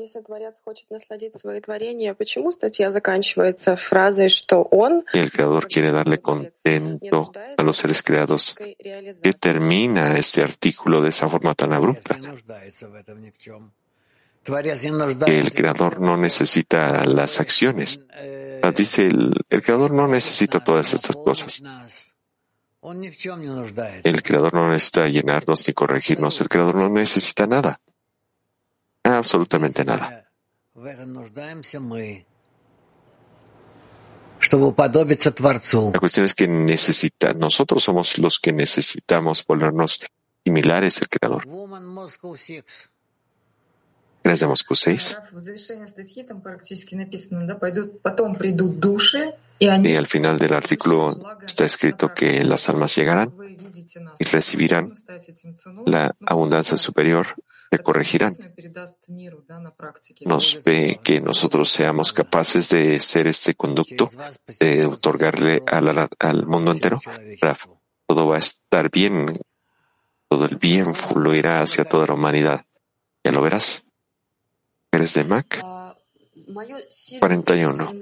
Y 5.13 5.19
el 5.19 5.31
Creador 5.31 5.67
quiere 5.69 5.91
darle 5.93 6.19
contento 6.19 7.31
a 7.57 7.63
los 7.63 7.77
seres 7.77 8.03
creados. 8.03 8.55
Que 8.55 9.33
termina 9.39 10.17
este 10.17 10.43
artículo 10.43 11.01
de 11.01 11.07
esa 11.09 11.29
forma 11.29 11.55
tan 11.55 11.71
abrupta. 11.71 12.19
Que 15.25 15.39
el 15.39 15.53
Creador 15.53 16.01
no 16.01 16.17
necesita 16.17 17.05
las 17.05 17.39
acciones. 17.39 18.01
Dice 18.75 19.03
el, 19.03 19.31
el 19.49 19.63
Creador 19.63 19.93
no 19.93 20.09
necesita 20.09 20.61
todas 20.61 20.93
estas 20.93 21.15
cosas. 21.15 21.63
El 24.03 24.23
Creador 24.23 24.53
no 24.53 24.69
necesita 24.69 25.07
llenarnos 25.07 25.67
ni 25.67 25.73
corregirnos. 25.73 26.39
El 26.41 26.49
Creador 26.49 26.75
no 26.75 26.89
necesita 26.89 27.45
nada. 27.45 27.81
Absolutamente 29.03 29.83
nada. 29.83 30.29
La 35.93 35.99
cuestión 35.99 36.25
es 36.25 36.33
que 36.33 36.47
necesita, 36.47 37.33
nosotros 37.33 37.83
somos 37.83 38.17
los 38.17 38.39
que 38.39 38.53
necesitamos 38.53 39.43
ponernos 39.43 39.99
similares 40.45 41.01
al 41.01 41.09
Creador. 41.09 41.45
Gracias, 44.29 44.47
Moscú 44.47 44.75
6. 44.75 45.17
Y 49.57 49.95
al 49.95 50.05
final 50.05 50.37
del 50.37 50.53
artículo 50.53 51.19
está 51.43 51.65
escrito 51.65 52.13
que 52.13 52.43
las 52.43 52.69
almas 52.69 52.95
llegarán 52.95 53.33
y 54.19 54.23
recibirán 54.25 54.93
la 55.87 56.15
abundancia 56.27 56.77
superior, 56.77 57.25
que 57.71 57.79
corregirán. 57.79 58.35
Nos 60.27 60.61
ve 60.63 60.99
que 61.03 61.21
nosotros 61.21 61.71
seamos 61.71 62.13
capaces 62.13 62.69
de 62.69 62.99
ser 62.99 63.25
este 63.25 63.55
conducto, 63.55 64.11
de 64.59 64.85
otorgarle 64.85 65.63
al, 65.65 66.45
mundo 66.45 66.71
entero. 66.71 67.01
todo 68.05 68.27
va 68.27 68.35
a 68.35 68.39
estar 68.39 68.91
bien, 68.91 69.41
todo 70.27 70.45
el 70.45 70.57
bien 70.57 70.93
fluirá 70.93 71.63
hacia 71.63 71.83
toda 71.83 72.05
la 72.05 72.13
humanidad. 72.13 72.63
Ya 73.23 73.31
lo 73.31 73.41
verás. 73.41 73.88
¿Eres 74.91 75.13
de 75.13 75.23
Mac? 75.23 75.63
41. 77.19 77.93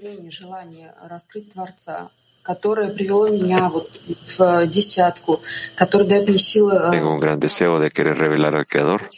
Tengo 6.92 7.12
un 7.12 7.20
gran 7.20 7.40
deseo 7.40 7.80
de 7.80 7.92
querer 7.92 8.18
revelar 8.18 8.56
al 8.56 8.66
Creador. 8.66 9.10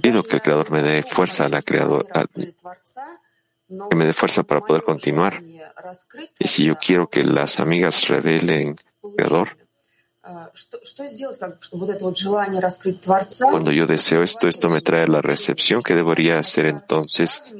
Pido 0.00 0.22
que 0.22 0.36
el 0.36 0.42
Creador 0.42 0.70
me 0.70 0.82
dé 0.82 1.02
fuerza 1.02 1.44
a 1.44 1.48
la 1.50 1.60
Creador, 1.60 2.06
que 3.90 3.96
me 3.96 4.06
dé 4.06 4.12
fuerza 4.14 4.42
para 4.42 4.62
poder 4.62 4.84
continuar. 4.84 5.42
Y 6.38 6.48
si 6.48 6.64
yo 6.64 6.78
quiero 6.78 7.10
que 7.10 7.22
las 7.22 7.60
amigas 7.60 8.08
revelen 8.08 8.76
al 9.02 9.10
Creador, 9.16 9.65
cuando 13.38 13.72
yo 13.72 13.86
deseo 13.86 14.22
esto, 14.22 14.48
esto 14.48 14.68
me 14.68 14.80
trae 14.80 15.06
la 15.06 15.22
recepción 15.22 15.82
que 15.82 15.94
debería 15.94 16.38
hacer 16.38 16.66
entonces 16.66 17.54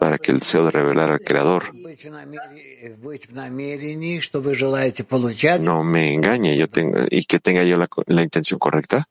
para 0.00 0.18
que 0.18 0.32
el 0.32 0.38
deseo 0.40 0.64
de 0.64 0.70
revelar 0.70 1.10
al 1.10 1.20
Creador 1.20 1.72
no 5.60 5.84
me 5.84 6.14
engañe 6.14 6.56
yo 6.56 6.68
tenga, 6.68 7.06
y 7.10 7.24
que 7.24 7.40
tenga 7.40 7.62
yo 7.62 7.76
la, 7.76 8.22
intención 8.22 8.58
correcta. 8.58 9.08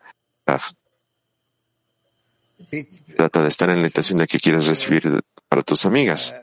Trata 3.15 3.41
de 3.41 3.47
estar 3.47 3.69
en 3.69 3.81
la 3.81 3.87
intención 3.87 4.17
de 4.19 4.27
que 4.27 4.39
quieres 4.39 4.67
recibir 4.67 5.21
para 5.47 5.63
tus 5.63 5.85
amigas. 5.85 6.33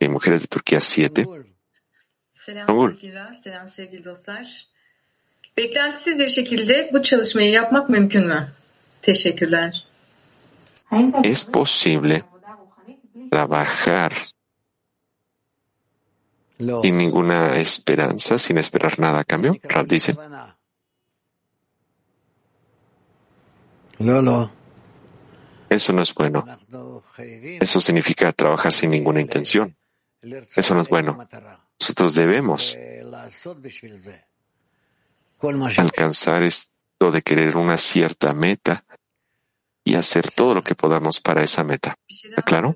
Y 0.00 0.08
mujeres 0.08 0.42
de 0.42 0.48
Turquía 0.48 0.80
7. 0.80 1.53
Selam 2.44 2.90
sevgiler, 2.90 3.32
selam 3.32 3.68
sevgili 3.68 4.04
dostlar. 4.04 4.66
Beklentisiz 5.56 6.18
bir 6.18 6.28
şekilde 6.28 6.90
bu 6.92 7.02
çalışmayı 7.02 7.50
yapmak 7.50 7.90
mümkün 7.90 8.26
mü? 8.26 8.48
Teşekkürler. 9.02 9.86
Es 11.24 11.44
posible 11.44 12.22
trabajar 13.30 14.26
sin 16.82 16.98
ninguna 16.98 17.56
esperanza, 17.56 18.38
sin 18.38 18.56
esperar 18.56 18.94
nada 18.98 19.18
a 19.18 19.24
cambio? 19.24 19.54
Rab 19.74 19.90
dice. 19.90 20.14
No, 24.00 24.22
no. 24.22 24.50
Eso 25.70 25.92
no 25.92 26.02
es 26.02 26.14
bueno. 26.14 26.44
Eso 27.60 27.80
significa 27.80 28.32
trabajar 28.32 28.72
sin 28.72 28.90
ninguna 28.90 29.20
intención. 29.20 29.74
Eso 30.56 30.74
no 30.74 30.80
es 30.82 30.88
bueno. 30.88 31.16
Nosotros 31.80 32.14
debemos 32.14 32.76
alcanzar 35.76 36.42
esto 36.42 37.10
de 37.12 37.22
querer 37.22 37.56
una 37.56 37.78
cierta 37.78 38.32
meta 38.32 38.84
y 39.84 39.94
hacer 39.94 40.30
todo 40.30 40.54
lo 40.54 40.62
que 40.62 40.74
podamos 40.74 41.20
para 41.20 41.42
esa 41.42 41.62
meta. 41.62 41.96
¿Está 42.08 42.42
claro? 42.42 42.74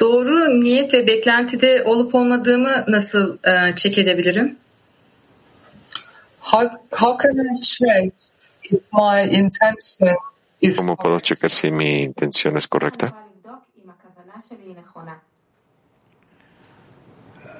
Doğru 0.00 0.60
niyet 0.60 0.94
ve 0.94 1.06
beklentide 1.06 1.82
olup 1.82 2.14
olmadığımı 2.14 2.84
nasıl 2.88 3.38
e, 3.44 3.76
check 3.76 3.98
edebilirim? 3.98 4.56
How, 6.40 6.68
how 6.90 7.16
can 7.16 7.36
I 7.38 7.60
check 7.60 8.12
if 8.70 8.80
my 8.92 9.36
intention 9.36 10.16
is 10.60 10.76
¿Cómo 10.76 10.96
puedo 10.96 11.20
checar 11.20 11.50
si 11.50 11.70
mi 11.70 12.02
intención 12.02 12.56
es 12.56 12.66
correcta? 12.66 13.25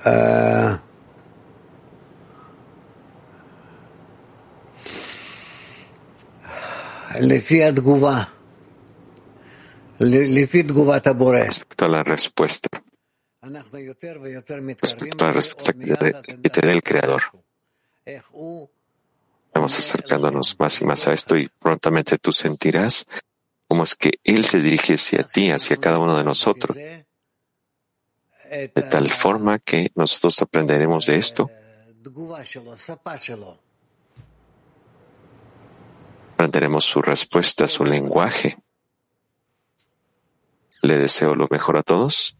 Uh, 0.04 0.78
Respecto 11.48 11.84
a 11.86 11.88
la 11.88 12.04
respuesta, 12.04 12.68
respecto 14.82 15.24
a 15.24 15.28
la 15.28 15.32
respuesta 15.32 15.72
que 15.72 16.66
del 16.66 16.82
Creador, 16.82 17.22
estamos 18.04 19.78
acercándonos 19.78 20.56
más 20.58 20.80
y 20.82 20.84
más 20.84 21.08
a 21.08 21.14
esto 21.14 21.36
y 21.36 21.48
prontamente 21.48 22.18
tú 22.18 22.32
sentirás 22.32 23.06
cómo 23.68 23.84
es 23.84 23.94
que 23.94 24.20
Él 24.24 24.44
se 24.44 24.60
dirige 24.60 24.94
hacia 24.94 25.22
ti, 25.24 25.50
hacia 25.50 25.76
cada 25.76 25.98
uno 25.98 26.16
de 26.16 26.24
nosotros, 26.24 26.76
de 26.76 28.82
tal 28.90 29.10
forma 29.10 29.58
que 29.58 29.90
nosotros 29.94 30.40
aprenderemos 30.42 31.06
de 31.06 31.16
esto. 31.16 31.50
Aprenderemos 36.34 36.84
su 36.84 37.02
respuesta, 37.02 37.66
su 37.66 37.84
lenguaje. 37.84 38.58
Le 40.82 40.98
deseo 40.98 41.34
lo 41.34 41.48
mejor 41.50 41.78
a 41.78 41.82
todos. 41.82 42.36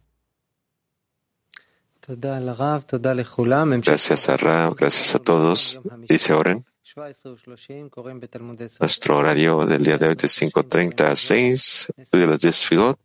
Gracias 3.83 4.29
a 4.29 4.37
Ra, 4.37 4.71
gracias 4.77 5.15
a 5.17 5.19
todos. 5.19 5.81
Dice 6.09 6.35
Oren. 6.35 6.65
Nuestro 8.81 9.19
horario 9.19 9.67
del 9.67 9.83
día 9.83 9.99
de 9.99 10.09
hoy 10.09 10.15
de 10.15 10.29
5.30 10.29 11.05
a 11.05 11.15
6, 11.15 11.93
de 12.11 12.27
las 12.27 12.41
10 12.41 12.65
Figot, 12.65 12.99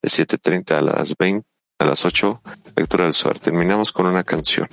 de 0.00 0.08
7.30 0.08 0.76
a 0.76 0.80
las 0.80 1.16
20, 1.16 1.44
a 1.80 1.84
las 1.84 2.04
8, 2.04 2.40
lectura 2.76 3.04
del 3.04 3.12
Suar. 3.12 3.40
Terminamos 3.40 3.90
con 3.90 4.06
una 4.06 4.22
canción. 4.22 4.68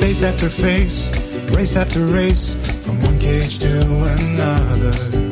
Face 0.00 0.24
after 0.24 0.48
face, 0.48 1.12
race 1.50 1.76
after 1.76 2.06
race, 2.06 2.56
from 2.86 3.02
one 3.02 3.18
cage 3.18 3.58
to 3.58 3.82
another. 3.82 5.25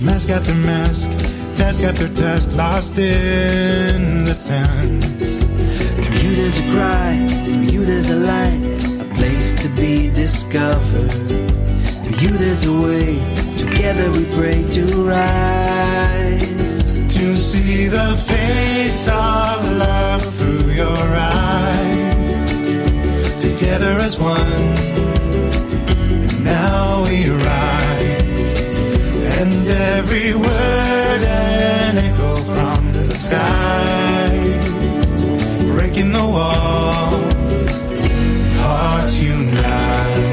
Mask 0.00 0.28
after 0.28 0.54
mask, 0.54 1.10
task 1.56 1.80
after 1.80 2.08
task, 2.14 2.52
lost 2.52 2.98
in 2.98 4.24
the 4.24 4.34
sands. 4.34 5.42
Through 5.96 6.18
you 6.18 6.34
there's 6.36 6.58
a 6.58 6.70
cry, 6.72 7.26
through 7.26 7.62
you 7.62 7.84
there's 7.84 8.10
a 8.10 8.16
light, 8.16 8.60
a 9.00 9.14
place 9.14 9.54
to 9.62 9.68
be 9.70 10.10
discovered. 10.10 11.10
Through 12.04 12.18
you 12.18 12.30
there's 12.36 12.64
a 12.64 12.72
way, 12.72 13.18
together 13.56 14.10
we 14.12 14.26
pray 14.36 14.64
to 14.70 14.84
rise. 15.08 16.92
To 17.16 17.34
see 17.34 17.86
the 17.86 18.14
face 18.28 19.08
of 19.08 19.64
love 19.78 20.22
through 20.36 20.72
your 20.72 21.06
eyes. 21.16 22.22
Together 23.40 23.98
as 24.00 24.18
one, 24.18 24.40
and 26.22 26.44
now 26.44 27.04
we 27.04 27.30
rise. 27.30 27.75
And 29.38 29.68
every 29.68 30.34
word 30.34 31.22
an 31.22 31.98
echo 31.98 32.36
from 32.36 32.92
the 32.92 33.14
skies. 33.14 35.06
Breaking 35.66 36.12
the 36.12 36.24
walls, 36.24 37.70
hearts 38.60 39.22
unite. 39.22 40.32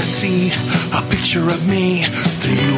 See 0.00 0.50
a 0.92 1.02
picture 1.10 1.48
of 1.48 1.68
me. 1.68 2.02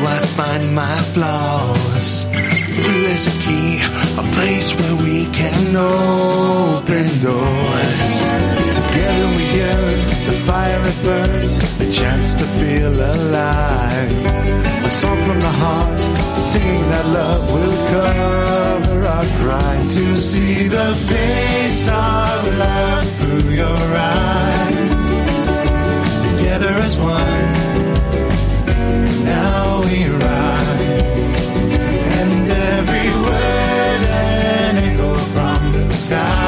I 0.06 0.18
find 0.38 0.74
my 0.74 0.96
flaws. 1.12 2.26
There's 2.30 3.26
a 3.26 3.36
key, 3.44 3.80
a 4.18 4.24
place 4.34 4.74
where 4.74 4.96
we 5.04 5.26
can 5.32 5.76
open 5.76 7.06
doors. 7.20 8.14
Together 8.78 9.26
we 9.36 9.44
yearn, 9.58 9.98
the 10.26 10.36
fire 10.46 10.80
it 10.84 10.98
burns, 11.04 11.58
a 11.80 11.90
chance 11.92 12.34
to 12.34 12.44
feel 12.44 12.94
alive. 12.94 14.12
A 14.84 14.90
song 14.90 15.18
from 15.26 15.38
the 15.40 15.54
heart, 15.62 16.02
singing 16.34 16.88
that 16.92 17.06
love 17.18 17.52
will 17.52 17.76
cover 17.94 19.06
our 19.06 19.26
crime. 19.42 19.88
To 19.88 20.16
see 20.16 20.68
the 20.68 20.94
face 20.94 21.88
of 21.88 22.58
love 22.58 23.06
through 23.18 23.50
your 23.50 23.96
eyes. 23.96 24.90
Together 26.30 26.72
as 26.88 26.96
one, 26.98 27.59
está. 36.10 36.39